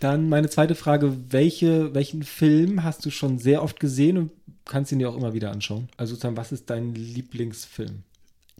Dann 0.00 0.28
meine 0.28 0.48
zweite 0.48 0.74
Frage: 0.74 1.16
welche, 1.30 1.92
Welchen 1.92 2.22
Film 2.22 2.82
hast 2.82 3.04
du 3.04 3.10
schon 3.10 3.38
sehr 3.38 3.62
oft 3.62 3.78
gesehen 3.78 4.16
und 4.16 4.30
kannst 4.64 4.92
ihn 4.92 5.00
dir 5.00 5.10
auch 5.10 5.16
immer 5.16 5.34
wieder 5.34 5.50
anschauen? 5.50 5.88
Also 5.98 6.14
sozusagen, 6.14 6.36
was 6.36 6.52
ist 6.52 6.70
dein 6.70 6.94
Lieblingsfilm? 6.94 8.04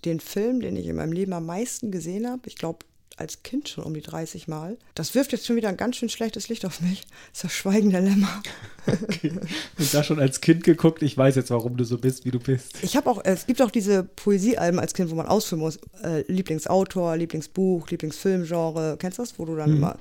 Den 0.05 0.21
Film, 0.21 0.61
den 0.61 0.77
ich 0.77 0.87
in 0.87 0.97
meinem 0.97 1.13
Leben 1.13 1.33
am 1.33 1.47
meisten 1.47 1.91
gesehen 1.91 2.29
habe, 2.29 2.43
ich 2.47 2.57
glaube 2.57 2.81
als 3.17 3.45
Kind 3.45 3.69
schon 3.69 3.85
um 3.85 3.95
die 3.95 4.01
30 4.01 4.49
Mal, 4.49 4.77
das 4.95 5.15
wirft 5.15 5.33
jetzt 5.33 5.47
schon 5.47 5.57
wieder 5.57 5.69
ein 5.69 5.77
ganz 5.77 5.97
schön 5.97 6.09
schlechtes 6.09 6.49
Licht 6.49 6.65
auf 6.67 6.81
mich, 6.81 7.05
ist 7.33 7.45
das 7.45 7.53
Schweigen 7.53 7.91
der 7.91 8.01
Lämmer. 8.01 8.43
Und 9.79 9.95
da 9.95 10.03
schon 10.03 10.19
als 10.19 10.41
Kind 10.41 10.65
geguckt, 10.65 11.03
ich 11.03 11.17
weiß 11.17 11.37
jetzt, 11.37 11.51
warum 11.51 11.77
du 11.77 11.85
so 11.85 11.99
bist, 11.99 12.25
wie 12.25 12.33
du 12.33 12.41
bist. 12.41 12.83
Ich 12.83 12.97
habe 12.97 13.09
auch, 13.09 13.25
es 13.25 13.47
gibt 13.47 13.63
auch 13.63 13.71
diese 13.71 14.03
Poesiealben 14.03 14.81
als 14.81 14.95
Kind, 14.95 15.11
wo 15.11 15.15
man 15.15 15.27
ausfüllen 15.27 15.63
muss, 15.63 15.79
äh, 16.03 16.25
Lieblingsautor, 16.27 17.17
Lieblingsbuch, 17.17 17.89
Lieblingsfilmgenre, 17.89 18.97
kennst 18.99 19.19
du 19.19 19.23
das, 19.23 19.39
wo 19.39 19.45
du 19.45 19.55
dann 19.55 19.77
immer, 19.77 19.99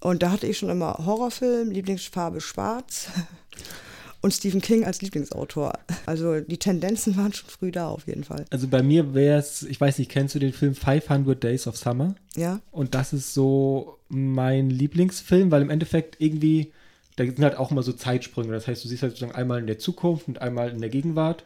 und 0.00 0.22
da 0.22 0.32
hatte 0.32 0.46
ich 0.46 0.58
schon 0.58 0.70
immer 0.70 0.94
Horrorfilm, 1.04 1.70
Lieblingsfarbe 1.70 2.40
schwarz 2.40 3.08
und 4.22 4.32
Stephen 4.32 4.60
King 4.60 4.84
als 4.84 5.02
Lieblingsautor. 5.02 5.72
Also 6.06 6.40
die 6.40 6.58
Tendenzen 6.58 7.16
waren 7.16 7.32
schon 7.32 7.48
früh 7.48 7.70
da 7.70 7.88
auf 7.88 8.06
jeden 8.06 8.24
Fall. 8.24 8.44
Also 8.50 8.68
bei 8.68 8.82
mir 8.82 9.14
wäre 9.14 9.38
es, 9.38 9.62
ich 9.62 9.80
weiß 9.80 9.98
nicht, 9.98 10.10
kennst 10.10 10.34
du 10.34 10.38
den 10.38 10.52
Film 10.52 10.74
500 10.74 11.42
Days 11.42 11.66
of 11.66 11.76
Summer? 11.76 12.14
Ja, 12.36 12.60
Und 12.70 12.94
das 12.94 13.12
ist 13.12 13.34
so 13.34 13.98
mein 14.08 14.70
Lieblingsfilm, 14.70 15.50
weil 15.50 15.62
im 15.62 15.70
Endeffekt 15.70 16.16
irgendwie, 16.20 16.72
da 17.16 17.24
sind 17.24 17.40
halt 17.40 17.56
auch 17.56 17.70
immer 17.70 17.82
so 17.82 17.92
Zeitsprünge. 17.92 18.52
Das 18.52 18.66
heißt, 18.66 18.84
du 18.84 18.88
siehst 18.88 19.02
halt 19.02 19.12
sozusagen 19.12 19.36
einmal 19.36 19.60
in 19.60 19.66
der 19.66 19.78
Zukunft 19.78 20.28
und 20.28 20.40
einmal 20.42 20.70
in 20.70 20.80
der 20.80 20.90
Gegenwart. 20.90 21.44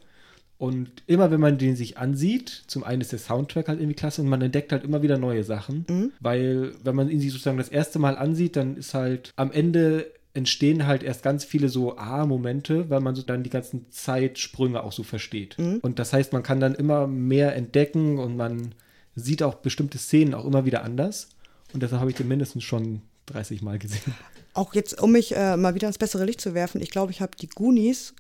Und 0.57 0.89
immer 1.07 1.31
wenn 1.31 1.41
man 1.41 1.59
den 1.59 1.77
sich 1.77 1.99
ansieht, 1.99 2.63
zum 2.69 2.85
einen 2.85 3.01
ist 3.01 3.13
der 3.13 3.19
Soundtrack 3.19 3.69
halt 3.69 3.81
irgendwie 3.81 3.97
klasse 3.97 4.23
und 4.23 4.29
man 4.29 4.41
entdeckt 4.41 4.73
halt 4.73 4.85
immer 4.85 5.03
wieder 5.03 5.19
neue 5.19 5.45
Sachen. 5.45 6.13
Weil 6.21 6.73
wenn 6.83 6.95
man 6.95 7.11
ihn 7.11 7.21
sich 7.21 7.33
sozusagen 7.33 7.59
das 7.59 7.69
erste 7.69 7.99
Mal 7.99 8.17
ansieht, 8.17 8.57
dann 8.57 8.77
ist 8.77 8.95
halt 8.95 9.33
am 9.37 9.51
Ende 9.53 10.11
entstehen 10.35 10.87
halt 10.87 11.03
erst 11.03 11.23
ganz 11.23 11.45
viele 11.45 11.69
so 11.69 11.97
Ah-Momente, 11.97 12.91
weil 12.91 13.01
man 13.01 13.15
so 13.15 13.23
dann 13.23 13.45
die 13.45 13.51
ganzen 13.51 13.91
Zeitsprünge 13.91 14.83
auch 14.83 14.93
so 14.93 15.05
versteht. 15.05 15.57
Und 15.81 15.99
das 15.99 16.13
heißt, 16.13 16.33
man 16.33 16.43
kann 16.43 16.61
dann 16.61 16.75
immer 16.75 17.07
mehr 17.07 17.55
entdecken 17.55 18.19
und 18.19 18.37
man 18.37 18.75
sieht 19.15 19.43
auch 19.43 19.55
bestimmte 19.55 19.99
Szenen 19.99 20.35
auch 20.35 20.45
immer 20.45 20.65
wieder 20.65 20.83
anders. 20.83 21.29
Und 21.73 21.83
deshalb 21.83 22.01
habe 22.01 22.11
ich 22.11 22.17
den 22.17 22.29
mindestens 22.29 22.65
schon 22.65 23.03
30 23.27 23.63
Mal 23.63 23.79
gesehen. 23.79 24.15
auch 24.55 24.75
jetzt, 24.75 25.01
um 25.01 25.13
mich 25.13 25.37
äh, 25.37 25.57
mal 25.57 25.75
wieder 25.75 25.89
ins 25.89 25.99
bessere 25.99 26.25
Licht 26.25 26.41
zu 26.41 26.55
werfen, 26.55 26.83
ich 26.83 26.91
glaube, 26.91 27.13
ich 27.13 27.21
habe 27.21 27.37
die 27.41 27.49
Goonies 27.49 28.15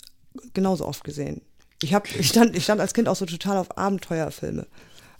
genauso 0.52 0.86
oft 0.86 1.04
gesehen. 1.04 1.42
Ich, 1.82 1.94
hab, 1.94 2.08
ich, 2.14 2.28
stand, 2.28 2.56
ich 2.56 2.64
stand 2.64 2.80
als 2.80 2.94
Kind 2.94 3.08
auch 3.08 3.16
so 3.16 3.26
total 3.26 3.56
auf 3.56 3.76
Abenteuerfilme. 3.76 4.66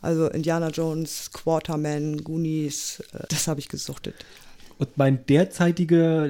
Also 0.00 0.28
Indiana 0.28 0.68
Jones, 0.68 1.30
Quarterman, 1.32 2.22
Goonies, 2.22 3.02
äh, 3.12 3.24
das 3.28 3.48
habe 3.48 3.60
ich 3.60 3.68
gesuchtet. 3.68 4.14
Und 4.78 4.96
mein 4.96 5.24
derzeitiger 5.26 6.28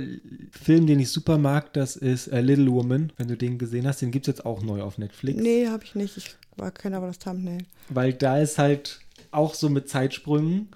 Film, 0.51 0.87
den 0.87 1.01
ich 1.01 1.11
super 1.11 1.39
mag, 1.39 1.73
das 1.73 1.97
ist 1.97 2.33
A 2.33 2.41
Little 2.41 2.71
Woman. 2.73 3.13
Wenn 3.17 3.29
du 3.29 3.37
den 3.37 3.59
gesehen 3.59 3.87
hast, 3.87 4.03
den 4.03 4.11
gibt 4.11 4.29
es 4.29 4.37
jetzt 4.37 4.47
auch 4.47 4.63
neu 4.63 4.83
auf 4.83 4.99
Netflix. 4.99 5.41
Nee, 5.41 5.69
habe 5.69 5.85
ich 5.85 5.95
nicht. 5.95 6.17
Ich 6.17 6.37
war 6.57 6.71
keiner 6.71 6.99
aber 6.99 7.09
das 7.09 7.19
Thumbnail. 7.19 7.65
Weil 7.89 8.13
da 8.13 8.39
ist 8.39 8.59
halt 8.59 9.01
auch 9.31 9.55
so 9.55 9.69
mit 9.69 9.89
Zeitsprüngen. 9.89 10.69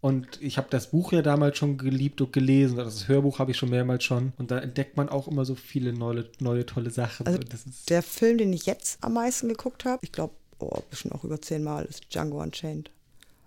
Und 0.00 0.42
ich 0.42 0.58
habe 0.58 0.66
das 0.68 0.90
Buch 0.90 1.12
ja 1.12 1.22
damals 1.22 1.58
schon 1.58 1.78
geliebt 1.78 2.20
und 2.20 2.32
gelesen. 2.32 2.76
Das 2.76 3.06
Hörbuch 3.06 3.38
habe 3.38 3.52
ich 3.52 3.56
schon 3.56 3.70
mehrmals 3.70 4.02
schon. 4.02 4.32
Und 4.36 4.50
da 4.50 4.58
entdeckt 4.58 4.96
man 4.96 5.08
auch 5.08 5.28
immer 5.28 5.44
so 5.44 5.54
viele 5.54 5.92
neue, 5.92 6.28
neue 6.40 6.66
tolle 6.66 6.90
Sachen. 6.90 7.24
Also 7.24 7.38
der 7.88 8.02
Film, 8.02 8.38
den 8.38 8.52
ich 8.52 8.66
jetzt 8.66 8.98
am 9.02 9.12
meisten 9.12 9.48
geguckt 9.48 9.84
habe, 9.84 10.00
ich 10.02 10.10
glaube, 10.10 10.34
oh, 10.58 10.80
bestimmt 10.90 11.14
auch 11.14 11.22
über 11.22 11.40
zehnmal, 11.40 11.84
ist 11.84 12.12
Django 12.12 12.42
Unchained. 12.42 12.90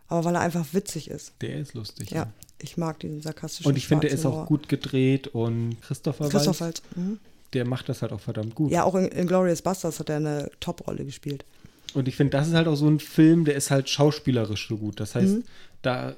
Aber 0.07 0.23
weil 0.23 0.35
er 0.35 0.41
einfach 0.41 0.65
witzig 0.71 1.09
ist. 1.09 1.33
der 1.41 1.59
ist 1.59 1.73
lustig. 1.73 2.11
Ja, 2.11 2.31
ich 2.59 2.77
mag 2.77 2.99
diesen 2.99 3.21
sarkastischen 3.21 3.69
Und 3.69 3.77
ich 3.77 3.87
finde, 3.87 4.07
der 4.07 4.15
ist 4.15 4.25
auch 4.25 4.45
gut 4.45 4.69
gedreht. 4.69 5.27
Und 5.27 5.77
Christopher, 5.81 6.29
Christoph 6.29 6.61
Waltz. 6.61 6.81
Mhm. 6.95 7.19
der 7.53 7.65
macht 7.65 7.89
das 7.89 8.01
halt 8.01 8.11
auch 8.11 8.19
verdammt 8.19 8.55
gut. 8.55 8.71
Ja, 8.71 8.83
auch 8.83 8.95
in, 8.95 9.07
in 9.07 9.27
Glorious 9.27 9.61
Bastards 9.61 9.99
hat 9.99 10.09
er 10.09 10.17
eine 10.17 10.51
Top-Rolle 10.59 11.05
gespielt. 11.05 11.45
Und 11.93 12.07
ich 12.07 12.15
finde, 12.15 12.31
das 12.31 12.47
ist 12.47 12.53
halt 12.53 12.67
auch 12.67 12.75
so 12.75 12.87
ein 12.87 12.99
Film, 12.99 13.45
der 13.45 13.55
ist 13.55 13.71
halt 13.71 13.89
schauspielerisch 13.89 14.67
so 14.67 14.77
gut. 14.77 14.99
Das 14.99 15.15
heißt, 15.15 15.37
da 15.81 16.15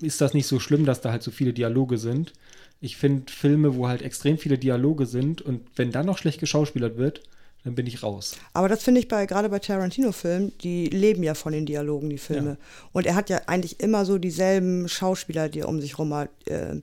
ist 0.00 0.20
das 0.20 0.34
nicht 0.34 0.46
so 0.46 0.60
schlimm, 0.60 0.84
dass 0.84 1.00
da 1.00 1.10
halt 1.10 1.22
so 1.22 1.30
viele 1.30 1.52
Dialoge 1.52 1.98
sind. 1.98 2.32
Ich 2.80 2.96
finde 2.96 3.32
Filme, 3.32 3.74
wo 3.74 3.88
halt 3.88 4.02
extrem 4.02 4.38
viele 4.38 4.58
Dialoge 4.58 5.06
sind 5.06 5.42
und 5.42 5.62
wenn 5.74 5.90
dann 5.90 6.06
noch 6.06 6.18
schlecht 6.18 6.38
geschauspielert 6.38 6.96
wird, 6.96 7.22
dann 7.64 7.74
bin 7.74 7.86
ich 7.86 8.02
raus. 8.02 8.36
Aber 8.52 8.68
das 8.68 8.82
finde 8.82 9.00
ich 9.00 9.08
bei 9.08 9.26
gerade 9.26 9.48
bei 9.48 9.58
Tarantino-Filmen, 9.58 10.52
die 10.58 10.86
leben 10.86 11.22
ja 11.22 11.34
von 11.34 11.52
den 11.52 11.66
Dialogen, 11.66 12.08
die 12.08 12.18
Filme. 12.18 12.50
Ja. 12.50 12.56
Und 12.92 13.06
er 13.06 13.14
hat 13.14 13.28
ja 13.30 13.42
eigentlich 13.46 13.80
immer 13.80 14.04
so 14.04 14.18
dieselben 14.18 14.88
Schauspieler, 14.88 15.48
die 15.48 15.62
um 15.62 15.80
sich 15.80 15.98
rum 15.98 16.14
hat. 16.14 16.30
Äh, 16.46 16.76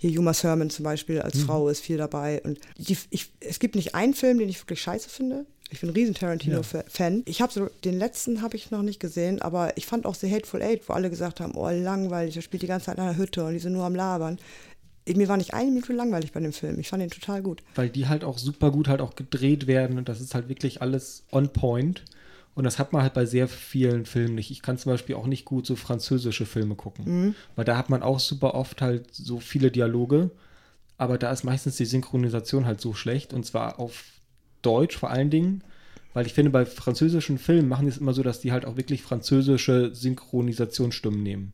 hier 0.00 0.20
Uma 0.20 0.32
Thurman 0.32 0.70
zum 0.70 0.84
Beispiel 0.84 1.16
Mhm. 1.16 1.22
als 1.22 1.40
Frau 1.40 1.68
ist 1.68 1.80
viel 1.80 1.96
dabei. 1.96 2.40
Und 2.44 2.60
die, 2.76 2.96
ich, 3.10 3.32
es 3.40 3.58
gibt 3.58 3.74
nicht 3.74 3.94
einen 3.96 4.14
Film, 4.14 4.38
den 4.38 4.48
ich 4.48 4.60
wirklich 4.60 4.80
scheiße 4.80 5.08
finde. 5.08 5.44
Ich 5.70 5.80
bin 5.80 5.90
ein 5.90 5.92
riesen 5.92 6.14
Tarantino-Fan. 6.14 7.24
Ich 7.26 7.42
habe 7.42 7.52
so, 7.52 7.68
den 7.84 7.98
letzten 7.98 8.40
habe 8.40 8.56
ich 8.56 8.70
noch 8.70 8.82
nicht 8.82 9.00
gesehen, 9.00 9.42
aber 9.42 9.76
ich 9.76 9.86
fand 9.86 10.06
auch 10.06 10.14
The 10.14 10.32
Hateful 10.32 10.62
Eight, 10.62 10.88
wo 10.88 10.94
alle 10.94 11.10
gesagt 11.10 11.40
haben, 11.40 11.54
oh 11.56 11.68
langweilig, 11.68 12.36
er 12.36 12.42
spielt 12.42 12.62
die 12.62 12.66
ganze 12.68 12.86
Zeit 12.86 12.96
in 12.96 13.02
einer 13.02 13.18
Hütte 13.18 13.44
und 13.44 13.52
die 13.52 13.58
sind 13.58 13.72
nur 13.74 13.84
am 13.84 13.94
Labern. 13.94 14.38
Mir 15.14 15.28
war 15.28 15.36
nicht 15.36 15.54
eine 15.54 15.70
Minute 15.70 15.92
langweilig 15.92 16.32
bei 16.32 16.40
dem 16.40 16.52
Film. 16.52 16.78
Ich 16.78 16.88
fand 16.88 17.02
ihn 17.02 17.10
total 17.10 17.42
gut. 17.42 17.62
Weil 17.74 17.88
die 17.88 18.08
halt 18.08 18.24
auch 18.24 18.38
super 18.38 18.70
gut 18.70 18.88
halt 18.88 19.00
auch 19.00 19.14
gedreht 19.16 19.66
werden 19.66 19.98
und 19.98 20.08
das 20.08 20.20
ist 20.20 20.34
halt 20.34 20.48
wirklich 20.48 20.82
alles 20.82 21.24
on 21.32 21.52
point. 21.52 22.04
Und 22.54 22.64
das 22.64 22.78
hat 22.80 22.92
man 22.92 23.02
halt 23.02 23.14
bei 23.14 23.24
sehr 23.24 23.46
vielen 23.46 24.04
Filmen 24.04 24.34
nicht. 24.34 24.50
Ich 24.50 24.62
kann 24.62 24.78
zum 24.78 24.90
Beispiel 24.90 25.14
auch 25.14 25.26
nicht 25.28 25.44
gut 25.44 25.64
so 25.64 25.76
französische 25.76 26.44
Filme 26.44 26.74
gucken. 26.74 27.34
Weil 27.54 27.64
da 27.64 27.76
hat 27.76 27.88
man 27.88 28.02
auch 28.02 28.18
super 28.18 28.54
oft 28.54 28.82
halt 28.82 29.14
so 29.14 29.38
viele 29.38 29.70
Dialoge. 29.70 30.30
Aber 30.96 31.18
da 31.18 31.30
ist 31.30 31.44
meistens 31.44 31.76
die 31.76 31.84
Synchronisation 31.84 32.66
halt 32.66 32.80
so 32.80 32.94
schlecht. 32.94 33.32
Und 33.32 33.46
zwar 33.46 33.78
auf 33.78 34.02
Deutsch 34.62 34.96
vor 34.96 35.10
allen 35.10 35.30
Dingen. 35.30 35.62
Weil 36.14 36.26
ich 36.26 36.34
finde, 36.34 36.50
bei 36.50 36.66
französischen 36.66 37.38
Filmen 37.38 37.68
machen 37.68 37.86
die 37.86 37.92
es 37.92 37.98
immer 37.98 38.12
so, 38.12 38.24
dass 38.24 38.40
die 38.40 38.50
halt 38.50 38.64
auch 38.64 38.76
wirklich 38.76 39.02
französische 39.02 39.94
Synchronisationsstimmen 39.94 41.22
nehmen. 41.22 41.52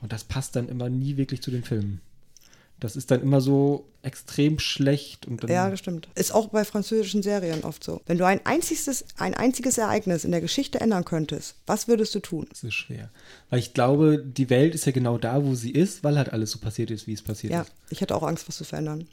Und 0.00 0.12
das 0.12 0.22
passt 0.22 0.54
dann 0.54 0.68
immer 0.68 0.88
nie 0.88 1.16
wirklich 1.16 1.42
zu 1.42 1.50
den 1.50 1.64
Filmen. 1.64 2.00
Das 2.80 2.96
ist 2.96 3.10
dann 3.10 3.22
immer 3.22 3.40
so 3.40 3.86
extrem 4.02 4.58
schlecht 4.58 5.26
und 5.26 5.42
dann 5.42 5.50
Ja, 5.50 5.68
das 5.70 5.78
stimmt. 5.80 6.08
Ist 6.14 6.32
auch 6.34 6.48
bei 6.48 6.64
französischen 6.64 7.22
Serien 7.22 7.62
oft 7.64 7.84
so. 7.84 8.00
Wenn 8.06 8.16
du 8.18 8.24
ein 8.24 8.40
einziges, 8.46 9.04
ein 9.18 9.34
einziges 9.34 9.76
Ereignis 9.78 10.24
in 10.24 10.30
der 10.30 10.40
Geschichte 10.40 10.80
ändern 10.80 11.04
könntest, 11.04 11.56
was 11.66 11.86
würdest 11.88 12.14
du 12.14 12.20
tun? 12.20 12.46
Das 12.48 12.64
ist 12.64 12.74
schwer. 12.74 13.10
Weil 13.50 13.58
ich 13.58 13.74
glaube, 13.74 14.18
die 14.24 14.48
Welt 14.50 14.74
ist 14.74 14.86
ja 14.86 14.92
genau 14.92 15.18
da, 15.18 15.44
wo 15.44 15.54
sie 15.54 15.70
ist, 15.70 16.02
weil 16.02 16.16
halt 16.16 16.32
alles 16.32 16.50
so 16.50 16.58
passiert 16.58 16.90
ist, 16.90 17.06
wie 17.06 17.12
es 17.12 17.22
passiert 17.22 17.52
Ja, 17.52 17.62
ist. 17.62 17.72
ich 17.90 18.00
hätte 18.00 18.14
auch 18.16 18.22
Angst, 18.22 18.48
was 18.48 18.56
zu 18.56 18.64
verändern. 18.64 19.06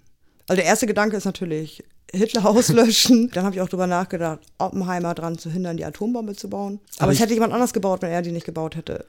Also 0.48 0.62
der 0.62 0.66
erste 0.66 0.88
Gedanke 0.88 1.18
ist 1.18 1.26
natürlich 1.26 1.84
Hitler 2.14 2.46
auslöschen. 2.50 3.30
Dann 3.34 3.44
habe 3.44 3.54
ich 3.56 3.62
auch 3.62 3.68
drüber 3.68 3.88
nachgedacht, 3.88 4.40
Oppenheimer 4.58 5.14
daran 5.14 5.38
zu 5.38 5.50
hindern, 5.52 5.76
die 5.76 5.84
Atombombe 5.84 6.36
zu 6.36 6.50
bauen. 6.50 6.80
Aber, 6.96 7.04
Aber 7.04 7.12
es 7.12 7.20
hätte 7.20 7.34
jemand 7.34 7.52
anders 7.52 7.74
gebaut, 7.74 8.02
wenn 8.02 8.12
er 8.12 8.22
die 8.22 8.32
nicht 8.32 8.46
gebaut 8.46 8.78
hätte. 8.78 9.06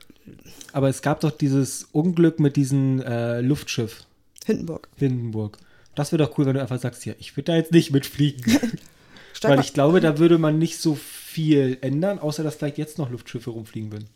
Aber 0.72 0.88
es 0.88 1.00
gab 1.02 1.20
doch 1.20 1.30
dieses 1.30 1.84
Unglück 1.92 2.40
mit 2.40 2.56
diesem 2.56 3.00
äh, 3.02 3.40
Luftschiff 3.40 4.04
Hindenburg. 4.48 4.88
Hindenburg. 4.96 5.58
Das 5.94 6.10
wäre 6.10 6.24
doch 6.24 6.38
cool, 6.38 6.46
wenn 6.46 6.54
du 6.54 6.60
einfach 6.60 6.80
sagst, 6.80 7.04
ja, 7.04 7.14
ich 7.18 7.36
würde 7.36 7.52
da 7.52 7.56
jetzt 7.56 7.72
nicht 7.72 7.90
mitfliegen. 7.90 8.58
Weil 9.42 9.60
ich 9.60 9.72
glaube, 9.72 10.00
da 10.00 10.18
würde 10.18 10.38
man 10.38 10.58
nicht 10.58 10.78
so 10.78 10.94
viel 10.94 11.78
ändern, 11.80 12.18
außer 12.18 12.42
dass 12.42 12.56
vielleicht 12.56 12.78
jetzt 12.78 12.98
noch 12.98 13.10
Luftschiffe 13.10 13.50
rumfliegen 13.50 13.92
würden. 13.92 14.08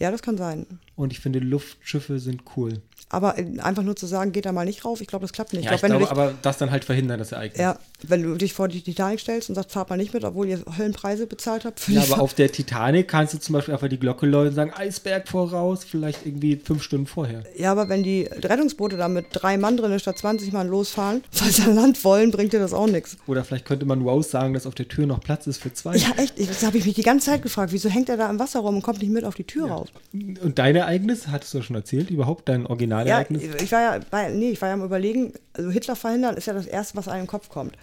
Ja, 0.00 0.10
das 0.10 0.22
kann 0.22 0.36
sein. 0.38 0.66
Und 0.96 1.12
ich 1.12 1.20
finde, 1.20 1.38
Luftschiffe 1.38 2.18
sind 2.18 2.42
cool. 2.56 2.80
Aber 3.12 3.38
äh, 3.38 3.58
einfach 3.60 3.82
nur 3.82 3.96
zu 3.96 4.06
sagen, 4.06 4.32
geht 4.32 4.44
da 4.46 4.52
mal 4.52 4.64
nicht 4.66 4.84
rauf, 4.84 5.00
ich 5.00 5.06
glaube, 5.08 5.24
das 5.24 5.32
klappt 5.32 5.52
nicht. 5.52 5.64
Ja, 5.64 5.72
ich, 5.74 5.80
glaub, 5.80 5.82
wenn 5.90 5.98
glaube, 5.98 6.04
dich, 6.04 6.10
aber 6.12 6.34
das 6.42 6.58
dann 6.58 6.70
halt 6.70 6.84
verhindern, 6.84 7.18
das 7.18 7.32
Ereignis. 7.32 7.60
ja, 7.60 7.78
wenn 8.06 8.22
du 8.22 8.34
dich 8.36 8.52
vor 8.54 8.68
die 8.68 8.80
Titanic 8.82 9.18
stellst 9.20 9.48
und 9.48 9.54
sagst, 9.56 9.72
fahrt 9.72 9.90
mal 9.90 9.96
nicht 9.96 10.14
mit, 10.14 10.24
obwohl 10.24 10.46
ihr 10.46 10.62
Höllenpreise 10.78 11.26
bezahlt 11.26 11.64
habt. 11.64 11.86
Ja, 11.88 12.02
aber 12.02 12.20
auf 12.22 12.34
der 12.34 12.52
Titanic 12.52 13.08
kannst 13.08 13.34
du 13.34 13.38
zum 13.38 13.54
Beispiel 13.54 13.74
einfach 13.74 13.88
die 13.88 13.98
Glocke 13.98 14.26
läuten 14.26 14.50
und 14.50 14.54
sagen, 14.54 14.72
Eisberg 14.74 15.28
voraus, 15.28 15.84
vielleicht 15.84 16.24
irgendwie 16.24 16.56
fünf 16.62 16.82
Stunden 16.82 17.06
vorher. 17.06 17.42
ja, 17.56 17.72
aber 17.72 17.88
wenn 17.88 18.02
die 18.02 18.22
Rettungsboote 18.30 18.96
da 18.96 19.08
mit 19.08 19.26
drei 19.32 19.56
Mann 19.58 19.76
drin 19.76 19.98
statt 19.98 20.18
20 20.18 20.52
Mann 20.52 20.68
losfahren, 20.68 21.22
sie 21.32 21.62
an 21.62 21.74
Land 21.74 22.04
wollen, 22.04 22.30
bringt 22.30 22.52
dir 22.52 22.60
das 22.60 22.72
auch 22.72 22.86
nichts. 22.86 23.16
Oder 23.26 23.42
vielleicht 23.44 23.64
könnte 23.64 23.86
man 23.86 24.02
Rose 24.02 24.28
sagen, 24.30 24.54
dass 24.54 24.66
auf 24.66 24.74
der 24.76 24.86
Tür 24.86 25.06
noch 25.06 25.20
Platz 25.20 25.46
ist 25.48 25.58
für 25.58 25.72
zwei. 25.72 25.96
Ja, 25.96 26.10
echt, 26.16 26.38
ich- 26.38 26.46
das 26.48 26.64
habe 26.64 26.78
ich 26.78 26.84
mich 26.86 26.94
die 26.94 27.02
ganze 27.02 27.26
Zeit 27.30 27.42
gefragt. 27.42 27.72
Wieso 27.72 27.88
hängt 27.88 28.08
er 28.08 28.16
da 28.18 28.30
im 28.30 28.38
Wasser 28.38 28.60
rum 28.60 28.76
und 28.76 28.82
kommt 28.82 29.00
nicht 29.00 29.10
mit 29.10 29.24
auf 29.24 29.34
die 29.34 29.44
Tür 29.44 29.68
raus? 29.68 29.88
Und 30.12 30.58
dein 30.58 30.74
Ereignis, 30.76 31.28
hattest 31.28 31.54
du 31.54 31.58
das 31.58 31.66
schon 31.66 31.76
erzählt, 31.76 32.10
überhaupt 32.10 32.48
dein 32.48 32.62
Ja, 32.62 32.68
Originalereignis? 32.70 33.42
ich 33.62 33.70
war 33.72 33.80
ja, 33.80 34.00
war, 34.10 34.28
nee, 34.28 34.50
ich 34.50 34.60
war 34.60 34.68
ja 34.68 34.74
am 34.74 34.82
überlegen, 34.84 35.32
also 35.52 35.70
Hitler 35.70 35.94
verhindern 35.96 36.36
ist 36.36 36.46
ja 36.46 36.52
das 36.52 36.66
Erste, 36.66 36.96
was 36.96 37.06
einem 37.08 37.22
im 37.22 37.26
Kopf 37.28 37.48
kommt. 37.48 37.76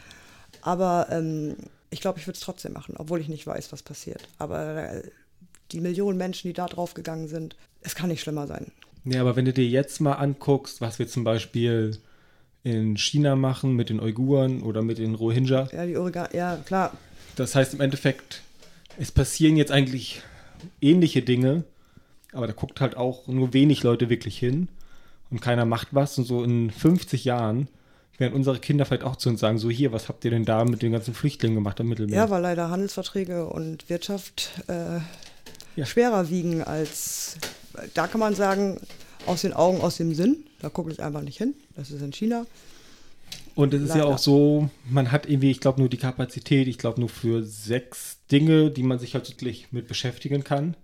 Aber 0.61 1.07
ähm, 1.09 1.55
ich 1.89 2.01
glaube, 2.01 2.19
ich 2.19 2.27
würde 2.27 2.35
es 2.35 2.41
trotzdem 2.41 2.73
machen, 2.73 2.95
obwohl 2.97 3.21
ich 3.21 3.29
nicht 3.29 3.47
weiß, 3.47 3.71
was 3.71 3.81
passiert. 3.83 4.27
Aber 4.37 4.91
äh, 4.93 5.03
die 5.71 5.79
Millionen 5.81 6.17
Menschen, 6.17 6.47
die 6.49 6.53
da 6.53 6.65
drauf 6.65 6.93
gegangen 6.93 7.27
sind, 7.27 7.55
es 7.81 7.95
kann 7.95 8.09
nicht 8.09 8.21
schlimmer 8.21 8.47
sein. 8.47 8.71
Ja, 9.05 9.21
aber 9.21 9.35
wenn 9.37 9.45
du 9.45 9.53
dir 9.53 9.65
jetzt 9.67 10.01
mal 10.01 10.13
anguckst, 10.13 10.81
was 10.81 10.99
wir 10.99 11.07
zum 11.07 11.23
Beispiel 11.23 11.97
in 12.63 12.97
China 12.97 13.37
machen 13.37 13.73
mit 13.73 13.89
den 13.89 14.01
Uiguren 14.01 14.61
oder 14.61 14.81
mit 14.81 14.97
den 14.97 15.15
Rohingya, 15.15 15.69
Ja, 15.71 15.85
die 15.85 15.95
Oregon, 15.95 16.27
ja, 16.33 16.57
klar. 16.65 16.91
das 17.37 17.55
heißt 17.55 17.73
im 17.75 17.79
Endeffekt, 17.81 18.41
es 18.97 19.11
passieren 19.13 19.55
jetzt 19.55 19.71
eigentlich 19.71 20.21
ähnliche 20.81 21.21
Dinge, 21.21 21.63
aber 22.33 22.47
da 22.47 22.53
guckt 22.53 22.81
halt 22.81 22.97
auch 22.97 23.27
nur 23.27 23.53
wenig 23.53 23.83
Leute 23.83 24.09
wirklich 24.09 24.37
hin 24.37 24.67
und 25.29 25.41
keiner 25.41 25.65
macht 25.65 25.89
was 25.91 26.17
und 26.17 26.25
so 26.25 26.43
in 26.43 26.71
50 26.71 27.25
Jahren 27.25 27.67
werden 28.17 28.33
unsere 28.33 28.57
Kinder 28.59 28.85
vielleicht 28.85 29.03
auch 29.03 29.15
zu 29.15 29.29
uns 29.29 29.39
sagen, 29.39 29.59
so 29.59 29.69
hier, 29.69 29.91
was 29.91 30.09
habt 30.09 30.25
ihr 30.25 30.31
denn 30.31 30.43
da 30.45 30.65
mit 30.65 30.81
den 30.81 30.91
ganzen 30.91 31.13
Flüchtlingen 31.13 31.55
gemacht 31.55 31.79
am 31.79 31.87
Mittelmeer? 31.87 32.15
Ja, 32.17 32.29
weil 32.31 32.41
leider 32.41 32.69
Handelsverträge 32.71 33.45
und 33.45 33.87
Wirtschaft 33.89 34.51
äh, 34.67 34.99
Ja. 35.75 35.85
schwerer 35.85 36.27
wiegen 36.29 36.63
als, 36.63 37.37
da 37.93 38.07
kann 38.07 38.19
man 38.19 38.33
sagen, 38.33 38.79
aus 39.27 39.41
den 39.41 39.53
Augen, 39.53 39.81
aus 39.81 39.97
dem 39.97 40.15
Sinn. 40.15 40.45
Da 40.61 40.69
gucke 40.69 40.91
ich 40.91 41.03
einfach 41.03 41.21
nicht 41.21 41.37
hin. 41.37 41.53
Das 41.75 41.91
ist 41.91 42.01
in 42.01 42.11
China. 42.11 42.47
Und 43.53 43.73
es 43.75 43.81
ist 43.83 43.89
ja 43.89 43.97
Leider. 43.97 44.07
auch 44.07 44.17
so, 44.17 44.69
man 44.89 45.11
hat 45.11 45.29
irgendwie, 45.29 45.51
ich 45.51 45.59
glaube, 45.59 45.79
nur 45.79 45.89
die 45.89 45.97
Kapazität, 45.97 46.67
ich 46.67 46.77
glaube, 46.79 46.99
nur 46.99 47.09
für 47.09 47.43
sechs 47.43 48.17
Dinge, 48.31 48.71
die 48.71 48.83
man 48.83 48.97
sich 48.97 49.13
halt 49.13 49.29
wirklich 49.29 49.67
mit 49.71 49.87
beschäftigen 49.87 50.43
kann. 50.43 50.75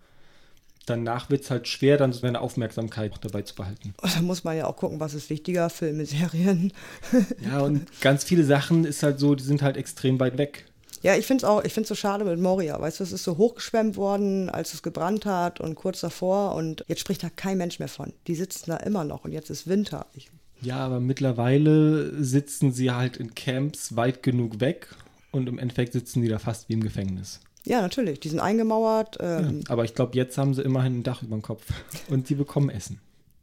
Danach 0.85 1.29
wird 1.29 1.43
es 1.43 1.49
halt 1.49 1.67
schwer, 1.67 1.97
dann 1.97 2.11
seine 2.11 2.41
Aufmerksamkeit 2.41 3.13
dabei 3.21 3.43
zu 3.43 3.55
behalten. 3.55 3.93
Und 4.01 4.15
da 4.15 4.21
muss 4.21 4.43
man 4.43 4.57
ja 4.57 4.67
auch 4.67 4.75
gucken, 4.75 4.99
was 4.99 5.13
ist 5.13 5.29
wichtiger, 5.29 5.69
Filme, 5.69 6.05
Serien. 6.05 6.73
Ja, 7.45 7.61
und 7.61 7.87
ganz 8.01 8.23
viele 8.23 8.43
Sachen 8.43 8.85
ist 8.85 9.03
halt 9.03 9.19
so, 9.19 9.35
die 9.35 9.43
sind 9.43 9.61
halt 9.61 9.77
extrem 9.77 10.19
weit 10.19 10.37
weg. 10.37 10.65
Ja, 11.01 11.15
ich 11.15 11.25
finde 11.25 11.43
es 11.43 11.49
auch, 11.49 11.63
ich 11.63 11.73
finde 11.73 11.87
so 11.87 11.95
schade 11.95 12.23
mit 12.23 12.39
Moria. 12.39 12.79
Weißt 12.79 12.99
du, 12.99 13.03
es 13.03 13.11
ist 13.11 13.23
so 13.23 13.37
hochgeschwemmt 13.37 13.97
worden, 13.97 14.49
als 14.49 14.73
es 14.73 14.83
gebrannt 14.83 15.25
hat 15.25 15.59
und 15.59 15.75
kurz 15.75 15.99
davor 15.99 16.55
und 16.55 16.85
jetzt 16.87 17.01
spricht 17.01 17.23
da 17.23 17.29
kein 17.29 17.57
Mensch 17.57 17.79
mehr 17.79 17.89
von. 17.89 18.13
Die 18.27 18.35
sitzen 18.35 18.71
da 18.71 18.77
immer 18.77 19.03
noch 19.03 19.25
und 19.25 19.33
jetzt 19.33 19.49
ist 19.49 19.67
Winter. 19.67 20.05
Ich, 20.13 20.29
Ja, 20.61 20.77
aber 20.77 20.99
mittlerweile 21.01 22.23
sitzen 22.23 22.71
sie 22.71 22.91
halt 22.91 23.17
in 23.17 23.35
Camps 23.35 23.95
weit 23.97 24.23
genug 24.23 24.61
weg 24.61 24.87
und 25.31 25.49
im 25.49 25.59
Endeffekt 25.59 25.93
sitzen 25.93 26.21
die 26.21 26.29
da 26.29 26.39
fast 26.39 26.69
wie 26.69 26.73
im 26.73 26.83
Gefängnis. 26.83 27.41
Ja, 27.65 27.81
natürlich, 27.81 28.19
die 28.19 28.29
sind 28.29 28.39
eingemauert. 28.39 29.17
Ähm, 29.21 29.61
Aber 29.69 29.85
ich 29.85 29.95
glaube, 29.95 30.15
jetzt 30.15 30.37
haben 30.37 30.53
sie 30.53 30.61
immerhin 30.61 30.99
ein 30.99 31.03
Dach 31.03 31.23
über 31.23 31.35
dem 31.35 31.41
Kopf 31.41 31.63
und 32.09 32.27
sie 32.27 32.35
bekommen 32.35 32.69
Essen. 32.69 32.99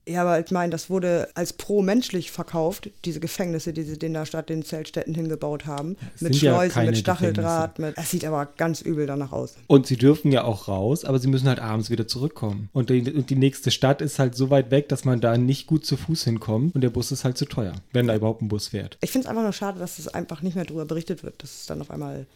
ja. 0.07 0.21
aber 0.23 0.39
ich 0.41 0.51
meine, 0.51 0.71
das 0.71 0.91
wurde 0.91 1.29
als 1.35 1.53
pro-menschlich 1.55 2.31
verkauft, 2.31 2.91
diese 3.07 3.21
Gefängnisse, 3.21 3.73
die 3.73 3.83
sie 3.83 3.95
in 3.95 4.13
der 4.13 4.27
Stadt, 4.27 4.51
den 4.51 4.63
Zeltstätten 4.63 5.15
hingebaut 5.15 5.65
haben. 5.67 5.97
es 6.17 6.21
mit 6.21 6.35
ja 6.37 6.53
Schleusen, 6.53 6.75
keine 6.75 6.91
mit 6.91 6.99
Stacheldraht, 6.99 7.79
mit. 7.79 7.97
Das 7.97 8.11
sieht 8.11 8.25
aber 8.27 8.47
ganz 8.59 8.83
übel 8.83 9.07
danach 9.07 9.33
aus. 9.33 9.55
Und 9.69 9.87
sie 9.87 9.97
dürfen 9.97 10.33
ja 10.33 10.45
auch 10.45 10.69
raus, 10.69 11.05
aber 11.07 11.19
sie 11.19 11.29
müssen 11.29 11.49
halt 11.49 11.61
abends 11.61 11.89
wieder 11.89 12.07
zurückkommen. 12.07 12.69
Und 12.73 12.91
die, 12.91 13.11
und 13.13 13.31
die 13.31 13.37
nächste 13.37 13.71
Stadt 13.71 14.03
ist 14.03 14.19
halt 14.19 14.35
so 14.35 14.51
weit 14.51 14.71
weg, 14.71 14.89
dass 14.91 15.07
man 15.07 15.21
da 15.21 15.39
nicht 15.39 15.67
gut 15.67 15.87
zu 15.87 15.97
Fuß 15.97 16.25
hinkommt 16.25 16.75
und 16.75 16.83
der 16.83 16.91
Bus 16.91 17.11
ist 17.11 17.25
halt 17.25 17.39
zu 17.39 17.47
teuer, 17.47 17.73
wenn 17.93 18.07
da 18.07 18.15
überhaupt 18.15 18.43
ein 18.43 18.49
Bus 18.49 18.69
fährt. 18.69 18.99
Ich 19.01 19.13
finde 19.13 19.27
es 19.27 19.31
einfach 19.31 19.45
nur 19.45 19.53
schade, 19.55 19.79
dass 19.79 19.99
es 19.99 20.09
einfach 20.09 20.43
nicht 20.43 20.57
mehr 20.57 20.65
darüber 20.67 20.85
berichtet 20.85 21.23
wird, 21.23 21.43
dass 21.43 21.61
es 21.61 21.67
dann 21.67 21.81
auf 21.81 21.91
einmal 21.91 22.27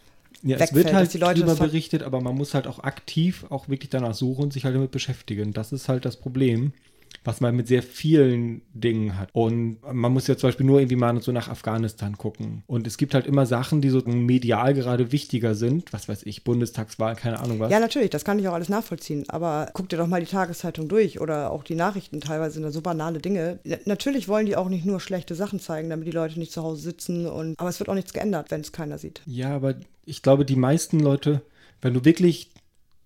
Ja, 0.43 0.57
es 0.57 0.61
wegfällt, 0.61 0.75
wird 0.87 0.95
halt 0.95 1.07
dass 1.07 1.13
die 1.13 1.19
Leute 1.19 1.47
ver- 1.57 1.67
berichtet, 1.69 2.03
aber 2.03 2.21
man 2.21 2.35
muss 2.35 2.55
halt 2.55 2.67
auch 2.67 2.81
aktiv 2.81 3.47
auch 3.51 3.69
wirklich 3.69 3.91
danach 3.91 4.15
suchen 4.15 4.45
und 4.45 4.53
sich 4.53 4.65
halt 4.65 4.75
damit 4.75 4.91
beschäftigen. 4.91 5.53
Das 5.53 5.73
ist 5.73 5.89
halt 5.89 6.05
das 6.05 6.17
Problem, 6.17 6.73
was 7.23 7.41
man 7.41 7.55
mit 7.55 7.69
sehr 7.69 7.83
vielen 7.83 8.63
Dingen 8.73 9.19
hat. 9.19 9.31
Und 9.33 9.79
man 9.93 10.13
muss 10.13 10.27
ja 10.27 10.37
zum 10.37 10.49
Beispiel 10.49 10.67
nur 10.67 10.81
irgendwie 10.81 10.97
mal 10.97 11.21
so 11.23 11.33
nach 11.33 11.49
Afghanistan 11.49 12.19
gucken. 12.19 12.63
Und 12.67 12.87
es 12.87 12.97
gibt 12.97 13.15
halt 13.15 13.27
immer 13.27 13.47
Sachen, 13.47 13.81
die 13.81 13.91
so 13.91 14.03
medial 14.05 14.75
gerade 14.75 15.13
wichtiger 15.13 15.55
sind. 15.55 15.93
Was 15.93 16.09
weiß 16.09 16.23
ich, 16.25 16.45
Bundestagswahl, 16.45 17.17
keine 17.17 17.41
Ahnung 17.41 17.61
was. 17.61 17.71
Ja, 17.71 17.81
natürlich, 17.81 18.11
das 18.11 18.25
kann 18.25 18.39
ich 18.39 18.49
auch 18.49 18.55
alles 18.55 18.69
nachvollziehen. 18.69 19.25
Aber 19.29 19.71
guck 19.73 19.89
dir 19.89 19.97
doch 19.97 20.07
mal 20.07 20.21
die 20.21 20.27
Tageszeitung 20.27 20.89
durch 20.89 21.21
oder 21.21 21.51
auch 21.51 21.65
die 21.65 21.75
Nachrichten. 21.75 22.21
Teilweise 22.21 22.55
sind 22.55 22.63
da 22.63 22.71
so 22.71 22.81
banale 22.81 23.21
Dinge. 23.21 23.59
Natürlich 23.85 24.29
wollen 24.29 24.47
die 24.47 24.57
auch 24.57 24.69
nicht 24.69 24.85
nur 24.85 25.01
schlechte 25.01 25.35
Sachen 25.35 25.61
zeigen, 25.61 25.91
damit 25.91 26.07
die 26.07 26.13
Leute 26.13 26.39
nicht 26.39 26.53
zu 26.53 26.63
Hause 26.63 26.83
sitzen. 26.83 27.27
Und, 27.27 27.59
aber 27.59 27.69
es 27.69 27.79
wird 27.79 27.89
auch 27.89 27.95
nichts 27.95 28.13
geändert, 28.13 28.51
wenn 28.51 28.61
es 28.61 28.73
keiner 28.73 28.99
sieht. 28.99 29.23
Ja, 29.27 29.55
aber 29.55 29.75
ich 30.05 30.23
glaube, 30.23 30.45
die 30.45 30.57
meisten 30.57 31.01
Leute, 31.01 31.43
wenn 31.81 31.95
du 31.95 32.05
wirklich 32.05 32.51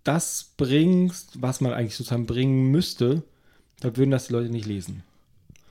das 0.05 0.53
bringst, 0.57 1.43
was 1.43 1.61
man 1.61 1.73
eigentlich 1.73 1.97
sozusagen 1.97 2.27
bringen 2.27 2.71
müsste, 2.71 3.23
dann 3.81 3.97
würden 3.97 4.11
das 4.11 4.27
die 4.27 4.33
Leute 4.33 4.51
nicht 4.51 4.67
lesen. 4.67 5.03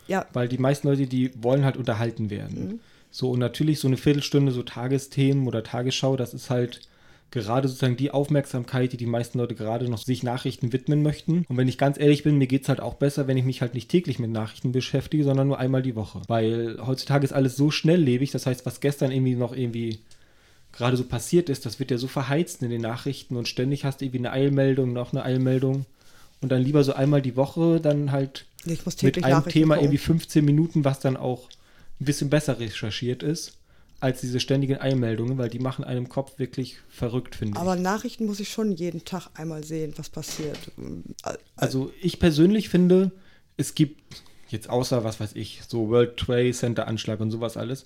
Ja, 0.08 0.26
Weil 0.34 0.48
die 0.48 0.58
meisten 0.58 0.88
Leute, 0.88 1.06
die 1.06 1.32
wollen 1.42 1.66
halt 1.66 1.78
unterhalten 1.78 2.30
werden. 2.30 2.80
So, 3.12 3.32
und 3.32 3.40
natürlich 3.40 3.80
so 3.80 3.88
eine 3.88 3.98
Viertelstunde 3.98 4.52
so 4.52 4.64
Tagesthemen 4.64 5.48
oder 5.48 5.64
Tagesschau, 5.64 6.16
das 6.16 6.34
ist 6.34 6.50
halt 6.50 6.82
gerade 7.32 7.68
sozusagen 7.68 7.98
die 7.98 8.12
Aufmerksamkeit, 8.12 8.94
die 8.94 8.98
die 8.98 9.06
meisten 9.06 9.40
Leute 9.40 9.56
gerade 9.56 9.90
noch 9.90 9.98
sich 9.98 10.24
Nachrichten 10.24 10.72
widmen 10.72 11.04
möchten. 11.04 11.46
Und 11.50 11.58
wenn 11.58 11.68
ich 11.68 11.78
ganz 11.78 12.00
ehrlich 12.00 12.24
bin, 12.24 12.38
mir 12.38 12.48
geht 12.48 12.64
es 12.64 12.70
halt 12.70 12.80
auch 12.80 12.94
besser, 12.96 13.28
wenn 13.28 13.38
ich 13.38 13.44
mich 13.44 13.62
halt 13.62 13.74
nicht 13.74 13.90
täglich 13.90 14.20
mit 14.20 14.32
Nachrichten 14.32 14.72
beschäftige, 14.72 15.24
sondern 15.24 15.48
nur 15.48 15.60
einmal 15.60 15.82
die 15.82 15.96
Woche. 15.96 16.22
Weil 16.28 16.78
heutzutage 16.86 17.26
ist 17.26 17.34
alles 17.34 17.58
so 17.58 17.70
schnelllebig, 17.70 18.32
das 18.32 18.46
heißt, 18.46 18.66
was 18.66 18.80
gestern 18.80 19.12
irgendwie 19.12 19.36
noch 19.36 19.56
irgendwie 19.56 20.00
gerade 20.72 20.96
so 20.96 21.04
passiert 21.04 21.50
ist, 21.50 21.66
das 21.66 21.80
wird 21.80 21.92
ja 21.92 21.98
so 21.98 22.08
verheizt 22.08 22.62
in 22.62 22.70
den 22.70 22.82
Nachrichten 22.82 23.36
und 23.36 23.48
ständig 23.48 23.84
hast 23.84 24.00
du 24.00 24.06
irgendwie 24.06 24.20
eine 24.20 24.32
Eilmeldung, 24.32 24.94
noch 24.94 25.12
eine 25.12 25.24
Eilmeldung. 25.24 25.86
Und 26.42 26.50
dann 26.50 26.62
lieber 26.62 26.84
so 26.84 26.94
einmal 26.94 27.22
die 27.22 27.36
Woche, 27.36 27.80
dann 27.82 28.12
halt 28.12 28.46
mit 29.02 29.24
einem 29.24 29.46
Thema 29.46 29.76
gucken. 29.76 29.86
irgendwie 29.86 29.98
15 29.98 30.46
Minuten, 30.46 30.86
was 30.86 31.00
dann 31.00 31.18
auch 31.18 31.50
ein 32.00 32.06
bisschen 32.06 32.30
besser 32.30 32.60
recherchiert 32.60 33.24
ist, 33.24 33.54
als 34.00 34.22
diese 34.22 34.40
ständigen 34.40 34.78
Einmeldungen, 34.78 35.38
weil 35.38 35.50
die 35.50 35.60
machen 35.60 35.84
einem 35.84 36.10
Kopf 36.10 36.38
wirklich 36.38 36.78
verrückt, 36.90 37.36
finde 37.36 37.60
Aber 37.60 37.76
ich. 37.76 37.82
Nachrichten 37.82 38.26
muss 38.26 38.40
ich 38.40 38.50
schon 38.50 38.72
jeden 38.72 39.04
Tag 39.06 39.30
einmal 39.34 39.64
sehen, 39.64 39.94
was 39.98 40.10
passiert. 40.10 40.60
Also 41.56 41.92
ich 42.02 42.20
persönlich 42.20 42.70
finde, 42.70 43.12
es 43.56 43.74
gibt 43.74 44.22
jetzt 44.50 44.70
außer, 44.70 45.04
was 45.04 45.20
weiß 45.20 45.32
ich, 45.34 45.62
so 45.68 45.90
World 45.90 46.18
Trade 46.18 46.52
Center 46.52 46.88
Anschlag 46.88 47.20
und 47.20 47.32
sowas 47.32 47.58
alles, 47.58 47.86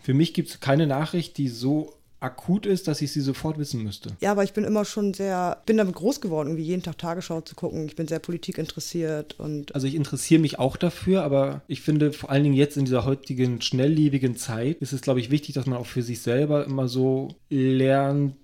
für 0.00 0.14
mich 0.14 0.32
gibt 0.32 0.50
es 0.50 0.60
keine 0.60 0.86
Nachricht, 0.86 1.36
die 1.36 1.48
so 1.48 1.92
akut 2.20 2.66
ist, 2.66 2.88
dass 2.88 3.00
ich 3.00 3.12
sie 3.12 3.20
sofort 3.20 3.58
wissen 3.58 3.82
müsste. 3.82 4.10
Ja, 4.20 4.32
aber 4.32 4.42
ich 4.42 4.52
bin 4.52 4.64
immer 4.64 4.84
schon 4.84 5.14
sehr, 5.14 5.62
bin 5.66 5.76
damit 5.76 5.94
groß 5.94 6.20
geworden, 6.20 6.48
irgendwie 6.48 6.64
jeden 6.64 6.82
Tag 6.82 6.98
Tagesschau 6.98 7.42
zu 7.42 7.54
gucken. 7.54 7.86
Ich 7.86 7.94
bin 7.94 8.08
sehr 8.08 8.18
Politik 8.18 8.58
interessiert 8.58 9.38
und 9.38 9.74
Also 9.74 9.86
ich 9.86 9.94
interessiere 9.94 10.40
mich 10.40 10.58
auch 10.58 10.76
dafür, 10.76 11.22
aber 11.22 11.62
ich 11.68 11.80
finde 11.80 12.12
vor 12.12 12.30
allen 12.30 12.42
Dingen 12.42 12.56
jetzt 12.56 12.76
in 12.76 12.84
dieser 12.84 13.04
heutigen 13.04 13.60
schnelllebigen 13.60 14.36
Zeit 14.36 14.78
ist 14.78 14.92
es, 14.92 15.00
glaube 15.00 15.20
ich, 15.20 15.30
wichtig, 15.30 15.54
dass 15.54 15.66
man 15.66 15.78
auch 15.78 15.86
für 15.86 16.02
sich 16.02 16.20
selber 16.20 16.64
immer 16.64 16.88
so 16.88 17.28
lernt, 17.50 18.34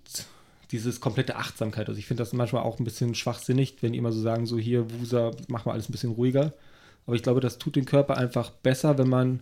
dieses 0.71 1.01
komplette 1.01 1.37
Achtsamkeit. 1.37 1.89
Also 1.89 1.99
ich 1.99 2.07
finde 2.07 2.23
das 2.23 2.33
manchmal 2.33 2.63
auch 2.63 2.79
ein 2.79 2.85
bisschen 2.85 3.15
schwachsinnig, 3.15 3.77
wenn 3.81 3.93
die 3.93 3.99
immer 3.99 4.13
so 4.13 4.21
sagen, 4.21 4.47
so 4.47 4.57
hier, 4.57 4.87
Wusa, 5.01 5.33
mach 5.49 5.65
mal 5.65 5.73
alles 5.73 5.89
ein 5.89 5.93
bisschen 5.93 6.13
ruhiger. 6.13 6.53
Aber 7.07 7.17
ich 7.17 7.23
glaube, 7.23 7.41
das 7.41 7.59
tut 7.59 7.77
den 7.77 7.85
Körper 7.85 8.17
einfach 8.17 8.51
besser, 8.51 8.99
wenn 8.99 9.09
man 9.09 9.41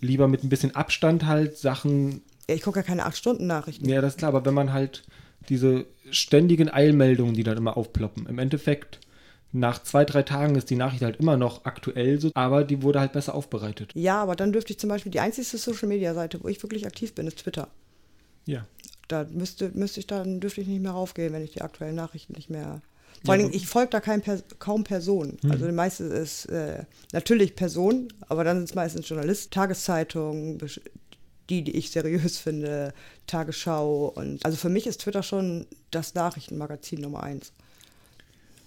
lieber 0.00 0.28
mit 0.28 0.44
ein 0.44 0.48
bisschen 0.48 0.74
Abstand 0.74 1.26
halt 1.26 1.58
Sachen 1.58 2.22
ich 2.54 2.62
gucke 2.62 2.80
ja 2.80 2.82
keine 2.82 3.06
acht 3.06 3.16
Stunden 3.16 3.46
Nachrichten. 3.46 3.88
ja, 3.88 4.00
das 4.00 4.14
ist 4.14 4.18
klar, 4.18 4.28
aber 4.30 4.44
wenn 4.44 4.54
man 4.54 4.72
halt 4.72 5.02
diese 5.48 5.86
ständigen 6.10 6.68
Eilmeldungen, 6.68 7.34
die 7.34 7.42
dann 7.42 7.56
immer 7.56 7.76
aufploppen, 7.76 8.26
im 8.26 8.38
Endeffekt 8.38 9.00
nach 9.52 9.82
zwei, 9.82 10.04
drei 10.04 10.22
Tagen 10.22 10.54
ist 10.54 10.70
die 10.70 10.76
Nachricht 10.76 11.02
halt 11.02 11.16
immer 11.16 11.36
noch 11.36 11.64
aktuell, 11.64 12.20
so, 12.20 12.30
aber 12.34 12.62
die 12.64 12.82
wurde 12.82 13.00
halt 13.00 13.12
besser 13.12 13.34
aufbereitet. 13.34 13.90
Ja, 13.94 14.22
aber 14.22 14.36
dann 14.36 14.52
dürfte 14.52 14.72
ich 14.72 14.78
zum 14.78 14.88
Beispiel, 14.88 15.10
die 15.10 15.20
einzige 15.20 15.44
Social-Media-Seite, 15.44 16.42
wo 16.42 16.48
ich 16.48 16.62
wirklich 16.62 16.86
aktiv 16.86 17.14
bin, 17.14 17.26
ist 17.26 17.38
Twitter. 17.38 17.68
Ja. 18.46 18.66
Da 19.08 19.26
müsste, 19.28 19.70
müsste 19.74 20.00
ich 20.00 20.06
dann, 20.06 20.38
dürfte 20.38 20.60
ich 20.60 20.68
nicht 20.68 20.82
mehr 20.82 20.92
raufgehen, 20.92 21.32
wenn 21.32 21.42
ich 21.42 21.52
die 21.52 21.62
aktuellen 21.62 21.96
Nachrichten 21.96 22.34
nicht 22.34 22.48
mehr. 22.48 22.80
Vor 23.24 23.32
allen 23.32 23.42
Dingen, 23.42 23.54
ich 23.54 23.66
folge 23.66 23.90
da 23.90 24.00
kein, 24.00 24.22
kaum 24.60 24.84
Personen. 24.84 25.36
Also 25.50 25.66
die 25.66 25.72
meiste 25.72 26.04
ist 26.04 26.46
äh, 26.46 26.84
natürlich 27.12 27.54
Personen, 27.54 28.12
aber 28.28 28.44
dann 28.44 28.58
sind 28.58 28.70
es 28.70 28.74
meistens 28.74 29.08
Journalisten, 29.08 29.50
Tageszeitungen, 29.50 30.58
die, 31.50 31.62
die 31.62 31.76
ich 31.76 31.90
seriös 31.90 32.38
finde, 32.38 32.94
Tagesschau 33.26 34.12
und 34.14 34.44
also 34.44 34.56
für 34.56 34.68
mich 34.68 34.86
ist 34.86 35.02
Twitter 35.02 35.22
schon 35.22 35.66
das 35.90 36.14
Nachrichtenmagazin 36.14 37.00
Nummer 37.00 37.22
eins. 37.22 37.52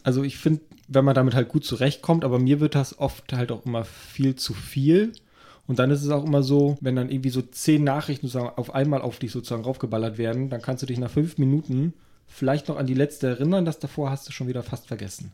Also 0.04 0.24
ich 0.24 0.38
finde, 0.38 0.62
wenn 0.88 1.06
man 1.06 1.16
damit 1.16 1.34
halt 1.34 1.50
gut 1.50 1.66
zurechtkommt, 1.66 2.26
aber 2.26 2.38
mir 2.38 2.60
wird 2.60 2.76
das 2.76 3.00
oft 3.00 3.32
halt 3.34 3.52
auch 3.52 3.66
immer 3.66 3.86
viel 3.86 4.36
zu 4.36 4.54
viel. 4.54 5.14
Und 5.66 5.80
dann 5.80 5.92
ist 5.92 6.04
es 6.04 6.10
auch 6.10 6.26
immer 6.26 6.44
so, 6.44 6.78
wenn 6.82 6.98
dann 6.98 7.10
irgendwie 7.10 7.30
so 7.30 7.42
zehn 7.42 7.86
Nachrichten 7.86 8.28
sozusagen 8.28 8.58
auf 8.58 8.76
einmal 8.76 9.02
auf 9.02 9.20
dich 9.20 9.32
sozusagen 9.32 9.64
raufgeballert 9.64 10.18
werden, 10.18 10.50
dann 10.50 10.62
kannst 10.62 10.84
du 10.84 10.88
dich 10.88 11.00
nach 11.00 11.10
fünf 11.10 11.38
Minuten 11.38 11.94
vielleicht 12.28 12.68
noch 12.68 12.78
an 12.78 12.88
die 12.88 12.94
letzte 12.94 13.28
erinnern, 13.28 13.64
das 13.64 13.80
davor 13.80 14.10
hast 14.10 14.28
du 14.28 14.34
schon 14.34 14.48
wieder 14.48 14.64
fast 14.64 14.88
vergessen. 14.88 15.32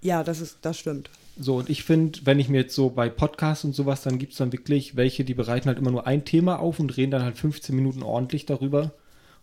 Ja, 0.00 0.22
das 0.22 0.40
ist, 0.40 0.58
das 0.62 0.78
stimmt. 0.78 1.10
So, 1.40 1.56
und 1.56 1.70
ich 1.70 1.84
finde, 1.84 2.20
wenn 2.24 2.40
ich 2.40 2.48
mir 2.48 2.62
jetzt 2.62 2.74
so 2.74 2.90
bei 2.90 3.08
Podcasts 3.08 3.64
und 3.64 3.74
sowas, 3.74 4.02
dann 4.02 4.18
gibt 4.18 4.32
es 4.32 4.38
dann 4.38 4.52
wirklich 4.52 4.96
welche, 4.96 5.24
die 5.24 5.34
bereiten 5.34 5.68
halt 5.68 5.78
immer 5.78 5.92
nur 5.92 6.06
ein 6.06 6.24
Thema 6.24 6.58
auf 6.58 6.80
und 6.80 6.96
reden 6.96 7.12
dann 7.12 7.22
halt 7.22 7.38
15 7.38 7.74
Minuten 7.74 8.02
ordentlich 8.02 8.44
darüber. 8.44 8.92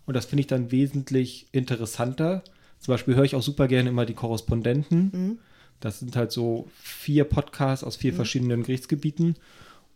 Und 0.04 0.14
das 0.14 0.26
finde 0.26 0.40
ich 0.40 0.46
dann 0.46 0.70
wesentlich 0.70 1.46
interessanter. 1.52 2.42
Zum 2.80 2.92
Beispiel 2.92 3.14
höre 3.14 3.24
ich 3.24 3.34
auch 3.34 3.42
super 3.42 3.66
gerne 3.66 3.88
immer 3.88 4.04
die 4.04 4.14
Korrespondenten. 4.14 5.10
Mhm. 5.12 5.38
Das 5.80 6.00
sind 6.00 6.16
halt 6.16 6.32
so 6.32 6.68
vier 6.82 7.24
Podcasts 7.24 7.84
aus 7.84 7.96
vier 7.96 8.12
mhm. 8.12 8.16
verschiedenen 8.16 8.62
Gerichtsgebieten. 8.62 9.36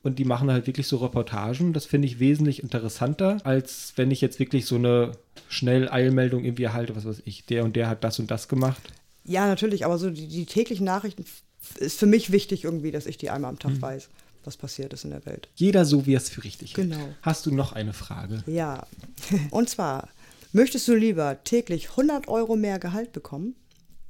Und 0.03 0.19
die 0.19 0.25
machen 0.25 0.51
halt 0.51 0.67
wirklich 0.67 0.87
so 0.87 0.97
Reportagen. 0.97 1.75
Das 1.75 1.85
finde 1.85 2.09
ich 2.09 2.19
wesentlich 2.19 2.63
interessanter, 2.63 3.37
als 3.45 3.93
wenn 3.97 4.11
ich 4.11 4.23
jetzt 4.23 4.39
wirklich 4.39 4.65
so 4.65 4.77
eine 4.77 5.13
schnell 5.51 5.91
Eilmeldung 5.91 6.45
irgendwie 6.45 6.63
erhalte, 6.63 6.97
was 6.97 7.05
weiß 7.05 7.23
ich, 7.27 7.45
der 7.45 7.65
und 7.65 7.77
der 7.77 7.89
hat 7.89 8.03
das 8.03 8.19
und 8.19 8.31
das 8.31 8.49
gemacht. 8.49 8.81
Ja, 9.25 9.47
natürlich, 9.47 9.85
aber 9.85 9.99
so 9.99 10.11
die, 10.11 10.29
die 10.29 10.47
täglichen 10.47 10.85
Nachrichten 10.85 11.25
ist 11.77 11.99
für 11.99 12.07
mich 12.07 12.33
wichtig 12.33 12.65
irgendwie, 12.65 12.91
dass 12.91 13.07
ich 13.07 13.19
die 13.19 13.31
einmal 13.31 13.51
am 13.51 13.59
Tag 13.59 13.73
mhm. 13.73 13.83
weiß, 13.83 14.09
was 14.45 14.57
passiert 14.57 14.93
ist 14.93 15.05
in 15.05 15.11
der 15.11 15.25
Welt. 15.27 15.49
Jeder 15.55 15.85
so, 15.85 16.07
wie 16.07 16.15
er 16.15 16.19
es 16.19 16.31
für 16.31 16.45
richtig 16.45 16.75
genau. 16.75 16.97
hält. 16.97 17.17
Hast 17.23 17.47
du 17.47 17.55
noch 17.55 17.73
eine 17.73 17.93
Frage? 17.93 18.43
Ja. 18.47 18.87
Und 19.51 19.69
zwar, 19.69 20.09
möchtest 20.53 20.89
du 20.89 20.95
lieber 20.95 21.43
täglich 21.45 21.91
100 21.91 22.29
Euro 22.29 22.57
mehr 22.57 22.79
Gehalt 22.79 23.13
bekommen 23.13 23.55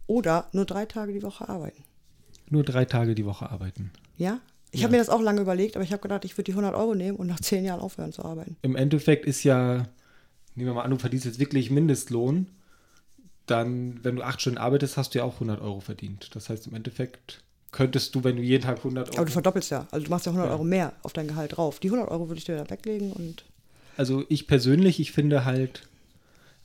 oder 0.07 0.49
nur 0.53 0.65
drei 0.65 0.87
Tage 0.87 1.13
die 1.13 1.23
Woche 1.23 1.49
arbeiten? 1.49 1.83
Nur 2.49 2.65
drei 2.65 2.85
Tage 2.85 3.15
die 3.15 3.25
Woche 3.25 3.51
arbeiten. 3.51 3.91
Ja? 4.17 4.41
Ich 4.73 4.81
ja. 4.81 4.85
habe 4.85 4.93
mir 4.93 4.99
das 4.99 5.09
auch 5.09 5.21
lange 5.21 5.41
überlegt, 5.41 5.77
aber 5.77 5.85
ich 5.85 5.93
habe 5.93 6.03
gedacht, 6.03 6.25
ich 6.25 6.37
würde 6.37 6.45
die 6.45 6.53
100 6.53 6.75
Euro 6.75 6.95
nehmen 6.95 7.17
und 7.17 7.27
nach 7.27 7.41
zehn 7.41 7.65
Jahren 7.65 7.81
aufhören 7.81 8.13
zu 8.13 8.25
arbeiten. 8.25 8.57
Im 8.63 8.77
Endeffekt 8.77 9.27
ist 9.27 9.43
ja, 9.43 9.89
nehmen 10.55 10.71
wir 10.71 10.75
mal 10.75 10.83
an, 10.83 10.93
du 10.93 10.99
verdienst 10.99 11.27
jetzt 11.27 11.41
wirklich 11.41 11.71
Mindestlohn 11.71 12.47
dann, 13.51 14.01
wenn 14.03 14.17
du 14.17 14.23
acht 14.23 14.41
Stunden 14.41 14.59
arbeitest, 14.59 14.97
hast 14.97 15.15
du 15.15 15.19
ja 15.19 15.25
auch 15.25 15.35
100 15.35 15.61
Euro 15.61 15.81
verdient. 15.81 16.31
Das 16.35 16.49
heißt, 16.49 16.67
im 16.67 16.75
Endeffekt 16.75 17.43
könntest 17.73 18.15
du, 18.15 18.25
wenn 18.25 18.37
du 18.37 18.43
jeden 18.43 18.65
Tag 18.65 18.79
100 18.79 19.09
Euro. 19.09 19.17
Aber 19.17 19.27
du 19.27 19.33
verdoppelst 19.33 19.71
ja. 19.71 19.87
Also 19.91 20.05
du 20.05 20.11
machst 20.11 20.27
ja 20.27 20.31
100 20.31 20.49
ja. 20.49 20.55
Euro 20.55 20.65
mehr 20.65 20.93
auf 21.03 21.13
dein 21.13 21.29
Gehalt 21.29 21.57
drauf. 21.57 21.81
Die 21.81 21.89
100 21.89 22.11
Euro 22.11 22.29
würde 22.29 22.39
ich 22.39 22.45
dir 22.45 22.57
da 22.57 22.69
weglegen 22.69 23.13
und. 23.13 23.45
Also 23.97 24.25
ich 24.29 24.47
persönlich, 24.47 25.01
ich 25.01 25.13
finde 25.13 25.45
halt, 25.45 25.83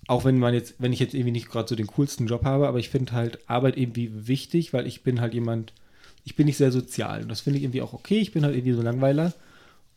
auch 0.07 0.25
wenn 0.25 0.39
man 0.39 0.53
jetzt, 0.53 0.75
wenn 0.77 0.93
ich 0.93 0.99
jetzt 0.99 1.13
irgendwie 1.13 1.31
nicht 1.31 1.49
gerade 1.49 1.67
so 1.67 1.75
den 1.75 1.87
coolsten 1.87 2.27
Job 2.27 2.43
habe, 2.43 2.67
aber 2.67 2.79
ich 2.79 2.89
finde 2.89 3.13
halt 3.13 3.39
Arbeit 3.47 3.77
irgendwie 3.77 4.27
wichtig, 4.27 4.73
weil 4.73 4.87
ich 4.87 5.03
bin 5.03 5.19
halt 5.19 5.33
jemand, 5.33 5.73
ich 6.23 6.35
bin 6.35 6.45
nicht 6.45 6.57
sehr 6.57 6.71
sozial. 6.71 7.23
Und 7.23 7.29
das 7.29 7.41
finde 7.41 7.57
ich 7.57 7.63
irgendwie 7.63 7.81
auch 7.81 7.93
okay. 7.93 8.19
Ich 8.19 8.31
bin 8.31 8.43
halt 8.43 8.55
irgendwie 8.55 8.73
so 8.73 8.81
Langweiler. 8.81 9.33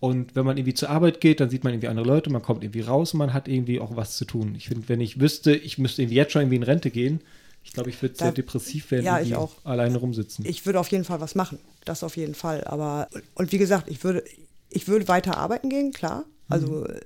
Und 0.00 0.36
wenn 0.36 0.44
man 0.44 0.56
irgendwie 0.56 0.74
zur 0.74 0.90
Arbeit 0.90 1.20
geht, 1.20 1.40
dann 1.40 1.50
sieht 1.50 1.64
man 1.64 1.72
irgendwie 1.72 1.88
andere 1.88 2.06
Leute, 2.06 2.30
man 2.30 2.42
kommt 2.42 2.62
irgendwie 2.62 2.82
raus 2.82 3.14
und 3.14 3.18
man 3.18 3.32
hat 3.32 3.48
irgendwie 3.48 3.80
auch 3.80 3.96
was 3.96 4.16
zu 4.16 4.24
tun. 4.24 4.54
Ich 4.56 4.68
finde, 4.68 4.88
wenn 4.88 5.00
ich 5.00 5.20
wüsste, 5.20 5.54
ich 5.56 5.78
müsste 5.78 6.02
irgendwie 6.02 6.16
jetzt 6.16 6.32
schon 6.32 6.42
irgendwie 6.42 6.56
in 6.56 6.62
Rente 6.62 6.90
gehen, 6.90 7.20
ich 7.64 7.72
glaube, 7.72 7.90
ich 7.90 8.00
würde 8.00 8.14
sehr 8.14 8.32
depressiv 8.32 8.90
werden, 8.90 9.04
ja, 9.04 9.20
ich 9.20 9.34
auch. 9.34 9.52
alleine 9.64 9.98
rumsitzen. 9.98 10.46
Ich 10.46 10.64
würde 10.64 10.80
auf 10.80 10.88
jeden 10.88 11.04
Fall 11.04 11.20
was 11.20 11.34
machen. 11.34 11.58
Das 11.84 12.02
auf 12.02 12.16
jeden 12.16 12.34
Fall. 12.34 12.64
Aber, 12.64 13.08
und 13.34 13.52
wie 13.52 13.58
gesagt, 13.58 13.88
ich 13.88 14.04
würde, 14.04 14.24
ich 14.70 14.88
würde 14.88 15.08
weiter 15.08 15.36
arbeiten 15.36 15.68
gehen, 15.68 15.92
klar. 15.92 16.24
Also, 16.48 16.66
mhm. 16.68 17.00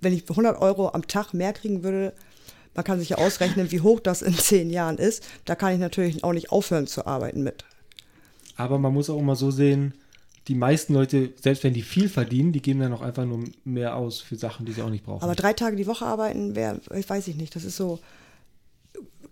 wenn 0.00 0.12
ich 0.12 0.28
100 0.28 0.60
Euro 0.60 0.90
am 0.90 1.08
Tag 1.08 1.32
mehr 1.32 1.52
kriegen 1.52 1.82
würde, 1.82 2.12
man 2.74 2.84
kann 2.84 3.00
sich 3.00 3.08
ja 3.08 3.18
ausrechnen, 3.18 3.72
wie 3.72 3.80
hoch 3.80 3.98
das 3.98 4.22
in 4.22 4.34
zehn 4.34 4.70
Jahren 4.70 4.98
ist. 4.98 5.26
Da 5.44 5.54
kann 5.54 5.72
ich 5.72 5.80
natürlich 5.80 6.22
auch 6.22 6.34
nicht 6.34 6.52
aufhören 6.52 6.86
zu 6.86 7.06
arbeiten 7.06 7.42
mit. 7.42 7.64
Aber 8.56 8.78
man 8.78 8.92
muss 8.92 9.10
auch 9.10 9.18
immer 9.18 9.34
so 9.36 9.50
sehen, 9.50 9.94
die 10.48 10.54
meisten 10.54 10.94
Leute, 10.94 11.32
selbst 11.40 11.64
wenn 11.64 11.74
die 11.74 11.82
viel 11.82 12.08
verdienen, 12.08 12.52
die 12.52 12.62
geben 12.62 12.80
dann 12.80 12.92
auch 12.92 13.02
einfach 13.02 13.24
nur 13.24 13.44
mehr 13.64 13.96
aus 13.96 14.20
für 14.20 14.36
Sachen, 14.36 14.64
die 14.66 14.72
sie 14.72 14.82
auch 14.82 14.90
nicht 14.90 15.04
brauchen. 15.04 15.22
Aber 15.22 15.34
drei 15.34 15.52
Tage 15.52 15.76
die 15.76 15.86
Woche 15.86 16.06
arbeiten 16.06 16.54
wäre, 16.54 16.80
weiß 16.88 17.28
ich 17.28 17.36
nicht, 17.36 17.54
das 17.56 17.64
ist 17.64 17.76
so. 17.76 17.98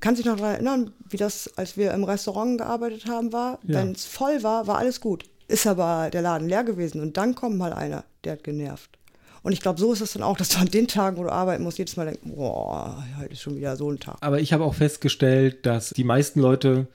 Kann 0.00 0.16
sich 0.16 0.26
noch 0.26 0.36
daran 0.36 0.54
erinnern, 0.54 0.92
wie 1.08 1.16
das, 1.16 1.56
als 1.56 1.76
wir 1.76 1.92
im 1.92 2.04
Restaurant 2.04 2.58
gearbeitet 2.58 3.06
haben, 3.06 3.32
war? 3.32 3.58
Ja. 3.62 3.80
Wenn 3.80 3.92
es 3.92 4.04
voll 4.04 4.42
war, 4.42 4.66
war 4.66 4.78
alles 4.78 5.00
gut. 5.00 5.24
Ist 5.46 5.66
aber 5.66 6.10
der 6.10 6.20
Laden 6.20 6.48
leer 6.48 6.64
gewesen 6.64 7.00
und 7.00 7.16
dann 7.16 7.34
kommt 7.34 7.56
mal 7.56 7.72
einer, 7.72 8.04
der 8.24 8.32
hat 8.32 8.44
genervt. 8.44 8.98
Und 9.42 9.52
ich 9.52 9.60
glaube, 9.60 9.78
so 9.78 9.92
ist 9.92 10.00
es 10.00 10.14
dann 10.14 10.22
auch, 10.22 10.36
dass 10.36 10.48
du 10.48 10.58
an 10.58 10.68
den 10.68 10.88
Tagen, 10.88 11.16
wo 11.16 11.22
du 11.22 11.30
arbeiten 11.30 11.62
musst, 11.62 11.78
jedes 11.78 11.96
Mal 11.96 12.06
denkst, 12.06 12.22
boah, 12.24 13.04
heute 13.18 13.34
ist 13.34 13.42
schon 13.42 13.56
wieder 13.56 13.76
so 13.76 13.90
ein 13.90 14.00
Tag. 14.00 14.16
Aber 14.20 14.40
ich 14.40 14.52
habe 14.52 14.64
auch 14.64 14.74
festgestellt, 14.74 15.64
dass 15.66 15.90
die 15.90 16.04
meisten 16.04 16.40
Leute 16.40 16.88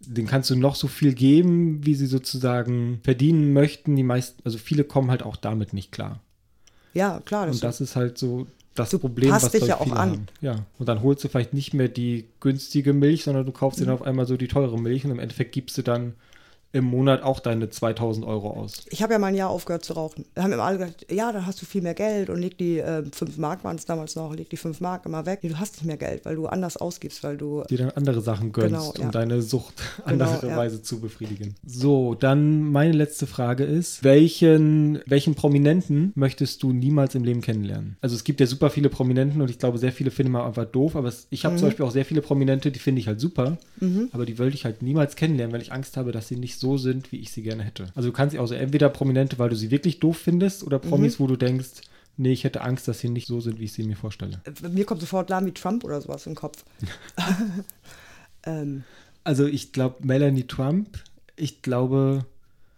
den 0.00 0.26
kannst 0.26 0.50
du 0.50 0.56
noch 0.56 0.74
so 0.74 0.88
viel 0.88 1.14
geben, 1.14 1.84
wie 1.84 1.94
sie 1.94 2.06
sozusagen 2.06 3.00
verdienen 3.02 3.52
möchten. 3.52 3.96
Die 3.96 4.02
meisten, 4.02 4.40
also 4.44 4.58
viele 4.58 4.84
kommen 4.84 5.10
halt 5.10 5.22
auch 5.22 5.36
damit 5.36 5.72
nicht 5.72 5.92
klar. 5.92 6.20
Ja, 6.94 7.20
klar. 7.24 7.46
Das 7.46 7.56
und 7.56 7.64
das 7.64 7.80
ist 7.80 7.96
halt 7.96 8.18
so 8.18 8.46
das 8.74 8.90
du 8.90 8.98
Problem, 8.98 9.30
was 9.30 9.50
dich 9.50 9.66
ja 9.66 9.80
auch 9.80 9.92
an. 9.92 10.10
Haben. 10.10 10.26
Ja, 10.40 10.66
und 10.78 10.86
dann 10.86 11.02
holst 11.02 11.24
du 11.24 11.28
vielleicht 11.28 11.54
nicht 11.54 11.74
mehr 11.74 11.88
die 11.88 12.28
günstige 12.40 12.92
Milch, 12.92 13.24
sondern 13.24 13.46
du 13.46 13.52
kaufst 13.52 13.80
mhm. 13.80 13.84
dir 13.84 13.86
dann 13.86 13.94
auf 13.94 14.02
einmal 14.02 14.26
so 14.26 14.36
die 14.36 14.48
teure 14.48 14.78
Milch 14.78 15.04
und 15.04 15.10
im 15.10 15.18
Endeffekt 15.18 15.52
gibst 15.52 15.76
du 15.78 15.82
dann 15.82 16.14
im 16.76 16.84
Monat 16.84 17.22
auch 17.22 17.40
deine 17.40 17.70
2000 17.70 18.26
Euro 18.26 18.50
aus. 18.50 18.84
Ich 18.90 19.02
habe 19.02 19.14
ja 19.14 19.18
mal 19.18 19.28
ein 19.28 19.34
Jahr 19.34 19.50
aufgehört 19.50 19.84
zu 19.84 19.94
rauchen. 19.94 20.26
Da 20.34 20.42
haben 20.42 20.52
immer 20.52 20.62
alle 20.62 20.78
gesagt, 20.78 21.06
ja, 21.10 21.32
dann 21.32 21.46
hast 21.46 21.60
du 21.62 21.66
viel 21.66 21.82
mehr 21.82 21.94
Geld 21.94 22.28
und 22.28 22.38
leg 22.38 22.58
die 22.58 22.78
äh, 22.78 23.02
5 23.10 23.38
Mark, 23.38 23.64
waren 23.64 23.76
es 23.76 23.86
damals 23.86 24.14
noch, 24.14 24.34
leg 24.34 24.50
die 24.50 24.56
5 24.56 24.80
Mark 24.80 25.06
immer 25.06 25.24
weg. 25.24 25.40
Nee, 25.42 25.48
du 25.48 25.58
hast 25.58 25.76
nicht 25.76 25.86
mehr 25.86 25.96
Geld, 25.96 26.24
weil 26.24 26.36
du 26.36 26.46
anders 26.46 26.76
ausgibst, 26.76 27.24
weil 27.24 27.38
du... 27.38 27.64
Dir 27.70 27.78
dann 27.78 27.90
andere 27.92 28.20
Sachen 28.20 28.52
gönnst, 28.52 28.70
genau, 28.70 28.94
ja. 28.98 29.04
um 29.04 29.10
deine 29.10 29.42
Sucht 29.42 29.82
genau, 30.06 30.24
andere 30.24 30.48
ja. 30.48 30.56
Weise 30.56 30.82
zu 30.82 31.00
befriedigen. 31.00 31.54
So, 31.66 32.14
dann 32.14 32.70
meine 32.70 32.92
letzte 32.92 33.26
Frage 33.26 33.64
ist, 33.64 34.04
welchen, 34.04 35.00
welchen 35.06 35.34
Prominenten 35.34 36.12
möchtest 36.14 36.62
du 36.62 36.72
niemals 36.72 37.14
im 37.14 37.24
Leben 37.24 37.40
kennenlernen? 37.40 37.96
Also 38.02 38.14
es 38.14 38.24
gibt 38.24 38.40
ja 38.40 38.46
super 38.46 38.68
viele 38.68 38.90
Prominenten 38.90 39.40
und 39.40 39.50
ich 39.50 39.58
glaube, 39.58 39.78
sehr 39.78 39.92
viele 39.92 40.10
finden 40.10 40.32
man 40.32 40.42
einfach 40.42 40.66
doof, 40.66 40.94
aber 40.94 41.08
es, 41.08 41.26
ich 41.30 41.44
habe 41.44 41.54
mhm. 41.54 41.58
zum 41.58 41.68
Beispiel 41.68 41.86
auch 41.86 41.90
sehr 41.90 42.04
viele 42.04 42.20
Prominente, 42.20 42.70
die 42.70 42.78
finde 42.78 43.00
ich 43.00 43.08
halt 43.08 43.20
super, 43.20 43.56
mhm. 43.80 44.10
aber 44.12 44.26
die 44.26 44.38
wollte 44.38 44.54
ich 44.54 44.64
halt 44.64 44.82
niemals 44.82 45.16
kennenlernen, 45.16 45.54
weil 45.54 45.62
ich 45.62 45.72
Angst 45.72 45.96
habe, 45.96 46.12
dass 46.12 46.28
sie 46.28 46.36
nicht 46.36 46.58
so 46.58 46.65
sind, 46.76 47.12
wie 47.12 47.18
ich 47.18 47.30
sie 47.30 47.42
gerne 47.42 47.62
hätte. 47.62 47.86
Also 47.94 48.08
du 48.08 48.12
kannst 48.12 48.32
sie 48.32 48.38
also 48.38 48.54
entweder 48.54 48.88
Prominente, 48.88 49.38
weil 49.38 49.48
du 49.48 49.56
sie 49.56 49.70
wirklich 49.70 50.00
doof 50.00 50.18
findest, 50.18 50.64
oder 50.64 50.78
Promis, 50.78 51.18
mhm. 51.18 51.24
wo 51.24 51.26
du 51.28 51.36
denkst, 51.36 51.82
nee, 52.16 52.32
ich 52.32 52.44
hätte 52.44 52.62
Angst, 52.62 52.88
dass 52.88 52.98
sie 52.98 53.08
nicht 53.08 53.26
so 53.26 53.40
sind, 53.40 53.60
wie 53.60 53.64
ich 53.64 53.72
sie 53.72 53.84
mir 53.84 53.96
vorstelle. 53.96 54.40
Mir 54.68 54.84
kommt 54.84 55.00
sofort 55.00 55.30
Lamy 55.30 55.52
Trump 55.52 55.84
oder 55.84 56.00
sowas 56.00 56.26
im 56.26 56.34
Kopf. 56.34 56.64
ähm. 58.44 58.84
Also 59.24 59.46
ich 59.46 59.72
glaube 59.72 60.06
Melanie 60.06 60.46
Trump, 60.46 60.98
ich 61.36 61.62
glaube. 61.62 62.26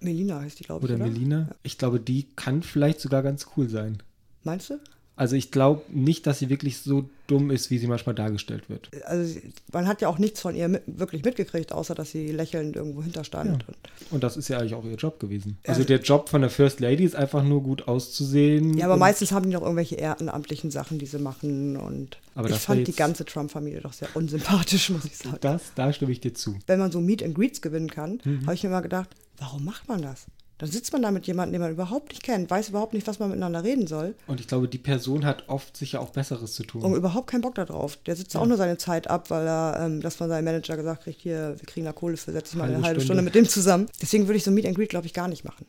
Melina 0.00 0.40
heißt 0.40 0.60
die, 0.60 0.64
glaube 0.64 0.86
ich. 0.86 0.92
Oder, 0.92 1.02
oder 1.02 1.10
Melina. 1.10 1.50
Ich 1.62 1.78
glaube, 1.78 2.00
die 2.00 2.28
kann 2.36 2.62
vielleicht 2.62 3.00
sogar 3.00 3.22
ganz 3.22 3.48
cool 3.56 3.68
sein. 3.68 3.98
Meinst 4.44 4.70
du? 4.70 4.78
Also 5.18 5.34
ich 5.34 5.50
glaube 5.50 5.82
nicht, 5.88 6.28
dass 6.28 6.38
sie 6.38 6.48
wirklich 6.48 6.78
so 6.78 7.10
dumm 7.26 7.50
ist, 7.50 7.72
wie 7.72 7.78
sie 7.78 7.88
manchmal 7.88 8.14
dargestellt 8.14 8.70
wird. 8.70 8.88
Also 9.04 9.40
man 9.72 9.88
hat 9.88 10.00
ja 10.00 10.06
auch 10.06 10.18
nichts 10.18 10.40
von 10.40 10.54
ihr 10.54 10.68
mit, 10.68 10.82
wirklich 10.86 11.24
mitgekriegt, 11.24 11.72
außer 11.72 11.96
dass 11.96 12.12
sie 12.12 12.30
lächelnd 12.30 12.76
irgendwo 12.76 13.02
hinterstand. 13.02 13.64
Ja. 13.66 13.74
Und 14.12 14.22
das 14.22 14.36
ist 14.36 14.46
ja 14.46 14.58
eigentlich 14.58 14.74
auch 14.74 14.84
ihr 14.84 14.94
Job 14.94 15.18
gewesen. 15.18 15.58
Also 15.66 15.82
der 15.82 15.98
Job 15.98 16.28
von 16.28 16.40
der 16.40 16.50
First 16.50 16.78
Lady 16.78 17.02
ist 17.02 17.16
einfach 17.16 17.42
nur 17.42 17.64
gut 17.64 17.88
auszusehen. 17.88 18.78
Ja, 18.78 18.84
aber 18.84 18.96
meistens 18.96 19.32
haben 19.32 19.46
die 19.46 19.54
noch 19.56 19.62
irgendwelche 19.62 19.96
ehrenamtlichen 19.96 20.70
Sachen, 20.70 21.00
die 21.00 21.06
sie 21.06 21.18
machen. 21.18 21.76
Und 21.76 22.18
aber 22.36 22.50
ich 22.50 22.54
fand 22.54 22.86
die 22.86 22.94
ganze 22.94 23.24
Trump-Familie 23.24 23.80
doch 23.80 23.94
sehr 23.94 24.14
unsympathisch, 24.14 24.90
muss 24.90 25.04
ich 25.04 25.16
sagen. 25.16 25.38
Das, 25.40 25.72
da 25.74 25.92
stimme 25.92 26.12
ich 26.12 26.20
dir 26.20 26.32
zu. 26.32 26.56
Wenn 26.68 26.78
man 26.78 26.92
so 26.92 27.00
Meet 27.00 27.24
and 27.24 27.34
Greets 27.34 27.60
gewinnen 27.60 27.90
kann, 27.90 28.20
mhm. 28.22 28.46
habe 28.46 28.54
ich 28.54 28.62
mir 28.62 28.68
immer 28.68 28.82
gedacht, 28.82 29.10
warum 29.38 29.64
macht 29.64 29.88
man 29.88 30.00
das? 30.00 30.26
Dann 30.58 30.70
sitzt 30.70 30.92
man 30.92 31.02
da 31.02 31.10
mit 31.10 31.26
jemandem, 31.26 31.52
den 31.52 31.62
man 31.62 31.70
überhaupt 31.70 32.10
nicht 32.10 32.22
kennt, 32.22 32.50
weiß 32.50 32.70
überhaupt 32.70 32.92
nicht, 32.92 33.06
was 33.06 33.18
man 33.20 33.30
miteinander 33.30 33.62
reden 33.62 33.86
soll. 33.86 34.14
Und 34.26 34.40
ich 34.40 34.48
glaube, 34.48 34.68
die 34.68 34.78
Person 34.78 35.24
hat 35.24 35.48
oft 35.48 35.76
sicher 35.76 36.00
auch 36.00 36.10
Besseres 36.10 36.54
zu 36.54 36.64
tun. 36.64 36.82
Und 36.82 36.94
überhaupt 36.94 37.28
keinen 37.28 37.42
Bock 37.42 37.54
darauf. 37.54 37.96
Der 38.06 38.16
sitzt 38.16 38.34
ja. 38.34 38.40
auch 38.40 38.46
nur 38.46 38.56
seine 38.56 38.76
Zeit 38.76 39.08
ab, 39.08 39.30
weil 39.30 39.46
er, 39.46 39.80
ähm, 39.80 40.00
das 40.00 40.16
von 40.16 40.28
seinem 40.28 40.44
Manager 40.44 40.76
gesagt 40.76 41.04
kriegt, 41.04 41.20
hier, 41.20 41.54
wir 41.56 41.66
kriegen 41.66 41.86
da 41.86 41.92
Kohle 41.92 42.16
für, 42.16 42.32
setz 42.32 42.50
dich 42.50 42.58
mal 42.58 42.64
eine 42.64 42.82
halbe 42.82 43.00
Stunde. 43.00 43.04
Stunde 43.04 43.22
mit 43.22 43.34
dem 43.34 43.48
zusammen. 43.48 43.86
Deswegen 44.02 44.26
würde 44.26 44.36
ich 44.36 44.44
so 44.44 44.50
Meet 44.50 44.66
and 44.66 44.76
Greet, 44.76 44.90
glaube 44.90 45.06
ich, 45.06 45.14
gar 45.14 45.28
nicht 45.28 45.44
machen 45.44 45.66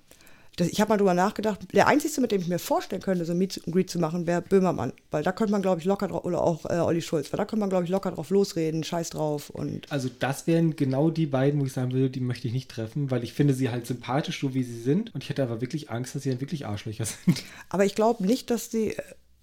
ich 0.68 0.82
habe 0.82 0.90
mal 0.90 0.98
drüber 0.98 1.14
nachgedacht, 1.14 1.74
der 1.74 1.88
einzige, 1.88 2.22
mit 2.22 2.32
dem 2.32 2.42
ich 2.42 2.48
mir 2.48 2.60
vorstellen 2.60 3.02
könnte, 3.02 3.26
so 3.26 3.34
ein 3.34 3.38
Meet 3.38 3.62
and 3.66 3.74
Greet 3.74 3.90
zu 3.90 4.00
machen, 4.00 4.28
wäre 4.28 4.42
Böhmermann. 4.42 4.94
Weil 5.12 5.24
da 5.24 5.32
könnte 5.32 5.52
man, 5.52 5.62
glaube 5.62 5.80
ich, 5.80 5.86
locker 5.86 6.08
drauf, 6.08 6.26
oder 6.26 6.42
auch 6.42 6.66
äh, 6.66 6.80
Olli 6.80 7.02
Schulz, 7.02 7.32
weil 7.32 7.38
da 7.38 7.46
könnte 7.46 7.62
man, 7.62 7.70
glaube 7.70 7.86
ich, 7.86 7.90
locker 7.90 8.12
drauf 8.12 8.30
losreden, 8.30 8.84
scheiß 8.84 9.12
drauf. 9.12 9.50
Und 9.50 9.92
also 9.92 10.10
das 10.20 10.48
wären 10.48 10.76
genau 10.76 11.10
die 11.10 11.26
beiden, 11.26 11.60
wo 11.62 11.66
ich 11.66 11.74
sagen 11.74 11.92
würde, 11.92 12.10
die 12.10 12.20
möchte 12.20 12.48
ich 12.48 12.54
nicht 12.54 12.70
treffen, 12.70 13.12
weil 13.12 13.24
ich 13.24 13.34
finde 13.34 13.54
sie 13.54 13.70
halt 13.70 13.88
sympathisch, 13.88 14.40
so 14.42 14.54
wie 14.54 14.64
sie 14.64 14.82
sind. 14.82 15.14
Und 15.14 15.24
ich 15.24 15.30
hätte 15.30 15.44
aber 15.44 15.62
wirklich 15.62 15.90
Angst, 15.90 16.16
dass 16.16 16.24
sie 16.24 16.30
halt 16.30 16.42
wirklich 16.42 16.66
Arschlöcher 16.66 17.06
sind. 17.06 17.44
Aber 17.70 17.86
ich 17.86 17.96
glaube 17.96 18.26
nicht, 18.26 18.50
dass 18.50 18.72
sie 18.72 18.96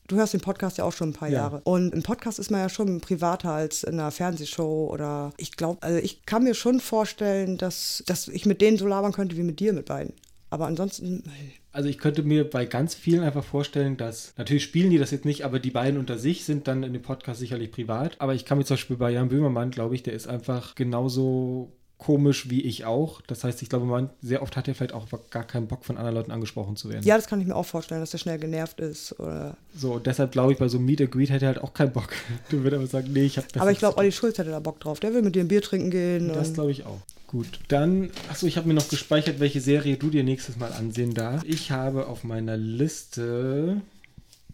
Du 0.08 0.16
hörst 0.16 0.34
den 0.34 0.40
Podcast 0.40 0.78
ja 0.78 0.84
auch 0.84 0.92
schon 0.92 1.10
ein 1.10 1.14
paar 1.14 1.28
ja. 1.28 1.40
Jahre. 1.40 1.60
Und 1.64 1.92
im 1.92 2.02
Podcast 2.02 2.38
ist 2.38 2.50
man 2.50 2.60
ja 2.60 2.68
schon 2.68 3.00
privater 3.00 3.50
als 3.50 3.82
in 3.82 3.94
einer 3.94 4.10
Fernsehshow 4.10 4.88
oder 4.88 5.32
ich 5.36 5.56
glaube, 5.56 5.82
also 5.82 5.98
ich 5.98 6.24
kann 6.26 6.44
mir 6.44 6.54
schon 6.54 6.80
vorstellen, 6.80 7.58
dass, 7.58 8.04
dass 8.06 8.28
ich 8.28 8.46
mit 8.46 8.60
denen 8.60 8.76
so 8.76 8.86
labern 8.86 9.12
könnte 9.12 9.36
wie 9.36 9.42
mit 9.42 9.58
dir 9.58 9.72
mit 9.72 9.86
beiden. 9.86 10.12
Aber 10.50 10.66
ansonsten. 10.66 11.24
Also 11.72 11.88
ich 11.88 11.98
könnte 11.98 12.22
mir 12.22 12.48
bei 12.48 12.64
ganz 12.64 12.94
vielen 12.94 13.22
einfach 13.22 13.44
vorstellen, 13.44 13.96
dass, 13.96 14.32
natürlich 14.36 14.64
spielen 14.64 14.90
die 14.90 14.98
das 14.98 15.10
jetzt 15.10 15.24
nicht, 15.24 15.44
aber 15.44 15.58
die 15.58 15.70
beiden 15.70 15.98
unter 15.98 16.18
sich 16.18 16.44
sind 16.44 16.68
dann 16.68 16.82
in 16.82 16.92
dem 16.92 17.02
Podcast 17.02 17.40
sicherlich 17.40 17.72
privat. 17.72 18.20
Aber 18.20 18.34
ich 18.34 18.44
kann 18.44 18.58
mir 18.58 18.64
zum 18.64 18.76
Beispiel 18.76 18.96
bei 18.96 19.10
Jan 19.10 19.28
Böhmermann, 19.28 19.70
glaube 19.70 19.94
ich, 19.94 20.02
der 20.02 20.14
ist 20.14 20.28
einfach 20.28 20.74
genauso 20.74 21.72
komisch 21.98 22.50
wie 22.50 22.62
ich 22.62 22.84
auch. 22.84 23.22
Das 23.22 23.42
heißt, 23.42 23.62
ich 23.62 23.68
glaube, 23.68 23.86
man, 23.86 24.10
sehr 24.20 24.42
oft 24.42 24.56
hat 24.56 24.68
er 24.68 24.74
vielleicht 24.74 24.92
auch 24.92 25.06
gar 25.30 25.44
keinen 25.44 25.66
Bock, 25.66 25.84
von 25.84 25.96
anderen 25.96 26.14
Leuten 26.16 26.30
angesprochen 26.30 26.76
zu 26.76 26.90
werden. 26.90 27.04
Ja, 27.04 27.16
das 27.16 27.26
kann 27.26 27.40
ich 27.40 27.46
mir 27.46 27.56
auch 27.56 27.64
vorstellen, 27.64 28.00
dass 28.00 28.12
er 28.12 28.18
schnell 28.18 28.38
genervt 28.38 28.80
ist. 28.80 29.18
Oder 29.18 29.56
so, 29.74 29.98
deshalb 29.98 30.32
glaube 30.32 30.52
ich, 30.52 30.58
bei 30.58 30.68
so 30.68 30.78
Meet 30.78 31.00
and 31.02 31.10
Greet 31.10 31.30
hätte 31.30 31.46
er 31.46 31.54
halt 31.54 31.62
auch 31.62 31.72
keinen 31.74 31.92
Bock. 31.92 32.08
Du 32.50 32.62
würdest 32.62 32.76
aber 32.76 32.86
sagen, 32.86 33.12
nee, 33.12 33.24
ich 33.24 33.38
habe 33.38 33.46
Aber 33.58 33.70
ich 33.70 33.78
glaube, 33.78 33.96
Olli 33.96 34.12
Schulz 34.12 34.38
hätte 34.38 34.50
da 34.50 34.60
Bock 34.60 34.78
drauf. 34.78 35.00
Der 35.00 35.12
will 35.14 35.22
mit 35.22 35.34
dir 35.34 35.40
ein 35.40 35.48
Bier 35.48 35.62
trinken 35.62 35.90
gehen. 35.90 36.28
Das 36.28 36.52
glaube 36.52 36.70
ich 36.70 36.84
auch. 36.84 37.00
Gut, 37.26 37.58
dann, 37.68 38.10
achso, 38.28 38.46
ich 38.46 38.56
habe 38.56 38.68
mir 38.68 38.74
noch 38.74 38.88
gespeichert, 38.88 39.40
welche 39.40 39.60
Serie 39.60 39.96
du 39.96 40.10
dir 40.10 40.22
nächstes 40.22 40.56
Mal 40.56 40.72
ansehen 40.72 41.12
darfst. 41.12 41.46
Ich 41.46 41.72
habe 41.72 42.06
auf 42.06 42.22
meiner 42.22 42.56
Liste, 42.56 43.82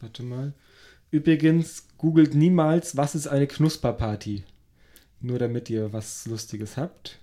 warte 0.01 0.23
mal, 0.23 0.55
übrigens, 1.11 1.87
googelt 1.99 2.35
niemals, 2.35 2.97
was 2.97 3.15
ist 3.15 3.27
eine 3.27 3.47
Knusperparty? 3.47 4.45
Nur 5.21 5.39
damit 5.39 5.69
ihr 5.71 5.93
was 5.93 6.27
Lustiges 6.27 6.77
habt. 6.77 7.19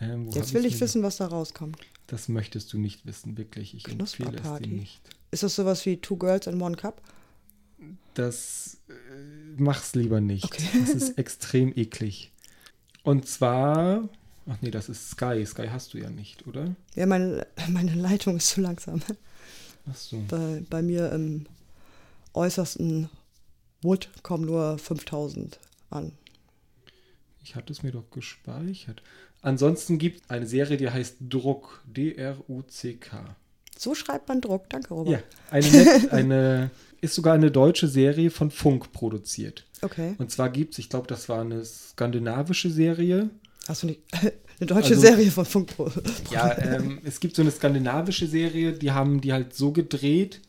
Ähm, 0.00 0.30
Jetzt 0.30 0.54
will 0.54 0.64
ich 0.64 0.80
wissen, 0.80 1.02
was 1.02 1.16
da 1.16 1.26
rauskommt. 1.26 1.78
Das 2.06 2.28
möchtest 2.28 2.72
du 2.72 2.78
nicht 2.78 3.04
wissen, 3.04 3.36
wirklich. 3.36 3.74
Ich 3.74 3.88
empfehle 3.88 4.36
es 4.36 4.60
dir 4.60 4.68
nicht. 4.68 5.00
Ist 5.30 5.42
das 5.42 5.56
sowas 5.56 5.84
wie 5.86 5.96
Two 5.96 6.16
Girls 6.16 6.46
in 6.46 6.62
One 6.62 6.76
Cup? 6.76 7.02
Das 8.14 8.78
äh, 8.88 8.92
mach's 9.58 9.94
lieber 9.94 10.20
nicht. 10.20 10.44
Okay. 10.44 10.62
Das 10.80 10.90
ist 10.90 11.18
extrem 11.18 11.72
eklig. 11.76 12.32
Und 13.02 13.26
zwar, 13.28 14.08
ach 14.46 14.56
nee, 14.60 14.70
das 14.70 14.88
ist 14.88 15.10
Sky. 15.10 15.44
Sky 15.44 15.68
hast 15.68 15.94
du 15.94 15.98
ja 15.98 16.10
nicht, 16.10 16.46
oder? 16.46 16.74
Ja, 16.94 17.06
meine, 17.06 17.46
meine 17.68 17.94
Leitung 17.94 18.36
ist 18.36 18.50
zu 18.50 18.60
langsam. 18.60 19.02
Ach 19.90 19.94
so. 19.94 20.22
Bei, 20.28 20.62
bei 20.68 20.82
mir 20.82 21.12
im 21.12 21.46
äußersten 22.34 23.08
Wood 23.82 24.08
kommen 24.22 24.44
nur 24.44 24.78
5000 24.78 25.58
an. 25.90 26.12
Ich 27.42 27.54
hatte 27.54 27.72
es 27.72 27.82
mir 27.82 27.92
doch 27.92 28.10
gespeichert. 28.10 29.02
Ansonsten 29.42 29.98
gibt 29.98 30.22
es 30.22 30.30
eine 30.30 30.46
Serie, 30.46 30.76
die 30.76 30.90
heißt 30.90 31.18
Druck. 31.20 31.84
D-R-U-C-K. 31.86 33.36
So 33.78 33.94
schreibt 33.94 34.28
man 34.28 34.40
Druck. 34.40 34.68
Danke, 34.70 34.94
Robert. 34.94 35.12
Ja, 35.12 35.52
eine, 35.52 36.10
eine, 36.10 36.70
ist 37.00 37.14
sogar 37.14 37.34
eine 37.34 37.50
deutsche 37.50 37.86
Serie 37.86 38.30
von 38.30 38.50
Funk 38.50 38.90
produziert. 38.92 39.64
Okay. 39.82 40.14
Und 40.18 40.32
zwar 40.32 40.48
gibt 40.48 40.72
es, 40.72 40.78
ich 40.78 40.88
glaube, 40.88 41.06
das 41.06 41.28
war 41.28 41.42
eine 41.42 41.64
skandinavische 41.64 42.70
Serie. 42.70 43.30
Hast 43.68 43.82
du 43.82 43.88
nicht. 43.88 44.00
Eine 44.58 44.66
deutsche 44.66 44.94
also, 44.94 45.02
Serie 45.02 45.30
von 45.30 45.44
Funk. 45.44 45.74
ja, 46.30 46.56
ähm, 46.58 47.00
es 47.04 47.20
gibt 47.20 47.36
so 47.36 47.42
eine 47.42 47.50
skandinavische 47.50 48.26
Serie, 48.26 48.72
die 48.72 48.90
haben 48.90 49.20
die 49.20 49.34
halt 49.34 49.54
so 49.54 49.70
gedreht, 49.70 50.40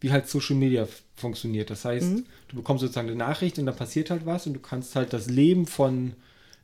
wie 0.00 0.12
halt 0.12 0.28
Social 0.28 0.56
Media 0.56 0.86
funktioniert. 1.14 1.70
Das 1.70 1.86
heißt, 1.86 2.06
mhm. 2.06 2.26
du 2.48 2.56
bekommst 2.56 2.82
sozusagen 2.82 3.08
eine 3.08 3.16
Nachricht 3.16 3.58
und 3.58 3.64
dann 3.64 3.76
passiert 3.76 4.10
halt 4.10 4.26
was 4.26 4.46
und 4.46 4.52
du 4.52 4.60
kannst 4.60 4.94
halt 4.94 5.14
das 5.14 5.30
Leben 5.30 5.66
von 5.66 6.12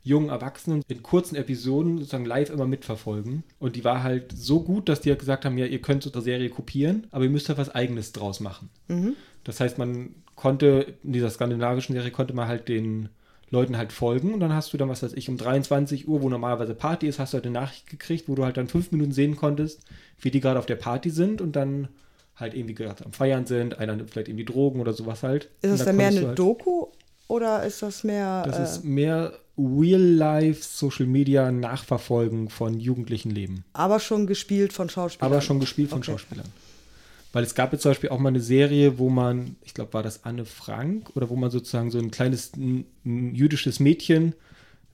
jungen 0.03 0.29
Erwachsenen 0.29 0.83
in 0.87 1.01
kurzen 1.01 1.35
Episoden 1.35 1.97
sozusagen 1.97 2.25
live 2.25 2.49
immer 2.51 2.67
mitverfolgen. 2.67 3.43
Und 3.57 3.75
die 3.75 3.83
war 3.83 4.03
halt 4.03 4.33
so 4.35 4.61
gut, 4.61 4.89
dass 4.89 5.01
die 5.01 5.09
halt 5.09 5.19
gesagt 5.19 5.45
haben, 5.45 5.57
ja, 5.57 5.65
ihr 5.65 5.81
könnt 5.81 6.05
unsere 6.05 6.23
Serie 6.23 6.49
kopieren, 6.49 7.07
aber 7.11 7.23
ihr 7.23 7.29
müsst 7.29 7.49
da 7.49 7.57
was 7.57 7.69
eigenes 7.69 8.11
draus 8.11 8.39
machen. 8.39 8.69
Mhm. 8.87 9.15
Das 9.45 9.59
heißt, 9.59 9.77
man 9.77 10.13
konnte, 10.35 10.93
in 11.03 11.13
dieser 11.13 11.29
skandinavischen 11.29 11.95
Serie 11.95 12.11
konnte 12.11 12.33
man 12.33 12.47
halt 12.47 12.67
den 12.67 13.09
Leuten 13.53 13.77
halt 13.77 13.93
folgen 13.93 14.33
und 14.33 14.39
dann 14.39 14.53
hast 14.53 14.73
du 14.73 14.77
dann, 14.77 14.89
was 14.89 15.03
weiß 15.03 15.13
ich, 15.13 15.29
um 15.29 15.37
23 15.37 16.07
Uhr, 16.07 16.21
wo 16.21 16.29
normalerweise 16.29 16.73
Party 16.73 17.07
ist, 17.07 17.19
hast 17.19 17.33
du 17.33 17.35
halt 17.35 17.45
eine 17.45 17.53
Nachricht 17.53 17.87
gekriegt, 17.87 18.27
wo 18.27 18.35
du 18.35 18.43
halt 18.43 18.57
dann 18.57 18.67
fünf 18.67 18.91
Minuten 18.91 19.11
sehen 19.11 19.37
konntest, 19.37 19.81
wie 20.19 20.31
die 20.31 20.41
gerade 20.41 20.59
auf 20.59 20.65
der 20.65 20.75
Party 20.75 21.11
sind 21.11 21.39
und 21.39 21.55
dann 21.55 21.87
halt 22.35 22.55
irgendwie 22.55 22.73
gerade 22.73 23.05
am 23.05 23.13
Feiern 23.13 23.45
sind, 23.45 23.77
einer 23.77 23.95
nimmt 23.95 24.09
vielleicht 24.09 24.27
irgendwie 24.27 24.45
Drogen 24.45 24.81
oder 24.81 24.91
sowas 24.91 25.21
halt. 25.21 25.49
Ist 25.61 25.71
das 25.71 25.85
dann 25.85 25.95
mehr 25.95 26.07
eine 26.07 26.27
halt 26.27 26.39
Doku 26.39 26.87
oder 27.27 27.63
ist 27.63 27.83
das 27.83 28.03
mehr. 28.03 28.43
Das 28.43 28.57
äh, 28.57 28.63
ist 28.63 28.83
mehr 28.83 29.33
Real-Life 29.55 30.63
Social 30.63 31.05
Media 31.05 31.51
Nachverfolgen 31.51 32.49
von 32.49 32.79
jugendlichen 32.79 33.29
Leben. 33.29 33.63
Aber 33.73 33.99
schon 33.99 34.25
gespielt 34.25 34.73
von 34.73 34.89
Schauspielern. 34.89 35.31
Aber 35.31 35.41
schon 35.41 35.59
gespielt 35.59 35.91
von 35.91 35.99
okay. 35.99 36.11
Schauspielern. 36.11 36.47
Weil 37.33 37.43
es 37.43 37.55
gab 37.55 37.73
jetzt 37.73 37.81
zum 37.81 37.91
Beispiel 37.91 38.11
auch 38.11 38.19
mal 38.19 38.29
eine 38.29 38.39
Serie, 38.39 38.99
wo 38.99 39.09
man, 39.09 39.55
ich 39.63 39.73
glaube, 39.73 39.93
war 39.93 40.03
das 40.03 40.23
Anne 40.23 40.45
Frank, 40.45 41.09
oder 41.15 41.29
wo 41.29 41.35
man 41.35 41.49
sozusagen 41.49 41.91
so 41.91 41.97
ein 41.97 42.11
kleines 42.11 42.55
ein, 42.55 42.85
ein 43.05 43.35
jüdisches 43.35 43.79
Mädchen 43.79 44.35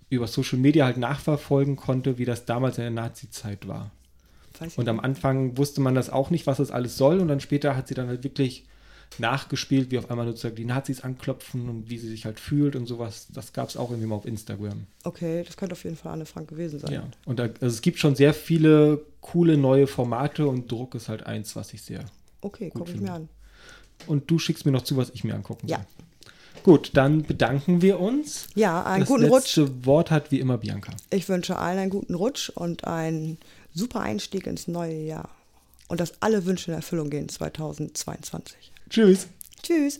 über 0.09 0.25
Social 0.25 0.57
Media 0.57 0.85
halt 0.85 0.97
nachverfolgen 0.97 1.75
konnte, 1.75 2.17
wie 2.17 2.25
das 2.25 2.45
damals 2.45 2.77
in 2.77 2.83
der 2.83 2.91
Nazi-Zeit 2.91 3.67
war. 3.67 3.91
Und 4.75 4.89
am 4.89 4.99
Anfang 4.99 5.57
wusste 5.57 5.81
man 5.81 5.95
das 5.95 6.09
auch 6.09 6.31
nicht, 6.31 6.47
was 6.47 6.57
das 6.57 6.71
alles 6.71 6.97
soll. 6.97 7.19
Und 7.19 7.27
dann 7.27 7.39
später 7.39 7.75
hat 7.75 7.87
sie 7.87 7.93
dann 7.93 8.07
halt 8.07 8.23
wirklich 8.23 8.65
nachgespielt, 9.17 9.91
wie 9.91 9.97
auf 9.97 10.09
einmal 10.09 10.25
sozusagen 10.27 10.55
die 10.55 10.65
Nazis 10.65 11.01
anklopfen 11.01 11.67
und 11.69 11.89
wie 11.89 11.97
sie 11.97 12.09
sich 12.09 12.25
halt 12.25 12.39
fühlt 12.39 12.75
und 12.75 12.85
sowas. 12.85 13.27
Das 13.33 13.53
gab 13.53 13.69
es 13.69 13.77
auch 13.77 13.89
irgendwie 13.89 14.07
mal 14.07 14.15
auf 14.15 14.25
Instagram. 14.25 14.85
Okay, 15.03 15.43
das 15.45 15.57
könnte 15.57 15.73
auf 15.73 15.83
jeden 15.83 15.95
Fall 15.95 16.13
Anne 16.13 16.25
Frank 16.25 16.49
gewesen 16.49 16.79
sein. 16.79 16.91
Ja, 16.91 17.03
und 17.25 17.39
da, 17.39 17.43
also 17.43 17.67
es 17.67 17.81
gibt 17.81 17.99
schon 17.99 18.15
sehr 18.15 18.33
viele 18.33 19.01
coole 19.21 19.57
neue 19.57 19.87
Formate 19.87 20.47
und 20.47 20.71
Druck 20.71 20.95
ist 20.95 21.09
halt 21.09 21.25
eins, 21.25 21.55
was 21.55 21.73
ich 21.73 21.81
sehr. 21.81 22.05
Okay, 22.41 22.69
gucke 22.69 22.91
ich 22.91 23.01
mir 23.01 23.13
an. 23.13 23.29
Und 24.07 24.29
du 24.31 24.39
schickst 24.39 24.65
mir 24.65 24.71
noch 24.71 24.83
zu, 24.83 24.97
was 24.97 25.09
ich 25.11 25.23
mir 25.23 25.35
angucken 25.35 25.67
soll. 25.67 25.77
Ja. 25.77 25.85
Gut, 26.63 26.91
dann 26.93 27.23
bedanken 27.23 27.81
wir 27.81 27.99
uns. 27.99 28.47
Ja, 28.55 28.83
einen 28.83 29.01
das 29.01 29.09
guten 29.09 29.25
Rutsch. 29.25 29.57
Das 29.57 29.67
letzte 29.67 29.85
Wort 29.85 30.11
hat 30.11 30.31
wie 30.31 30.39
immer 30.39 30.57
Bianca. 30.57 30.91
Ich 31.09 31.27
wünsche 31.29 31.57
allen 31.57 31.79
einen 31.79 31.89
guten 31.89 32.15
Rutsch 32.15 32.49
und 32.49 32.85
einen 32.85 33.37
super 33.73 34.01
Einstieg 34.01 34.45
ins 34.45 34.67
neue 34.67 35.01
Jahr. 35.01 35.29
Und 35.87 35.99
dass 35.99 36.21
alle 36.21 36.45
Wünsche 36.45 36.71
in 36.71 36.75
Erfüllung 36.75 37.09
gehen 37.09 37.29
2022. 37.29 38.71
Tschüss. 38.89 39.27
Tschüss. 39.63 39.97